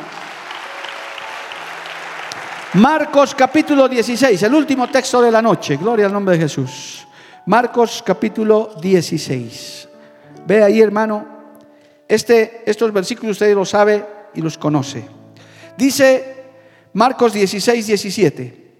Marcos 2.75 3.33
capítulo 3.33 3.87
16, 3.87 4.43
el 4.43 4.53
último 4.53 4.89
texto 4.89 5.21
de 5.21 5.31
la 5.31 5.41
noche. 5.41 5.77
Gloria 5.77 6.07
al 6.07 6.11
nombre 6.11 6.35
de 6.35 6.41
Jesús. 6.41 7.07
Marcos 7.45 8.03
capítulo 8.05 8.75
16. 8.81 9.87
Ve 10.45 10.61
ahí, 10.61 10.81
hermano. 10.81 11.25
Este, 12.05 12.63
estos 12.65 12.91
versículos 12.91 13.37
usted 13.37 13.55
los 13.55 13.69
sabe 13.69 14.05
y 14.33 14.41
los 14.41 14.57
conoce. 14.57 15.07
Dice 15.77 16.35
Marcos 16.91 17.31
16, 17.31 17.87
17. 17.87 18.71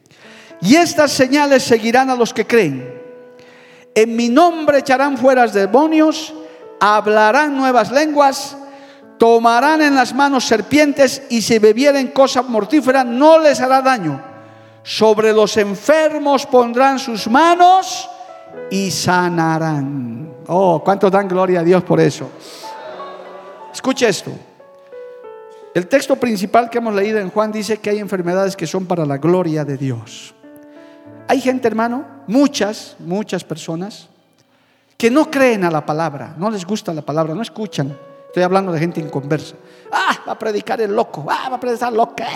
Y 0.60 0.76
estas 0.76 1.14
señales 1.14 1.64
seguirán 1.64 2.10
a 2.10 2.16
los 2.16 2.34
que 2.34 2.46
creen. 2.46 3.02
En 3.96 4.14
mi 4.14 4.28
nombre 4.28 4.80
echarán 4.80 5.18
fuera 5.18 5.48
demonios, 5.48 6.34
hablarán 6.82 7.56
nuevas 7.56 7.92
lenguas 7.94 8.58
tomarán 9.18 9.82
en 9.82 9.96
las 9.96 10.14
manos 10.14 10.46
serpientes 10.46 11.24
y 11.30 11.42
si 11.42 11.60
bebieren 11.60 12.10
cosa 12.10 12.42
mortífera 12.42 13.04
no 13.04 13.40
les 13.40 13.60
hará 13.62 13.82
daño. 13.82 14.22
Sobre 14.84 15.34
los 15.34 15.58
enfermos 15.58 16.46
pondrán 16.46 17.00
sus 17.00 17.28
manos 17.28 18.10
y 18.70 18.92
sanarán. 18.92 20.34
Oh, 20.48 20.82
¿cuántos 20.84 21.12
dan 21.12 21.28
gloria 21.28 21.62
a 21.62 21.64
Dios 21.64 21.84
por 21.84 22.00
eso? 22.00 22.30
Escuche 23.74 24.08
esto. 24.08 24.32
El 25.74 25.88
texto 25.88 26.16
principal 26.16 26.70
que 26.70 26.78
hemos 26.78 26.94
leído 26.94 27.20
en 27.20 27.30
Juan 27.30 27.52
dice 27.52 27.78
que 27.78 27.90
hay 27.90 28.00
enfermedades 28.00 28.56
que 28.56 28.68
son 28.68 28.86
para 28.86 29.06
la 29.06 29.18
gloria 29.18 29.66
de 29.66 29.76
Dios. 29.76 30.34
Hay 31.28 31.42
gente, 31.42 31.68
hermano, 31.68 32.06
muchas, 32.28 32.96
muchas 33.00 33.44
personas, 33.44 34.08
que 34.98 35.12
no 35.12 35.30
creen 35.30 35.66
a 35.66 35.72
la 35.72 35.86
palabra, 35.86 36.36
no 36.38 36.50
les 36.50 36.66
gusta 36.66 36.94
la 36.94 37.02
palabra, 37.02 37.34
no 37.34 37.42
escuchan. 37.42 37.98
Estoy 38.36 38.44
hablando 38.44 38.74
de 38.74 38.80
gente 38.80 39.00
inconversa. 39.00 39.56
Ah, 39.90 40.18
va 40.28 40.34
a 40.34 40.38
predicar 40.38 40.82
el 40.82 40.94
loco. 40.94 41.26
Ah, 41.30 41.48
va 41.50 41.56
a 41.56 41.60
predicar 41.62 41.94
loca. 41.94 42.28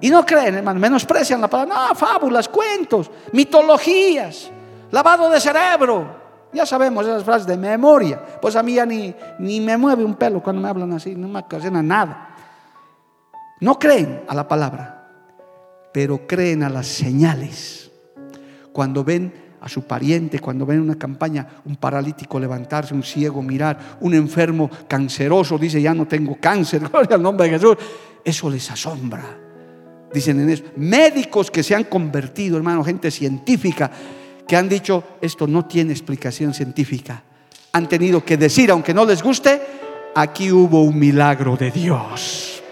Y 0.00 0.08
no 0.08 0.24
creen, 0.24 0.54
hermano, 0.54 0.78
menosprecian 0.78 1.40
la 1.40 1.48
palabra. 1.48 1.74
No, 1.88 1.94
fábulas, 1.96 2.48
cuentos, 2.48 3.10
mitologías, 3.32 4.52
lavado 4.92 5.30
de 5.30 5.40
cerebro. 5.40 6.06
Ya 6.52 6.64
sabemos 6.64 7.04
esas 7.04 7.24
frases 7.24 7.48
de 7.48 7.56
memoria. 7.56 8.24
Pues 8.40 8.54
a 8.54 8.62
mí 8.62 8.74
ya 8.74 8.86
ni, 8.86 9.12
ni 9.40 9.60
me 9.60 9.76
mueve 9.76 10.04
un 10.04 10.14
pelo 10.14 10.40
cuando 10.40 10.62
me 10.62 10.68
hablan 10.68 10.92
así, 10.92 11.16
no 11.16 11.26
me 11.26 11.40
ocasiona 11.40 11.82
nada. 11.82 12.36
No 13.58 13.80
creen 13.80 14.22
a 14.28 14.34
la 14.36 14.46
palabra, 14.46 15.08
pero 15.92 16.24
creen 16.24 16.62
a 16.62 16.68
las 16.68 16.86
señales. 16.86 17.90
Cuando 18.72 19.02
ven 19.02 19.47
a 19.60 19.68
su 19.68 19.82
pariente, 19.82 20.38
cuando 20.38 20.64
ven 20.64 20.80
una 20.80 20.96
campaña, 20.96 21.46
un 21.64 21.76
paralítico 21.76 22.38
levantarse, 22.38 22.94
un 22.94 23.02
ciego 23.02 23.42
mirar, 23.42 23.98
un 24.00 24.14
enfermo 24.14 24.70
canceroso 24.86 25.58
dice, 25.58 25.80
ya 25.80 25.94
no 25.94 26.06
tengo 26.06 26.36
cáncer, 26.40 26.88
gloria 26.90 27.16
al 27.16 27.22
nombre 27.22 27.48
de 27.48 27.58
Jesús, 27.58 27.76
eso 28.24 28.50
les 28.50 28.70
asombra. 28.70 29.24
Dicen 30.12 30.40
en 30.40 30.50
eso, 30.50 30.64
médicos 30.76 31.50
que 31.50 31.62
se 31.62 31.74
han 31.74 31.84
convertido, 31.84 32.56
hermano, 32.56 32.82
gente 32.82 33.10
científica, 33.10 33.90
que 34.46 34.56
han 34.56 34.68
dicho, 34.68 35.04
esto 35.20 35.46
no 35.46 35.66
tiene 35.66 35.92
explicación 35.92 36.54
científica. 36.54 37.22
Han 37.72 37.88
tenido 37.88 38.24
que 38.24 38.38
decir, 38.38 38.70
aunque 38.70 38.94
no 38.94 39.04
les 39.04 39.22
guste, 39.22 39.60
aquí 40.14 40.50
hubo 40.50 40.82
un 40.82 40.98
milagro 40.98 41.56
de 41.56 41.70
Dios. 41.70 42.62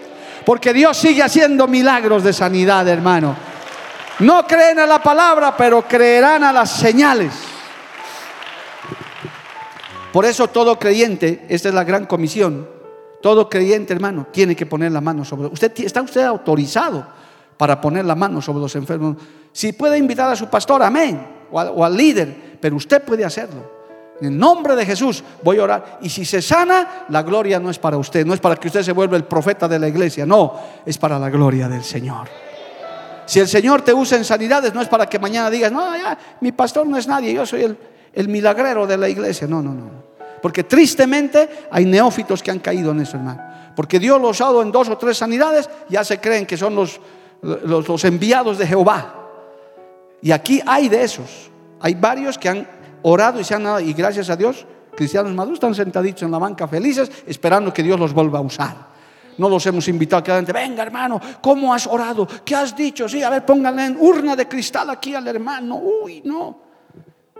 Porque 0.43 0.73
Dios 0.73 0.97
sigue 0.97 1.21
haciendo 1.21 1.67
milagros 1.67 2.23
de 2.23 2.33
sanidad, 2.33 2.87
hermano. 2.87 3.35
No 4.19 4.47
creen 4.47 4.79
a 4.79 4.87
la 4.87 5.01
palabra, 5.01 5.55
pero 5.55 5.83
creerán 5.83 6.43
a 6.43 6.51
las 6.51 6.71
señales. 6.71 7.33
Por 10.11 10.25
eso 10.25 10.47
todo 10.47 10.79
creyente, 10.79 11.45
esta 11.49 11.69
es 11.69 11.75
la 11.75 11.83
gran 11.83 12.05
comisión, 12.05 12.67
todo 13.21 13.49
creyente, 13.49 13.93
hermano, 13.93 14.27
tiene 14.31 14.55
que 14.55 14.65
poner 14.65 14.91
la 14.91 15.01
mano 15.01 15.23
sobre 15.23 15.47
usted. 15.47 15.71
Está 15.79 16.01
usted 16.01 16.23
autorizado 16.23 17.05
para 17.57 17.79
poner 17.79 18.05
la 18.05 18.15
mano 18.15 18.41
sobre 18.41 18.61
los 18.61 18.75
enfermos. 18.75 19.17
Si 19.51 19.73
puede 19.73 19.97
invitar 19.97 20.31
a 20.31 20.35
su 20.35 20.47
pastor, 20.47 20.81
amén 20.81 21.37
o, 21.51 21.83
al 21.83 21.95
líder, 21.95 22.57
pero 22.59 22.75
usted 22.75 23.03
puede 23.03 23.25
hacerlo. 23.25 23.77
En 24.19 24.29
el 24.29 24.37
nombre 24.37 24.75
de 24.75 24.85
Jesús 24.85 25.23
voy 25.43 25.59
a 25.59 25.63
orar. 25.63 25.99
Y 26.01 26.09
si 26.09 26.25
se 26.25 26.41
sana, 26.41 27.05
la 27.09 27.21
gloria 27.21 27.59
no 27.59 27.69
es 27.69 27.77
para 27.77 27.97
usted, 27.97 28.25
no 28.25 28.33
es 28.33 28.39
para 28.39 28.55
que 28.55 28.67
usted 28.67 28.81
se 28.81 28.91
vuelva 28.91 29.17
el 29.17 29.25
profeta 29.25 29.67
de 29.67 29.77
la 29.77 29.87
iglesia, 29.87 30.25
no, 30.25 30.55
es 30.85 30.97
para 30.97 31.19
la 31.19 31.29
gloria 31.29 31.67
del 31.67 31.83
Señor. 31.83 32.46
Si 33.27 33.39
el 33.39 33.47
Señor 33.47 33.81
te 33.81 33.93
usa 33.93 34.17
en 34.17 34.23
sanidades, 34.23 34.73
no 34.73 34.81
es 34.81 34.87
para 34.87 35.05
que 35.05 35.19
mañana 35.19 35.49
digas, 35.49 35.71
no, 35.71 35.95
ya, 35.95 36.17
mi 36.39 36.53
pastor 36.53 36.87
no 36.87 36.97
es 36.97 37.07
nadie, 37.07 37.33
yo 37.33 37.45
soy 37.45 37.63
el, 37.63 37.77
el 38.13 38.29
milagrero 38.29 38.87
de 38.87 38.97
la 38.97 39.09
iglesia. 39.09 39.47
No, 39.47 39.61
no, 39.61 39.73
no. 39.73 39.91
Porque 40.41 40.63
tristemente 40.63 41.67
hay 41.69 41.85
neófitos 41.85 42.41
que 42.41 42.51
han 42.51 42.59
caído 42.59 42.91
en 42.91 43.01
eso, 43.01 43.17
hermano. 43.17 43.41
Porque 43.75 43.99
Dios 43.99 44.19
los 44.21 44.39
ha 44.39 44.45
dado 44.45 44.61
en 44.61 44.71
dos 44.71 44.87
o 44.87 44.97
tres 44.97 45.17
sanidades, 45.17 45.69
ya 45.89 46.05
se 46.05 46.19
creen 46.19 46.45
que 46.45 46.55
son 46.55 46.73
los, 46.73 47.01
los, 47.41 47.87
los 47.87 48.05
enviados 48.05 48.57
de 48.57 48.65
Jehová. 48.65 49.13
Y 50.21 50.31
aquí 50.31 50.61
hay 50.65 50.87
de 50.87 51.03
esos. 51.03 51.51
Hay 51.81 51.95
varios 51.95 52.37
que 52.37 52.47
han 52.49 52.67
orado 53.01 53.41
y 53.41 53.43
se 53.43 53.53
han 53.53 53.65
dado, 53.65 53.81
y 53.81 53.93
gracias 53.93 54.29
a 54.29 54.37
Dios, 54.37 54.65
cristianos 54.95 55.33
maduros 55.33 55.57
están 55.57 55.75
sentaditos 55.75 56.23
en 56.23 56.31
la 56.31 56.39
banca 56.39 56.67
felices, 56.67 57.11
esperando 57.27 57.73
que 57.73 57.83
Dios 57.83 57.99
los 57.99 58.13
vuelva 58.13 58.39
a 58.39 58.41
usar. 58.41 58.86
No 59.37 59.49
los 59.49 59.65
hemos 59.67 59.87
invitado 59.87 60.23
que 60.23 60.31
adelante, 60.31 60.53
venga 60.53 60.83
hermano, 60.83 61.21
¿cómo 61.41 61.73
has 61.73 61.85
orado? 61.85 62.27
¿Qué 62.43 62.55
has 62.55 62.75
dicho? 62.75 63.07
Sí, 63.07 63.21
a 63.21 63.29
ver, 63.29 63.45
pónganle 63.45 63.85
en 63.85 63.97
urna 63.99 64.35
de 64.35 64.47
cristal 64.47 64.89
aquí 64.89 65.13
al 65.13 65.27
hermano. 65.27 65.79
Uy, 66.03 66.21
no. 66.25 66.59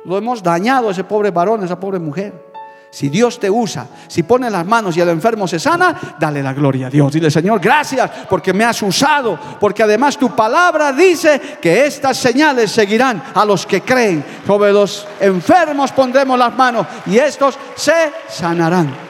Lo 0.05 0.17
hemos 0.17 0.41
dañado 0.43 0.89
a 0.89 0.91
ese 0.91 1.03
pobre 1.03 1.31
varón, 1.31 1.61
a 1.61 1.65
esa 1.65 1.79
pobre 1.79 1.99
mujer. 1.99 2.47
Si 2.89 3.09
Dios 3.09 3.39
te 3.39 3.49
usa, 3.49 3.85
si 4.07 4.23
pone 4.23 4.49
las 4.49 4.65
manos 4.65 4.95
y 4.95 5.01
el 5.01 5.09
enfermo 5.09 5.47
se 5.47 5.59
sana, 5.59 6.15
dale 6.17 6.41
la 6.41 6.53
gloria 6.53 6.87
a 6.87 6.89
Dios. 6.89 7.11
Dile, 7.11 7.29
Señor, 7.29 7.59
gracias 7.59 8.09
porque 8.29 8.53
me 8.53 8.63
has 8.63 8.81
usado, 8.81 9.37
porque 9.59 9.83
además 9.83 10.17
tu 10.17 10.33
palabra 10.35 10.93
dice 10.93 11.57
que 11.61 11.85
estas 11.85 12.17
señales 12.17 12.71
seguirán 12.71 13.21
a 13.33 13.43
los 13.43 13.65
que 13.65 13.81
creen. 13.81 14.23
Sobre 14.45 14.71
los 14.71 15.05
enfermos 15.19 15.91
pondremos 15.91 16.39
las 16.39 16.55
manos 16.55 16.87
y 17.07 17.17
estos 17.17 17.57
se 17.75 18.11
sanarán. 18.29 19.06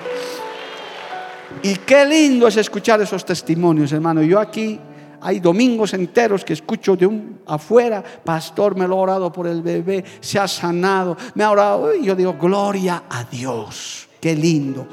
Y 1.67 1.75
qué 1.79 2.05
lindo 2.05 2.47
es 2.47 2.55
escuchar 2.55 3.01
esos 3.01 3.25
testimonios, 3.25 3.91
hermano. 3.91 4.23
Yo 4.23 4.39
aquí 4.39 4.79
hay 5.19 5.41
domingos 5.41 5.93
enteros 5.93 6.45
que 6.45 6.53
escucho 6.53 6.95
de 6.95 7.05
un 7.05 7.41
afuera, 7.45 8.01
pastor, 8.01 8.77
me 8.77 8.87
lo 8.87 8.95
ha 8.95 9.01
orado 9.01 9.33
por 9.33 9.47
el 9.47 9.61
bebé, 9.61 10.01
se 10.21 10.39
ha 10.39 10.47
sanado, 10.47 11.17
me 11.35 11.43
ha 11.43 11.51
orado. 11.51 11.93
Y 11.93 12.05
yo 12.05 12.15
digo, 12.15 12.37
gloria 12.39 13.03
a 13.09 13.25
Dios, 13.25 14.07
qué 14.21 14.33
lindo. 14.33 14.87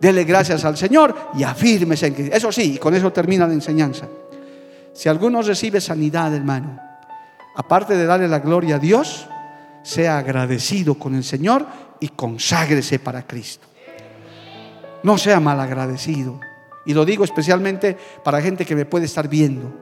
Dele 0.00 0.24
gracias 0.24 0.64
al 0.64 0.76
Señor 0.76 1.14
y 1.38 1.44
afírmese 1.44 2.08
en 2.08 2.14
que. 2.16 2.26
Eso 2.26 2.50
sí, 2.50 2.76
con 2.76 2.92
eso 2.92 3.12
termina 3.12 3.46
la 3.46 3.54
enseñanza. 3.54 4.08
Si 4.92 5.08
alguno 5.08 5.42
recibe 5.42 5.80
sanidad, 5.80 6.34
hermano, 6.34 6.76
aparte 7.54 7.96
de 7.96 8.04
darle 8.04 8.26
la 8.26 8.40
gloria 8.40 8.76
a 8.76 8.80
Dios, 8.80 9.28
sea 9.84 10.18
agradecido 10.18 10.96
con 10.96 11.14
el 11.14 11.22
Señor 11.22 11.64
y 12.00 12.08
conságrese 12.08 12.98
para 12.98 13.24
Cristo. 13.24 13.68
No 15.06 15.16
sea 15.18 15.38
mal 15.38 15.60
agradecido. 15.60 16.40
Y 16.84 16.92
lo 16.92 17.04
digo 17.04 17.22
especialmente 17.22 17.96
para 18.24 18.42
gente 18.42 18.66
que 18.66 18.74
me 18.74 18.86
puede 18.86 19.04
estar 19.04 19.28
viendo, 19.28 19.72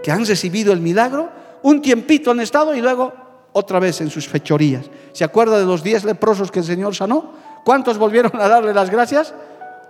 que 0.00 0.12
han 0.12 0.24
recibido 0.24 0.72
el 0.72 0.78
milagro, 0.78 1.28
un 1.64 1.82
tiempito 1.82 2.30
han 2.30 2.38
estado 2.38 2.72
y 2.72 2.80
luego 2.80 3.12
otra 3.52 3.80
vez 3.80 4.00
en 4.00 4.10
sus 4.10 4.28
fechorías. 4.28 4.88
¿Se 5.10 5.24
acuerda 5.24 5.58
de 5.58 5.66
los 5.66 5.82
diez 5.82 6.04
leprosos 6.04 6.52
que 6.52 6.60
el 6.60 6.64
Señor 6.64 6.94
sanó? 6.94 7.32
¿Cuántos 7.64 7.98
volvieron 7.98 8.30
a 8.40 8.46
darle 8.46 8.72
las 8.72 8.90
gracias? 8.90 9.34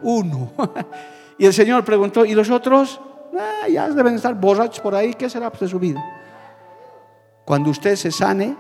Uno. 0.01 0.51
Y 1.37 1.47
el 1.47 1.55
Señor 1.55 1.85
preguntó, 1.87 2.27
¿y 2.27 2.35
los 2.35 2.51
otros? 2.51 3.01
Ah, 3.39 3.67
ya 3.67 3.89
deben 3.89 4.15
estar 4.15 4.35
borrachos 4.35 4.81
por 4.81 4.95
ahí, 4.95 5.15
¿qué 5.15 5.29
será 5.31 5.49
de 5.51 5.69
su 5.69 5.79
vida? 5.79 6.03
Cuando 7.47 7.71
usted 7.71 7.97
se 7.97 8.11
sane, 8.11 8.55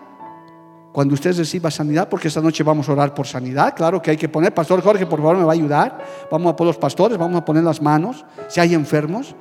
cuando 0.93 1.15
usted 1.15 1.37
reciba 1.37 1.71
sanidad, 1.71 2.09
porque 2.09 2.29
esta 2.29 2.41
noche 2.41 2.65
vamos 2.65 2.89
a 2.89 2.93
orar 2.93 3.15
por 3.15 3.27
sanidad, 3.27 3.75
claro 3.77 4.03
que 4.03 4.11
hay 4.11 4.17
que 4.17 4.29
poner, 4.29 4.53
Pastor 4.53 4.83
Jorge, 4.83 5.07
por 5.07 5.21
favor, 5.21 5.37
me 5.37 5.45
va 5.45 5.53
a 5.53 5.55
ayudar. 5.55 6.05
Vamos 6.31 6.53
a 6.53 6.57
poner 6.57 6.75
los 6.75 6.79
pastores, 6.79 7.17
vamos 7.17 7.41
a 7.41 7.45
poner 7.45 7.63
las 7.63 7.81
manos, 7.81 8.25
si 8.49 8.61
hay 8.61 8.75
enfermos. 8.75 9.35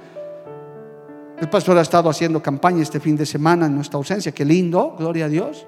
El 1.40 1.50
pastor 1.50 1.78
ha 1.78 1.82
estado 1.82 2.10
haciendo 2.10 2.42
campaña 2.42 2.84
este 2.84 3.00
fin 3.00 3.16
de 3.16 3.26
semana 3.26 3.66
en 3.66 3.76
nuestra 3.76 3.98
ausencia, 3.98 4.32
qué 4.32 4.46
lindo, 4.46 4.96
gloria 4.98 5.26
a 5.26 5.30
Dios. 5.30 5.66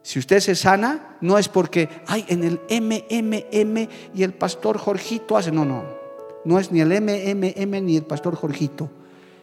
Si 0.00 0.18
usted 0.18 0.38
se 0.40 0.54
sana, 0.54 1.16
no 1.20 1.36
es 1.36 1.48
porque, 1.48 1.88
hay 2.06 2.24
en 2.28 2.44
el 2.44 2.60
MMM 2.70 3.88
y 4.14 4.22
el 4.22 4.32
pastor 4.32 4.78
Jorgito 4.78 5.36
hace, 5.36 5.50
no, 5.50 5.64
no, 5.64 5.82
no 6.44 6.58
es 6.58 6.70
ni 6.70 6.80
el 6.80 6.88
MMM 6.88 7.84
ni 7.84 7.96
el 7.96 8.04
pastor 8.04 8.36
Jorgito 8.36 8.88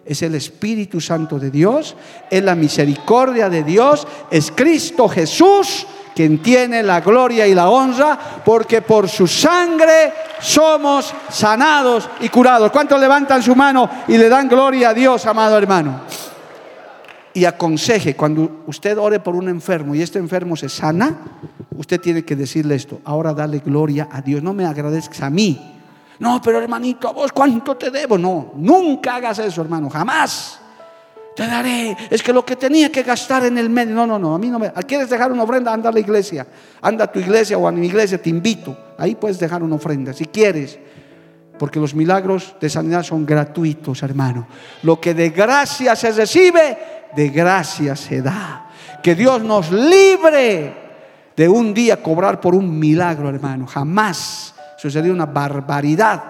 es 0.05 0.21
el 0.21 0.35
Espíritu 0.35 0.99
Santo 0.99 1.39
de 1.39 1.49
Dios, 1.49 1.95
es 2.29 2.43
la 2.43 2.55
misericordia 2.55 3.49
de 3.49 3.63
Dios, 3.63 4.07
es 4.29 4.51
Cristo 4.51 5.07
Jesús 5.07 5.87
quien 6.13 6.41
tiene 6.41 6.83
la 6.83 7.01
gloria 7.01 7.47
y 7.47 7.55
la 7.55 7.69
honra, 7.69 8.17
porque 8.45 8.81
por 8.81 9.09
su 9.09 9.27
sangre 9.27 10.13
somos 10.39 11.13
sanados 11.29 12.09
y 12.19 12.29
curados. 12.29 12.71
¿Cuántos 12.71 12.99
levantan 12.99 13.41
su 13.41 13.55
mano 13.55 13.89
y 14.07 14.17
le 14.17 14.29
dan 14.29 14.47
gloria 14.47 14.89
a 14.89 14.93
Dios, 14.93 15.25
amado 15.25 15.57
hermano? 15.57 16.01
Y 17.33 17.45
aconseje, 17.45 18.15
cuando 18.15 18.63
usted 18.67 18.97
ore 18.97 19.19
por 19.19 19.35
un 19.35 19.49
enfermo 19.49 19.95
y 19.95 20.01
este 20.01 20.19
enfermo 20.19 20.55
se 20.55 20.69
sana, 20.69 21.17
usted 21.75 21.99
tiene 21.99 22.23
que 22.23 22.35
decirle 22.35 22.75
esto, 22.75 23.01
ahora 23.05 23.33
dale 23.33 23.59
gloria 23.59 24.07
a 24.11 24.21
Dios, 24.21 24.43
no 24.43 24.53
me 24.53 24.65
agradezcas 24.65 25.21
a 25.21 25.31
mí, 25.31 25.72
no, 26.23 26.41
pero 26.41 26.59
hermanito, 26.59 27.09
¿a 27.09 27.11
vos 27.11 27.33
cuánto 27.33 27.75
te 27.75 27.91
debo? 27.91 28.17
No, 28.17 28.53
nunca 28.55 29.15
hagas 29.15 29.39
eso, 29.39 29.61
hermano, 29.61 29.89
jamás. 29.89 30.57
Te 31.35 31.45
daré. 31.45 31.97
Es 32.09 32.23
que 32.23 32.31
lo 32.31 32.45
que 32.45 32.55
tenía 32.55 32.89
que 32.89 33.03
gastar 33.03 33.43
en 33.43 33.57
el 33.57 33.69
medio. 33.69 33.93
No, 33.93 34.07
no, 34.07 34.17
no. 34.17 34.33
A 34.33 34.39
mí 34.39 34.47
no 34.47 34.57
me. 34.57 34.71
¿Quieres 34.87 35.09
dejar 35.09 35.33
una 35.33 35.43
ofrenda? 35.43 35.73
Anda 35.73 35.89
a 35.89 35.91
la 35.91 35.99
iglesia. 35.99 36.47
Anda 36.81 37.03
a 37.03 37.11
tu 37.11 37.19
iglesia 37.19 37.57
o 37.57 37.67
a 37.67 37.73
mi 37.73 37.87
iglesia, 37.87 38.21
te 38.21 38.29
invito. 38.29 38.77
Ahí 38.97 39.15
puedes 39.15 39.37
dejar 39.37 39.63
una 39.63 39.75
ofrenda, 39.75 40.13
si 40.13 40.23
quieres. 40.27 40.79
Porque 41.59 41.77
los 41.77 41.93
milagros 41.93 42.55
de 42.61 42.69
sanidad 42.69 43.03
son 43.03 43.25
gratuitos, 43.25 44.01
hermano. 44.01 44.47
Lo 44.83 45.01
que 45.01 45.13
de 45.13 45.29
gracia 45.31 45.93
se 45.97 46.13
recibe, 46.13 46.77
de 47.13 47.29
gracia 47.31 47.97
se 47.97 48.21
da. 48.21 48.69
Que 49.03 49.13
Dios 49.13 49.43
nos 49.43 49.73
libre 49.73 50.73
de 51.35 51.49
un 51.49 51.73
día 51.73 52.01
cobrar 52.01 52.39
por 52.39 52.55
un 52.55 52.79
milagro, 52.79 53.27
hermano. 53.27 53.67
Jamás. 53.67 54.52
Sería 54.89 55.11
una 55.11 55.25
barbaridad. 55.25 56.23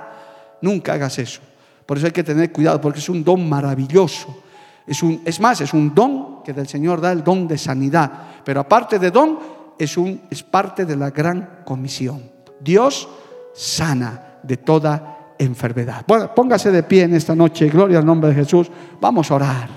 Nunca 0.62 0.94
hagas 0.94 1.20
eso. 1.20 1.42
Por 1.86 1.98
eso 1.98 2.08
hay 2.08 2.12
que 2.12 2.24
tener 2.24 2.52
cuidado, 2.52 2.80
porque 2.80 3.00
es 3.00 3.10
un 3.10 3.24
don 3.24 3.48
maravilloso. 3.48 4.44
Es, 4.86 5.02
un, 5.04 5.22
es 5.26 5.40
más, 5.40 5.62
es 5.62 5.74
un 5.74 5.94
don 5.94 6.44
que 6.44 6.54
del 6.54 6.68
Señor 6.68 7.02
da 7.02 7.12
el 7.12 7.24
don 7.24 7.48
de 7.48 7.58
sanidad. 7.58 8.12
Pero 8.44 8.62
aparte 8.62 9.00
de 9.00 9.12
don, 9.12 9.40
es, 9.78 9.98
un, 9.98 10.22
es 10.30 10.44
parte 10.44 10.86
de 10.86 10.96
la 10.96 11.10
gran 11.10 11.62
comisión. 11.66 12.22
Dios 12.60 13.08
sana 13.54 14.40
de 14.44 14.58
toda 14.58 15.34
enfermedad. 15.38 16.06
Póngase 16.06 16.72
de 16.72 16.84
pie 16.84 17.04
en 17.04 17.16
esta 17.16 17.36
noche, 17.36 17.68
gloria 17.70 18.00
al 18.00 18.06
nombre 18.06 18.30
de 18.30 18.36
Jesús. 18.36 18.70
Vamos 19.00 19.30
a 19.32 19.36
orar. 19.36 19.70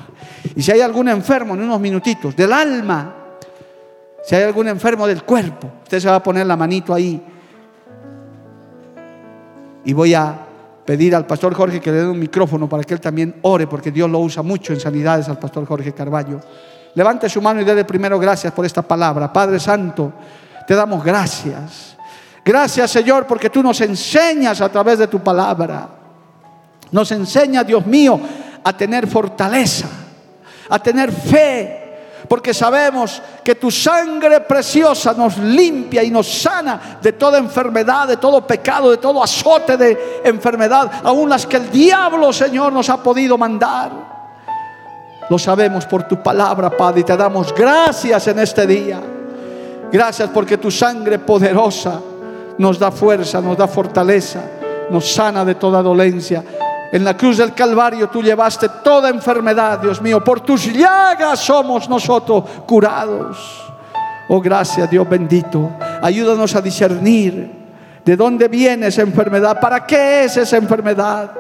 Y 0.54 0.62
si 0.62 0.70
hay 0.72 0.80
algún 0.80 1.08
enfermo 1.08 1.54
en 1.54 1.62
unos 1.62 1.80
minutitos, 1.80 2.36
del 2.36 2.52
alma, 2.52 3.14
si 4.24 4.34
hay 4.34 4.44
algún 4.44 4.68
enfermo 4.68 5.06
del 5.06 5.22
cuerpo, 5.22 5.70
usted 5.82 6.00
se 6.00 6.08
va 6.08 6.16
a 6.16 6.22
poner 6.22 6.46
la 6.46 6.56
manito 6.56 6.94
ahí 6.94 7.22
y 9.87 9.93
voy 9.93 10.14
a 10.14 10.37
pedir 10.84 11.14
al 11.14 11.26
pastor 11.26 11.55
Jorge 11.55 11.80
que 11.80 11.93
le 11.93 11.99
dé 11.99 12.09
un 12.09 12.18
micrófono 12.18 12.68
para 12.68 12.82
que 12.82 12.93
él 12.93 13.01
también 13.01 13.37
ore, 13.43 13.68
porque 13.68 13.93
Dios 13.93 14.11
lo 14.11 14.18
usa 14.18 14.43
mucho 14.43 14.72
en 14.72 14.80
sanidades 14.80 15.28
al 15.28 15.39
pastor 15.39 15.64
Jorge 15.64 15.93
Carballo. 15.93 16.41
Levante 16.95 17.28
su 17.28 17.41
mano 17.41 17.61
y 17.61 17.64
déle 17.64 17.84
primero 17.84 18.18
gracias 18.18 18.53
por 18.53 18.66
esta 18.66 18.82
palabra. 18.82 19.32
Padre 19.32 19.61
Santo, 19.61 20.12
te 20.66 20.74
damos 20.74 21.05
gracias. 21.05 21.97
Gracias 22.45 22.91
Señor 22.91 23.26
porque 23.28 23.49
tú 23.49 23.62
nos 23.62 23.80
enseñas 23.80 24.61
a 24.61 24.68
través 24.68 24.99
de 24.99 25.07
tu 25.07 25.20
palabra. 25.20 25.89
Nos 26.91 27.12
enseña, 27.12 27.62
Dios 27.62 27.87
mío, 27.87 28.18
a 28.64 28.76
tener 28.76 29.07
fortaleza, 29.07 29.87
a 30.68 30.80
tener 30.80 31.12
fe, 31.12 31.86
porque 32.28 32.52
sabemos 32.52 33.22
que 33.44 33.54
tu 33.54 33.70
sangre 33.70 34.40
preciosa 34.40 35.14
nos 35.14 35.38
limpia 35.38 36.02
y 36.02 36.10
nos 36.10 36.26
sana 36.26 36.98
de 37.00 37.12
toda 37.12 37.38
enfermedad, 37.38 38.08
de 38.08 38.16
todo 38.16 38.46
pecado, 38.46 38.90
de 38.90 38.96
todo 38.96 39.22
azote 39.22 39.76
de 39.76 40.20
enfermedad, 40.24 40.90
aún 41.04 41.28
las 41.28 41.46
que 41.46 41.56
el 41.56 41.70
diablo, 41.70 42.32
Señor, 42.32 42.72
nos 42.72 42.88
ha 42.88 43.02
podido 43.02 43.38
mandar. 43.38 44.16
Lo 45.28 45.38
sabemos 45.38 45.86
por 45.86 46.04
tu 46.04 46.22
palabra, 46.22 46.70
Padre, 46.70 47.00
y 47.00 47.04
te 47.04 47.16
damos 47.16 47.54
gracias 47.54 48.26
en 48.28 48.38
este 48.38 48.66
día. 48.66 49.00
Gracias 49.90 50.30
porque 50.30 50.58
tu 50.58 50.70
sangre 50.70 51.18
poderosa 51.18 52.00
nos 52.58 52.78
da 52.78 52.90
fuerza, 52.90 53.40
nos 53.40 53.56
da 53.56 53.68
fortaleza, 53.68 54.40
nos 54.90 55.12
sana 55.12 55.44
de 55.44 55.54
toda 55.54 55.82
dolencia. 55.82 56.42
En 56.93 57.05
la 57.05 57.16
cruz 57.16 57.39
del 57.39 57.53
Calvario 57.53 58.09
tú 58.09 58.22
llevaste 58.22 58.68
toda 58.82 59.09
enfermedad, 59.09 59.78
Dios 59.80 60.01
mío. 60.01 60.22
Por 60.22 60.41
tus 60.41 60.72
llagas 60.72 61.41
somos 61.41 61.89
nosotros 61.89 62.45
curados. 62.66 63.64
Oh, 64.28 64.41
gracias, 64.41 64.91
Dios 64.91 65.09
bendito. 65.09 65.70
Ayúdanos 66.03 66.55
a 66.55 66.61
discernir 66.61 67.51
de 68.05 68.16
dónde 68.16 68.49
viene 68.49 68.87
esa 68.87 69.03
enfermedad, 69.03 69.61
para 69.61 69.84
qué 69.84 70.24
es 70.24 70.37
esa 70.37 70.57
enfermedad. 70.57 71.30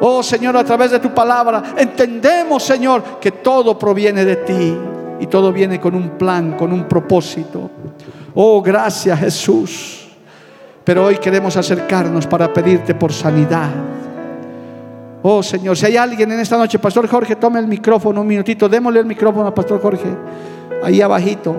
Oh 0.00 0.22
Señor, 0.22 0.56
a 0.56 0.64
través 0.64 0.90
de 0.90 0.98
tu 0.98 1.14
palabra 1.14 1.62
entendemos, 1.76 2.62
Señor, 2.62 3.20
que 3.20 3.30
todo 3.30 3.78
proviene 3.78 4.24
de 4.24 4.36
ti 4.36 4.76
y 5.20 5.26
todo 5.28 5.52
viene 5.52 5.80
con 5.80 5.94
un 5.94 6.10
plan, 6.10 6.56
con 6.56 6.72
un 6.72 6.84
propósito. 6.88 7.70
Oh, 8.34 8.60
gracias 8.60 9.18
Jesús. 9.20 10.08
Pero 10.82 11.06
hoy 11.06 11.16
queremos 11.18 11.56
acercarnos 11.56 12.26
para 12.26 12.52
pedirte 12.52 12.94
por 12.94 13.12
sanidad. 13.12 13.70
Oh 15.26 15.42
Señor, 15.42 15.74
si 15.74 15.86
hay 15.86 15.96
alguien 15.96 16.30
en 16.32 16.40
esta 16.40 16.58
noche, 16.58 16.78
Pastor 16.78 17.08
Jorge, 17.08 17.36
tome 17.36 17.58
el 17.58 17.66
micrófono 17.66 18.20
un 18.20 18.26
minutito, 18.26 18.68
démosle 18.68 19.00
el 19.00 19.06
micrófono 19.06 19.46
a 19.46 19.54
Pastor 19.54 19.80
Jorge, 19.80 20.14
ahí 20.82 21.00
abajito. 21.00 21.58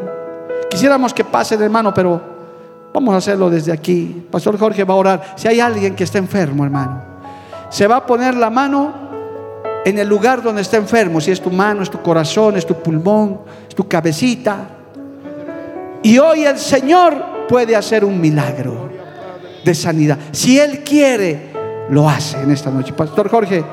Quisiéramos 0.69 1.15
que 1.15 1.23
pase, 1.23 1.55
hermano, 1.55 1.91
pero 1.91 2.21
vamos 2.93 3.15
a 3.15 3.17
hacerlo 3.17 3.49
desde 3.49 3.71
aquí. 3.71 4.27
Pastor 4.29 4.59
Jorge 4.59 4.83
va 4.83 4.93
a 4.93 4.97
orar. 4.97 5.33
Si 5.35 5.47
hay 5.47 5.59
alguien 5.59 5.95
que 5.95 6.03
está 6.03 6.19
enfermo, 6.19 6.63
hermano, 6.63 7.01
se 7.71 7.87
va 7.87 7.95
a 7.95 8.05
poner 8.05 8.35
la 8.35 8.51
mano 8.51 8.93
en 9.83 9.97
el 9.97 10.07
lugar 10.07 10.43
donde 10.43 10.61
está 10.61 10.77
enfermo, 10.77 11.19
si 11.19 11.31
es 11.31 11.41
tu 11.41 11.49
mano, 11.49 11.81
es 11.81 11.89
tu 11.89 12.03
corazón, 12.03 12.57
es 12.57 12.67
tu 12.67 12.75
pulmón, 12.75 13.39
es 13.67 13.73
tu 13.73 13.87
cabecita. 13.87 14.57
Y 16.03 16.19
hoy 16.19 16.43
el 16.43 16.59
Señor 16.59 17.47
puede 17.49 17.75
hacer 17.75 18.05
un 18.05 18.21
milagro 18.21 18.91
de 19.63 19.73
sanidad. 19.73 20.19
Si 20.33 20.59
Él 20.59 20.83
quiere, 20.83 21.54
lo 21.89 22.09
hace 22.09 22.41
en 22.41 22.51
esta 22.51 22.69
noche. 22.71 22.93
Pastor 22.93 23.29
Jorge. 23.29 23.63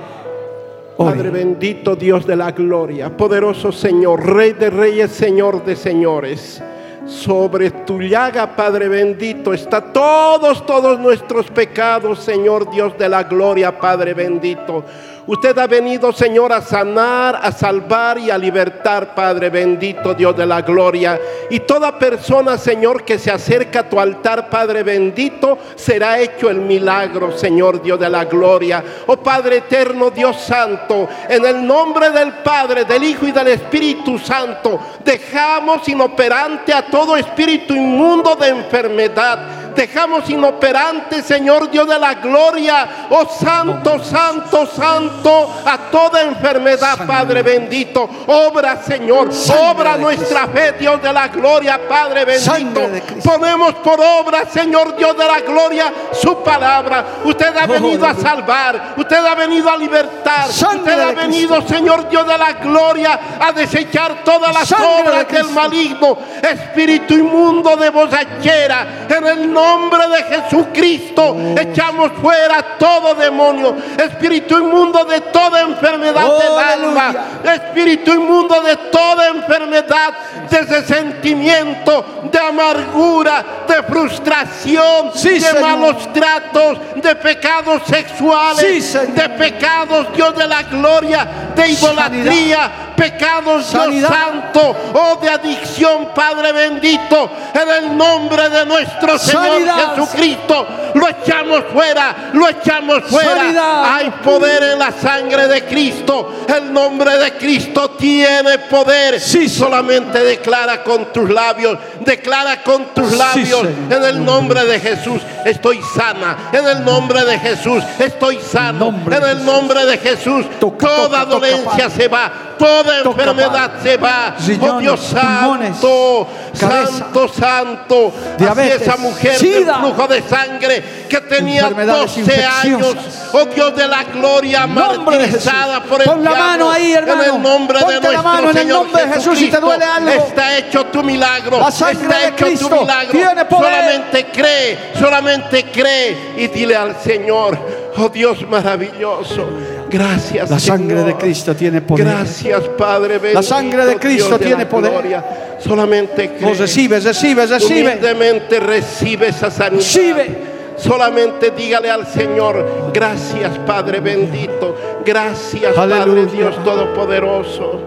Padre 0.96 1.30
bendito, 1.30 1.96
Dios 1.96 2.26
de 2.26 2.36
la 2.36 2.52
gloria, 2.52 3.16
poderoso 3.16 3.72
Señor, 3.72 4.24
Rey 4.24 4.52
de 4.52 4.70
reyes, 4.70 5.10
Señor 5.10 5.64
de 5.64 5.74
señores. 5.74 6.62
Sobre 7.06 7.70
tu 7.70 8.00
llaga, 8.00 8.54
Padre 8.54 8.88
bendito, 8.88 9.52
está 9.52 9.80
todos, 9.92 10.64
todos 10.64 11.00
nuestros 11.00 11.50
pecados, 11.50 12.20
Señor 12.20 12.70
Dios 12.70 12.96
de 12.96 13.08
la 13.08 13.24
gloria, 13.24 13.76
Padre 13.76 14.14
bendito. 14.14 14.84
Usted 15.24 15.56
ha 15.58 15.68
venido, 15.68 16.12
Señor, 16.12 16.52
a 16.52 16.60
sanar, 16.60 17.38
a 17.40 17.52
salvar 17.52 18.18
y 18.18 18.30
a 18.30 18.36
libertar, 18.36 19.14
Padre 19.14 19.50
bendito, 19.50 20.14
Dios 20.14 20.36
de 20.36 20.44
la 20.44 20.62
gloria. 20.62 21.20
Y 21.48 21.60
toda 21.60 21.96
persona, 21.96 22.58
Señor, 22.58 23.04
que 23.04 23.20
se 23.20 23.30
acerca 23.30 23.80
a 23.80 23.88
tu 23.88 24.00
altar, 24.00 24.50
Padre 24.50 24.82
bendito, 24.82 25.58
será 25.76 26.18
hecho 26.18 26.50
el 26.50 26.58
milagro, 26.58 27.38
Señor, 27.38 27.80
Dios 27.80 28.00
de 28.00 28.10
la 28.10 28.24
gloria. 28.24 28.82
Oh 29.06 29.16
Padre 29.16 29.58
eterno, 29.58 30.10
Dios 30.10 30.40
santo, 30.40 31.08
en 31.28 31.44
el 31.44 31.64
nombre 31.64 32.10
del 32.10 32.32
Padre, 32.42 32.84
del 32.84 33.04
Hijo 33.04 33.26
y 33.26 33.32
del 33.32 33.46
Espíritu 33.46 34.18
Santo, 34.18 34.80
dejamos 35.04 35.88
inoperante 35.88 36.74
a 36.74 36.86
todo 36.86 37.16
espíritu 37.16 37.74
inmundo 37.74 38.34
de 38.34 38.48
enfermedad 38.48 39.61
dejamos 39.74 40.28
inoperante, 40.28 41.22
Señor 41.22 41.70
Dios 41.70 41.88
de 41.88 41.98
la 41.98 42.14
gloria. 42.14 43.06
Oh 43.10 43.26
Santo, 43.26 44.02
Santo, 44.02 44.66
Santo, 44.66 45.62
a 45.64 45.78
toda 45.90 46.22
enfermedad, 46.22 47.06
Padre 47.06 47.42
bendito. 47.42 48.08
Obra, 48.26 48.82
Señor, 48.82 49.30
obra 49.70 49.96
nuestra 49.96 50.46
fe, 50.48 50.72
Dios 50.72 51.02
de 51.02 51.12
la 51.12 51.28
gloria, 51.28 51.80
Padre 51.88 52.24
bendito. 52.24 52.80
Ponemos 53.24 53.74
por 53.74 54.00
obra, 54.00 54.44
Señor 54.46 54.96
Dios 54.96 55.16
de 55.16 55.26
la 55.26 55.40
gloria, 55.40 55.92
su 56.12 56.42
palabra. 56.42 57.04
Usted 57.24 57.56
ha 57.56 57.66
venido 57.66 58.06
a 58.06 58.14
salvar, 58.14 58.94
usted 58.96 59.24
ha 59.24 59.34
venido 59.34 59.70
a 59.70 59.76
libertar, 59.76 60.48
usted 60.48 61.00
ha 61.00 61.12
venido, 61.12 61.60
Señor 61.62 62.08
Dios 62.08 62.26
de 62.26 62.38
la 62.38 62.52
gloria, 62.54 63.18
a 63.40 63.52
desechar 63.52 64.22
todas 64.24 64.52
las 64.52 64.72
obras 64.72 65.28
del 65.28 65.48
maligno, 65.50 66.18
espíritu 66.42 67.14
inmundo 67.14 67.76
de 67.76 67.90
bozachera, 67.90 69.06
en 69.08 69.26
el 69.26 69.52
nombre 69.52 69.61
nombre 69.62 70.08
de 70.08 70.22
Jesucristo 70.24 71.36
echamos 71.58 72.12
fuera 72.20 72.62
todo 72.78 73.14
demonio, 73.14 73.76
espíritu 73.96 74.58
inmundo 74.58 75.04
de 75.04 75.20
toda 75.20 75.60
enfermedad 75.60 76.28
del 76.38 76.58
alma, 76.58 77.14
espíritu 77.44 78.12
inmundo 78.12 78.60
de 78.62 78.76
toda 78.76 79.28
enfermedad 79.28 80.12
de 80.50 80.62
resentimiento, 80.62 82.04
de 82.30 82.38
amargura, 82.38 83.44
de 83.68 83.82
frustración, 83.84 85.12
de 85.14 85.60
malos 85.60 86.12
tratos, 86.12 86.78
de 86.96 87.14
pecados 87.16 87.82
sexuales, 87.86 88.92
de 88.92 89.28
pecados, 89.30 90.12
Dios 90.14 90.36
de 90.36 90.46
la 90.46 90.62
gloria, 90.62 91.26
de 91.54 91.68
idolatría, 91.68 92.91
pecados, 93.02 93.72
Dios 93.72 94.08
santo, 94.08 94.76
oh 94.94 95.18
de 95.20 95.28
adicción, 95.28 96.10
Padre 96.14 96.52
bendito, 96.52 97.30
en 97.52 97.68
el 97.68 97.96
nombre 97.96 98.48
de 98.48 98.64
nuestro 98.64 99.18
Señor. 99.18 99.62
Jesucristo. 99.96 100.66
Lo 100.94 101.08
echamos 101.08 101.64
fuera, 101.72 102.30
lo 102.34 102.48
echamos 102.48 103.04
fuera. 103.04 103.94
Hay 103.96 104.10
poder 104.22 104.62
en 104.62 104.78
la 104.78 104.92
sangre 104.92 105.48
de 105.48 105.64
Cristo. 105.64 106.44
El 106.46 106.72
nombre 106.72 107.16
de 107.16 107.32
Cristo 107.38 107.90
tiene 107.92 108.58
poder. 108.58 109.18
Si 109.18 109.48
solamente 109.48 110.22
declara 110.22 110.82
con 110.84 111.12
tus 111.12 111.30
labios, 111.30 111.78
declara 112.00 112.62
con 112.62 112.86
tus 112.94 113.12
labios 113.12 113.62
en 113.88 114.04
el 114.04 114.24
nombre 114.24 114.64
de 114.64 114.80
Jesús. 114.80 115.22
Estoy 115.44 115.80
sana. 115.94 116.50
En 116.52 116.66
el 116.66 116.84
nombre 116.84 117.24
de 117.24 117.38
Jesús 117.38 117.82
estoy 117.98 118.38
sano. 118.40 118.94
En 119.10 119.24
el 119.24 119.44
nombre 119.44 119.86
de 119.86 119.98
Jesús 119.98 120.46
toda 120.60 121.24
dolencia 121.24 121.88
se 121.88 122.08
va. 122.08 122.32
Toda 122.58 122.91
enfermedad 123.00 123.72
se 123.82 123.96
va. 123.96 124.34
Oh 124.60 124.78
Dios 124.78 125.00
santo, 125.00 126.28
santo, 126.52 127.28
santo. 127.28 128.12
Así 128.50 128.68
esa 128.68 128.96
mujer 128.96 129.36
flujo 129.36 130.08
de 130.08 130.22
sangre 130.22 131.06
que 131.08 131.20
tenía 131.20 131.70
12 131.70 132.44
años. 132.44 132.96
Oh 133.32 133.44
Dios 133.46 133.74
de 133.76 133.88
la 133.88 134.04
gloria, 134.04 134.66
martirizada 134.66 135.82
por 135.82 136.00
el 136.00 136.08
Pon 136.08 136.22
la 136.22 136.30
mano 136.30 136.70
ahí, 136.70 136.92
hermano. 136.92 137.22
En 137.22 137.34
el 137.34 137.42
nombre 137.42 137.78
de 137.78 137.84
nuestro 137.84 138.12
la 138.12 138.22
mano 138.22 138.50
en 138.50 138.56
el 138.58 138.68
nombre 138.68 139.06
de 139.06 139.14
Jesús 139.14 139.40
y 139.40 139.50
te 139.50 139.58
duele 139.58 139.84
algo. 139.84 140.10
Está 140.10 140.58
hecho 140.58 140.86
tu 140.86 141.02
milagro. 141.02 141.66
está 141.68 141.92
hecho 142.28 142.46
tu 142.68 142.80
milagro. 142.80 143.10
Tiene 143.10 143.44
poder. 143.46 143.72
Solamente 143.72 144.26
cree, 144.26 144.92
solamente 144.98 145.64
cree 145.64 146.34
y 146.36 146.48
dile 146.48 146.76
al 146.76 146.96
Señor, 147.00 147.58
oh 147.96 148.08
Dios 148.08 148.46
maravilloso. 148.48 149.48
Gracias. 149.92 150.50
La 150.50 150.58
sangre 150.58 151.02
de 151.04 151.14
Cristo 151.16 151.54
tiene 151.54 151.82
poder. 151.82 152.06
Gracias, 152.06 152.62
Padre. 152.78 153.18
Bendito, 153.18 153.34
la 153.34 153.42
sangre 153.42 153.84
de 153.84 153.96
Cristo 153.96 154.38
tiene 154.38 154.66
poder. 154.66 155.22
Solamente 155.58 156.30
cree. 156.30 156.54
recibe, 156.54 156.98
recibe, 156.98 157.46
recibe. 157.46 157.82
Humildemente 157.82 158.58
recibe 158.58 159.28
esa 159.28 159.50
sanidad. 159.50 159.76
Recibe. 159.76 160.52
Solamente 160.76 161.50
dígale 161.50 161.90
al 161.90 162.06
Señor, 162.06 162.90
gracias 162.92 163.56
Padre 163.58 164.00
bendito, 164.00 164.74
gracias 165.04 165.74
Padre 165.74 166.26
Dios 166.26 166.56
Todopoderoso. 166.64 167.80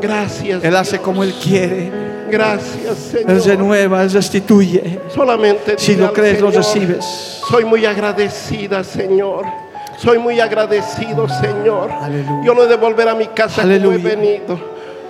Gracias. 0.00 0.62
Él 0.62 0.76
hace 0.76 0.98
como 0.98 1.22
Él 1.24 1.32
quiere. 1.42 1.90
Gracias, 2.30 2.98
Señor. 3.12 3.30
Él 3.30 3.44
renueva, 3.44 4.02
Él 4.02 4.10
restituye. 4.10 5.00
Solamente 5.14 5.76
si 5.78 5.94
lo 5.94 6.12
crees, 6.12 6.40
lo 6.40 6.50
recibes. 6.50 7.04
Soy 7.48 7.64
muy 7.64 7.86
agradecida, 7.86 8.84
Señor. 8.84 9.46
Soy 9.96 10.18
muy 10.18 10.40
agradecido, 10.40 11.28
Señor. 11.28 11.90
Yo 12.44 12.54
no 12.54 12.64
he 12.64 12.66
de 12.66 12.76
volver 12.76 13.08
a 13.08 13.14
mi 13.14 13.26
casa 13.28 13.62
como 13.62 13.92
he 13.92 13.98
venido. 13.98 14.58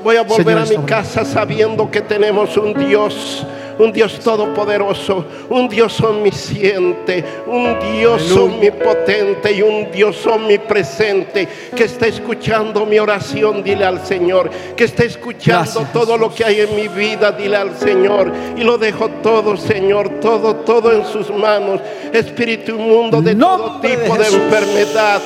Voy 0.03 0.17
a 0.17 0.23
volver 0.23 0.59
a 0.59 0.65
mi 0.65 0.77
casa 0.79 1.25
sabiendo 1.25 1.91
que 1.91 2.01
tenemos 2.01 2.57
un 2.57 2.75
Dios 2.75 3.45
un 3.79 3.93
Dios 3.93 4.19
todopoderoso, 4.21 5.25
un 5.51 5.69
Dios 5.69 6.01
omnisciente, 6.01 7.25
un 7.47 7.77
Dios 7.79 8.33
omnipotente 8.33 9.53
y 9.53 9.63
un 9.63 9.91
Dios 9.91 10.27
omnipresente 10.27 11.49
que 11.75 11.85
está 11.85 12.07
escuchando 12.07 12.87
mi 12.87 12.99
oración, 12.99 13.63
dile 13.63 13.85
al 13.85 14.05
Señor, 14.05 14.51
que 14.77 14.85
está 14.85 15.05
escuchando 15.05 15.87
todo 15.93 16.17
lo 16.17 16.35
que 16.35 16.45
hay 16.45 16.61
en 16.61 16.75
mi 16.75 16.89
vida, 16.89 17.33
dile 17.33 17.57
al 17.57 17.77
Señor, 17.77 18.33
y 18.57 18.63
lo 18.63 18.79
dejo 18.79 19.09
todo, 19.23 19.57
Señor, 19.57 20.21
todo, 20.21 20.57
todo 20.57 20.93
en 20.93 21.05
sus 21.05 21.31
manos, 21.31 21.81
espíritu 22.13 22.73
inmundo 22.73 23.21
de 23.21 23.35
todo 23.35 23.81
tipo 23.81 24.17
de, 24.17 24.27
enfermedad, 24.27 25.21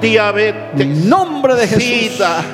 diabetes, 0.00 0.86
nombre 0.86 1.54
de 1.54 1.66
Jesús. 1.66 1.82
sida 1.82 2.44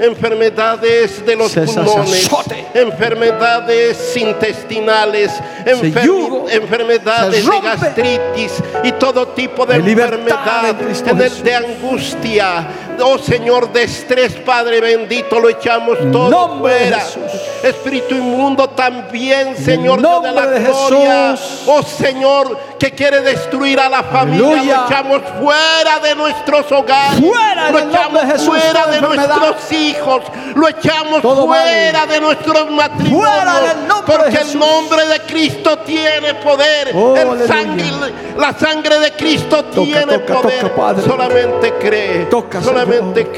enfermedades 0.00 1.24
de 1.24 1.36
los 1.36 1.52
pulmones, 1.52 2.28
enfermedades 2.74 4.16
intestinales, 4.16 5.30
enfermedades 5.66 7.44
de 7.46 7.60
gastritis 7.60 8.52
y 8.82 8.92
todo 8.92 9.28
tipo 9.28 9.66
de 9.66 9.76
enfermedad, 9.76 10.74
de 10.74 11.54
angustia, 11.54 12.66
oh 13.00 13.18
Señor, 13.18 13.72
de 13.72 13.84
estrés, 13.84 14.34
Padre 14.34 14.80
bendito, 14.80 15.40
lo 15.40 15.48
echamos 15.48 15.98
todo 16.12 16.58
fuera. 16.58 17.02
Espíritu 17.62 18.14
inmundo 18.14 18.68
también, 18.70 19.56
Señor 19.56 20.00
de 20.00 20.32
la 20.32 20.46
gloria. 20.46 21.34
Oh 21.66 21.82
Señor, 21.82 22.58
que 22.78 22.92
quiere 22.92 23.20
destruir 23.20 23.78
a 23.80 23.88
la 23.88 24.02
familia, 24.02 24.62
lo 24.62 24.86
echamos 24.86 25.22
fuera 25.40 25.98
de 26.02 26.14
nuestros 26.14 26.72
hogares, 26.72 27.20
fuera 27.20 27.70
lo 27.70 27.78
echamos 27.78 28.42
fuera 28.44 28.86
de 28.86 29.00
nuestros 29.00 29.72
hijos 29.72 30.22
lo 30.54 30.68
echamos 30.68 31.22
fuera 31.22 32.06
de 32.06 32.20
nuestros 32.20 32.70
matrimonios. 32.70 33.74
porque 34.06 34.38
el 34.38 34.58
nombre 34.58 35.06
de 35.06 35.20
Cristo 35.20 35.78
tiene 35.78 36.34
poder. 36.34 36.92
Oh, 36.94 37.16
el 37.16 37.46
sangre, 37.46 37.90
la 38.36 38.52
sangre 38.58 38.98
de 38.98 39.12
Cristo 39.12 39.64
tiene 39.66 40.18
poder. 40.20 40.72
solamente 41.04 41.74
cree. 41.74 42.28
solamente 42.62 42.89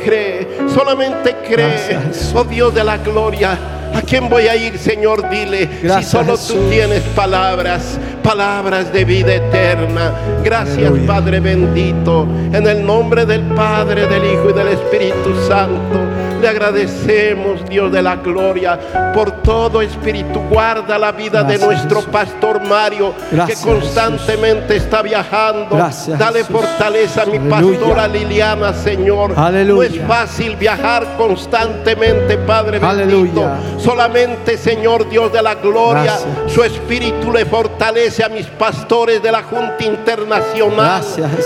cree. 0.05 0.69
Solamente 0.73 1.37
cree. 1.47 2.11
Oh 2.35 2.45
Dios 2.45 2.75
de 2.75 2.85
la 2.85 2.99
gloria. 2.99 3.82
¿A 3.95 4.03
quién 4.03 4.29
voy 4.29 4.49
a 4.49 4.57
ir, 4.57 4.79
Señor? 4.79 5.29
Dile, 5.29 5.69
si 5.99 6.05
solo 6.05 6.37
tú 6.37 6.69
tienes 6.71 7.03
palabras, 7.15 7.99
palabras 8.23 8.93
de 8.93 9.05
vida 9.05 9.35
eterna. 9.35 10.13
Gracias, 10.43 10.91
Padre 11.07 11.41
bendito, 11.41 12.27
en 12.53 12.67
el 12.67 12.85
nombre 12.85 13.27
del 13.27 13.43
Padre, 13.43 14.07
del 14.07 14.25
Hijo 14.25 14.51
y 14.51 14.53
del 14.53 14.69
Espíritu 14.69 15.35
Santo. 15.47 16.01
Le 16.41 16.49
agradecemos, 16.49 17.65
Dios 17.69 17.93
de 17.93 18.03
la 18.03 18.17
gloria, 18.17 19.13
por 19.15 19.31
todo 19.43 19.81
Espíritu. 19.81 20.41
Guarda 20.51 20.99
la 20.99 21.13
vida 21.13 21.45
de 21.45 21.57
nuestro 21.57 22.03
pastor 22.03 22.61
Mario, 22.67 23.15
que 23.47 23.55
constantemente 23.63 24.77
está 24.77 25.03
viajando. 25.03 25.77
Dale 26.19 26.43
fortaleza 26.43 27.23
a 27.23 27.27
mi 27.27 27.39
pastora 27.39 28.09
Liliana, 28.09 28.75
Señor. 28.75 29.37
No 29.37 29.83
es 29.85 30.01
fácil 30.01 30.57
viajar 30.57 31.17
constantemente, 31.17 32.37
Padre 32.39 32.81
bendito. 32.81 33.49
Solamente, 33.83 34.57
Señor 34.57 35.09
Dios 35.09 35.33
de 35.33 35.43
la 35.43 35.57
gloria, 35.57 36.15
su 36.47 36.63
espíritu 36.63 37.33
le 37.33 37.45
fortalece 37.45 38.23
a 38.23 38.29
mis 38.29 38.47
pastores 38.47 39.23
de 39.23 39.33
la 39.33 39.43
Junta 39.43 39.85
Internacional. 39.85 41.03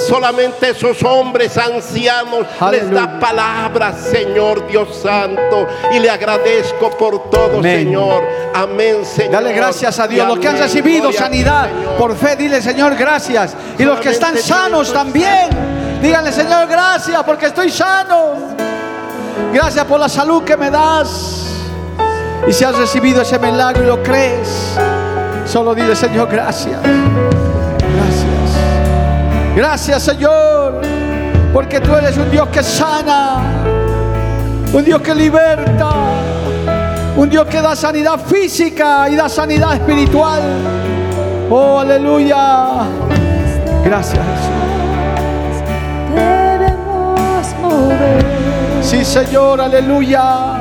Solamente 0.07 0.71
esos 0.71 1.03
hombres 1.03 1.57
ancianos 1.57 2.47
les 2.71 2.91
da 2.91 3.19
palabras, 3.19 3.97
Señor 4.01 4.67
Dios 4.67 4.97
Santo. 5.03 5.67
Y 5.93 5.99
le 5.99 6.11
agradezco 6.11 6.91
por 6.91 7.31
todo, 7.31 7.63
Señor. 7.63 8.23
Amén, 8.55 9.05
Señor. 9.05 9.33
Dale 9.33 9.53
gracias 9.53 9.99
a 9.99 10.07
Dios. 10.07 10.29
Los 10.29 10.39
que 10.39 10.49
han 10.49 10.59
recibido 10.59 11.13
sanidad 11.13 11.69
por 11.99 12.15
fe, 12.17 12.37
dile, 12.37 12.61
Señor, 12.61 12.97
gracias. 12.97 13.55
Y 13.79 13.85
los 13.85 13.99
que 14.01 14.11
están 14.11 14.37
sanos 14.37 14.93
también, 14.93 15.49
díganle, 16.03 16.33
Señor, 16.33 16.67
gracias 16.69 17.23
porque 17.25 17.47
estoy 17.47 17.71
sano. 17.71 18.57
Gracias 19.53 19.85
por 19.87 19.99
la 19.99 20.09
salud 20.09 20.43
que 20.45 20.57
me 20.57 20.71
das. 20.71 21.46
Y 22.47 22.53
si 22.53 22.65
has 22.65 22.77
recibido 22.77 23.23
ese 23.23 23.39
milagro 23.39 23.83
y 23.83 23.87
lo 23.87 24.03
crees, 24.03 24.77
solo 25.47 25.75
dile, 25.75 25.97
Señor, 25.97 26.29
gracias. 26.31 26.81
Gracias. 26.81 28.37
Gracias, 29.57 30.03
Señor, 30.03 30.81
porque 31.53 31.81
tú 31.81 31.95
eres 31.95 32.17
un 32.17 32.31
Dios 32.31 32.49
que 32.49 32.63
sana 32.63 33.43
un 34.73 34.85
Dios 34.85 35.01
que 35.01 35.15
liberta, 35.15 35.91
un 37.17 37.31
Dios 37.31 37.47
que 37.47 37.63
da 37.63 37.75
sanidad 37.75 38.21
física 38.21 39.09
y 39.09 39.17
da 39.17 39.29
sanidad 39.29 39.75
espiritual. 39.75 40.43
Oh, 41.51 41.79
aleluya. 41.81 42.85
Gracias 43.85 44.19
Jesús. 44.19 44.67
Sí, 48.83 49.05
Señor, 49.05 49.61
aleluya. 49.61 50.61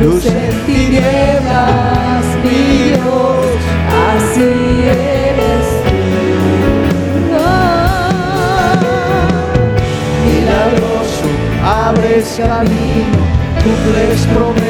luz 0.00 0.26
en 0.26 0.66
tinieblas, 0.66 2.24
mi 2.42 2.90
Dios, 2.90 3.46
así 4.08 4.50
eres 4.84 5.66
tú. 5.84 5.98
milagroso, 10.24 11.28
abres 11.62 12.26
camino, 12.38 13.20
cumples 13.62 14.20
promesas, 14.34 14.69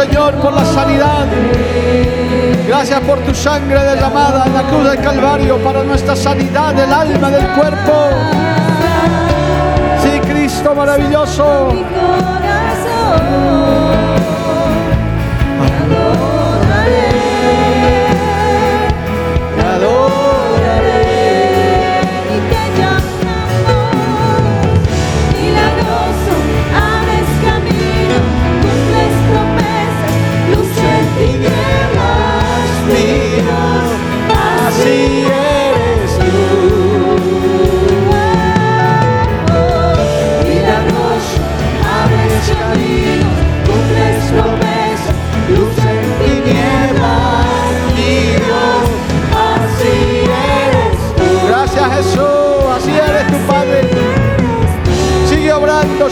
Señor 0.00 0.34
por 0.36 0.54
la 0.54 0.64
sanidad. 0.64 1.26
Gracias 2.66 3.00
por 3.00 3.18
tu 3.18 3.34
sangre 3.34 3.78
derramada 3.80 4.46
en 4.46 4.54
la 4.54 4.62
cruz 4.62 4.84
del 4.84 4.98
Calvario 4.98 5.58
para 5.58 5.84
nuestra 5.84 6.16
sanidad 6.16 6.72
del 6.72 6.90
alma, 6.90 7.30
del 7.30 7.46
cuerpo. 7.48 8.08
Sí, 10.02 10.20
Cristo 10.20 10.74
maravilloso. 10.74 11.74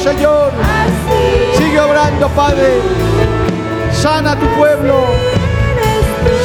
Señor. 0.02 0.52
Sigue 1.56 1.80
obrando, 1.80 2.28
Padre. 2.28 2.80
Sana 3.92 4.32
a 4.32 4.36
tu 4.36 4.46
pueblo. 4.56 4.94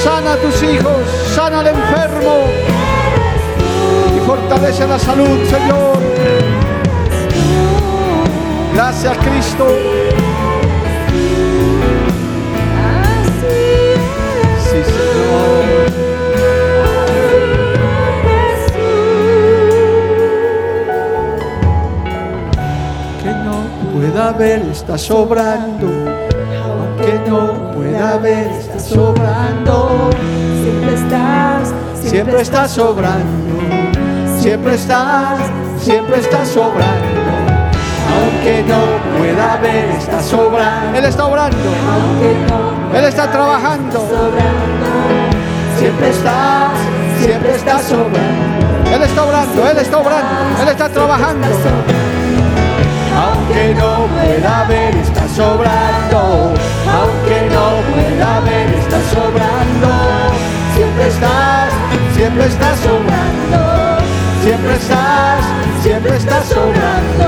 Sana 0.04 0.34
a 0.34 0.38
tus 0.38 0.64
hijos. 0.64 1.02
Sana 1.36 1.60
al 1.60 1.68
enfermo. 1.68 2.46
Y 4.16 4.20
fortalece 4.26 4.88
la 4.88 5.00
salud, 5.00 5.40
Señor. 5.50 5.98
Gracias, 8.74 9.18
Cristo. 9.20 9.68
Ver, 24.14 24.62
está 24.72 24.98
sobrando. 24.98 25.88
Aunque 26.64 27.30
no 27.30 27.72
pueda 27.72 28.18
ver, 28.18 28.48
está 28.48 28.80
sobrando. 28.80 30.10
Siempre 30.62 30.94
estás, 30.94 31.74
Siempre 32.02 32.42
está 32.42 32.68
sobrando. 32.68 33.54
Siempre 34.40 34.76
estás, 34.76 35.40
siempre 35.82 36.20
está 36.20 36.46
sobrando. 36.46 37.24
Aunque 38.14 38.64
no 38.68 39.18
pueda 39.18 39.58
ver, 39.58 39.90
está 39.98 40.22
sobrando. 40.22 40.98
Él 40.98 41.06
está 41.06 41.26
obrando. 41.26 41.58
aunque 41.58 42.36
no 42.52 42.98
Él 42.98 43.06
está 43.06 43.32
trabajando. 43.32 44.00
sobrando. 44.00 44.86
Siempre 45.80 46.10
estás, 46.10 46.72
siempre 47.20 47.56
está 47.56 47.80
sobrando. 47.80 48.54
Él 48.94 49.02
está 49.02 49.24
obrando, 49.24 49.70
Él 49.70 49.78
está 49.78 49.98
obrando, 49.98 50.62
Él 50.62 50.70
está 50.70 50.90
trabajando. 50.90 51.48
Aunque 53.44 53.76
no 53.76 54.08
pueda 54.08 54.64
ver, 54.70 54.96
está 54.96 55.28
sobrando. 55.28 56.54
Aunque 56.88 57.50
no 57.52 57.82
pueda 57.92 58.40
ver, 58.40 58.74
está 58.74 59.00
sobrando. 59.14 59.90
Siempre 60.74 61.08
estás, 61.10 61.74
siempre 62.16 62.46
estás 62.46 62.80
sobrando. 62.80 63.98
Siempre 64.44 64.74
estás, 64.76 65.44
siempre 65.82 66.16
estás 66.16 66.46
sobrando. 66.48 67.28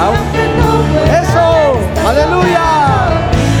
Aunque 0.00 0.48
no 0.56 0.70
pueda 0.92 1.20
Eso, 1.20 2.08
aleluya. 2.08 2.64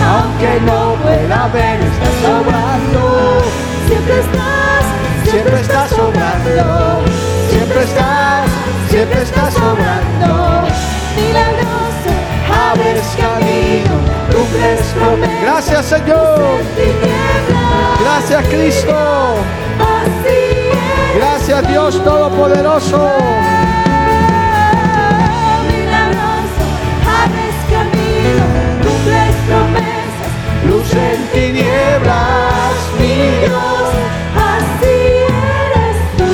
Aunque 0.08 0.60
no 0.64 0.94
pueda 1.02 1.48
ver, 1.48 1.80
está 1.80 2.08
sobrando. 2.24 3.42
Siempre 3.88 4.20
estás, 4.20 4.84
Siempre 5.30 5.60
estás 5.60 5.90
sobrando. 5.90 7.02
Siempre 7.50 7.82
estás, 7.82 8.48
siempre 8.88 9.22
estás 9.22 9.52
sobrando. 9.52 10.93
Gracias 15.42 15.86
Señor. 15.86 16.40
Gracias 18.00 18.46
Cristo. 18.48 19.36
Gracias 21.16 21.68
Dios 21.68 22.02
Todopoderoso. 22.02 23.10
Milagroso, 25.68 26.64
abres 27.20 27.56
camino, 27.70 28.44
cumples 28.82 29.36
promesas, 29.46 30.32
Luz 30.66 30.90
en 30.94 31.20
tinieblas, 31.32 32.76
mi 32.98 33.14
Dios. 33.40 33.88
así 34.36 34.96
eres 35.70 35.98
tú. 36.16 36.32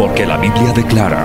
Porque 0.00 0.22
la 0.26 0.36
Biblia 0.36 0.72
declara, 0.74 1.24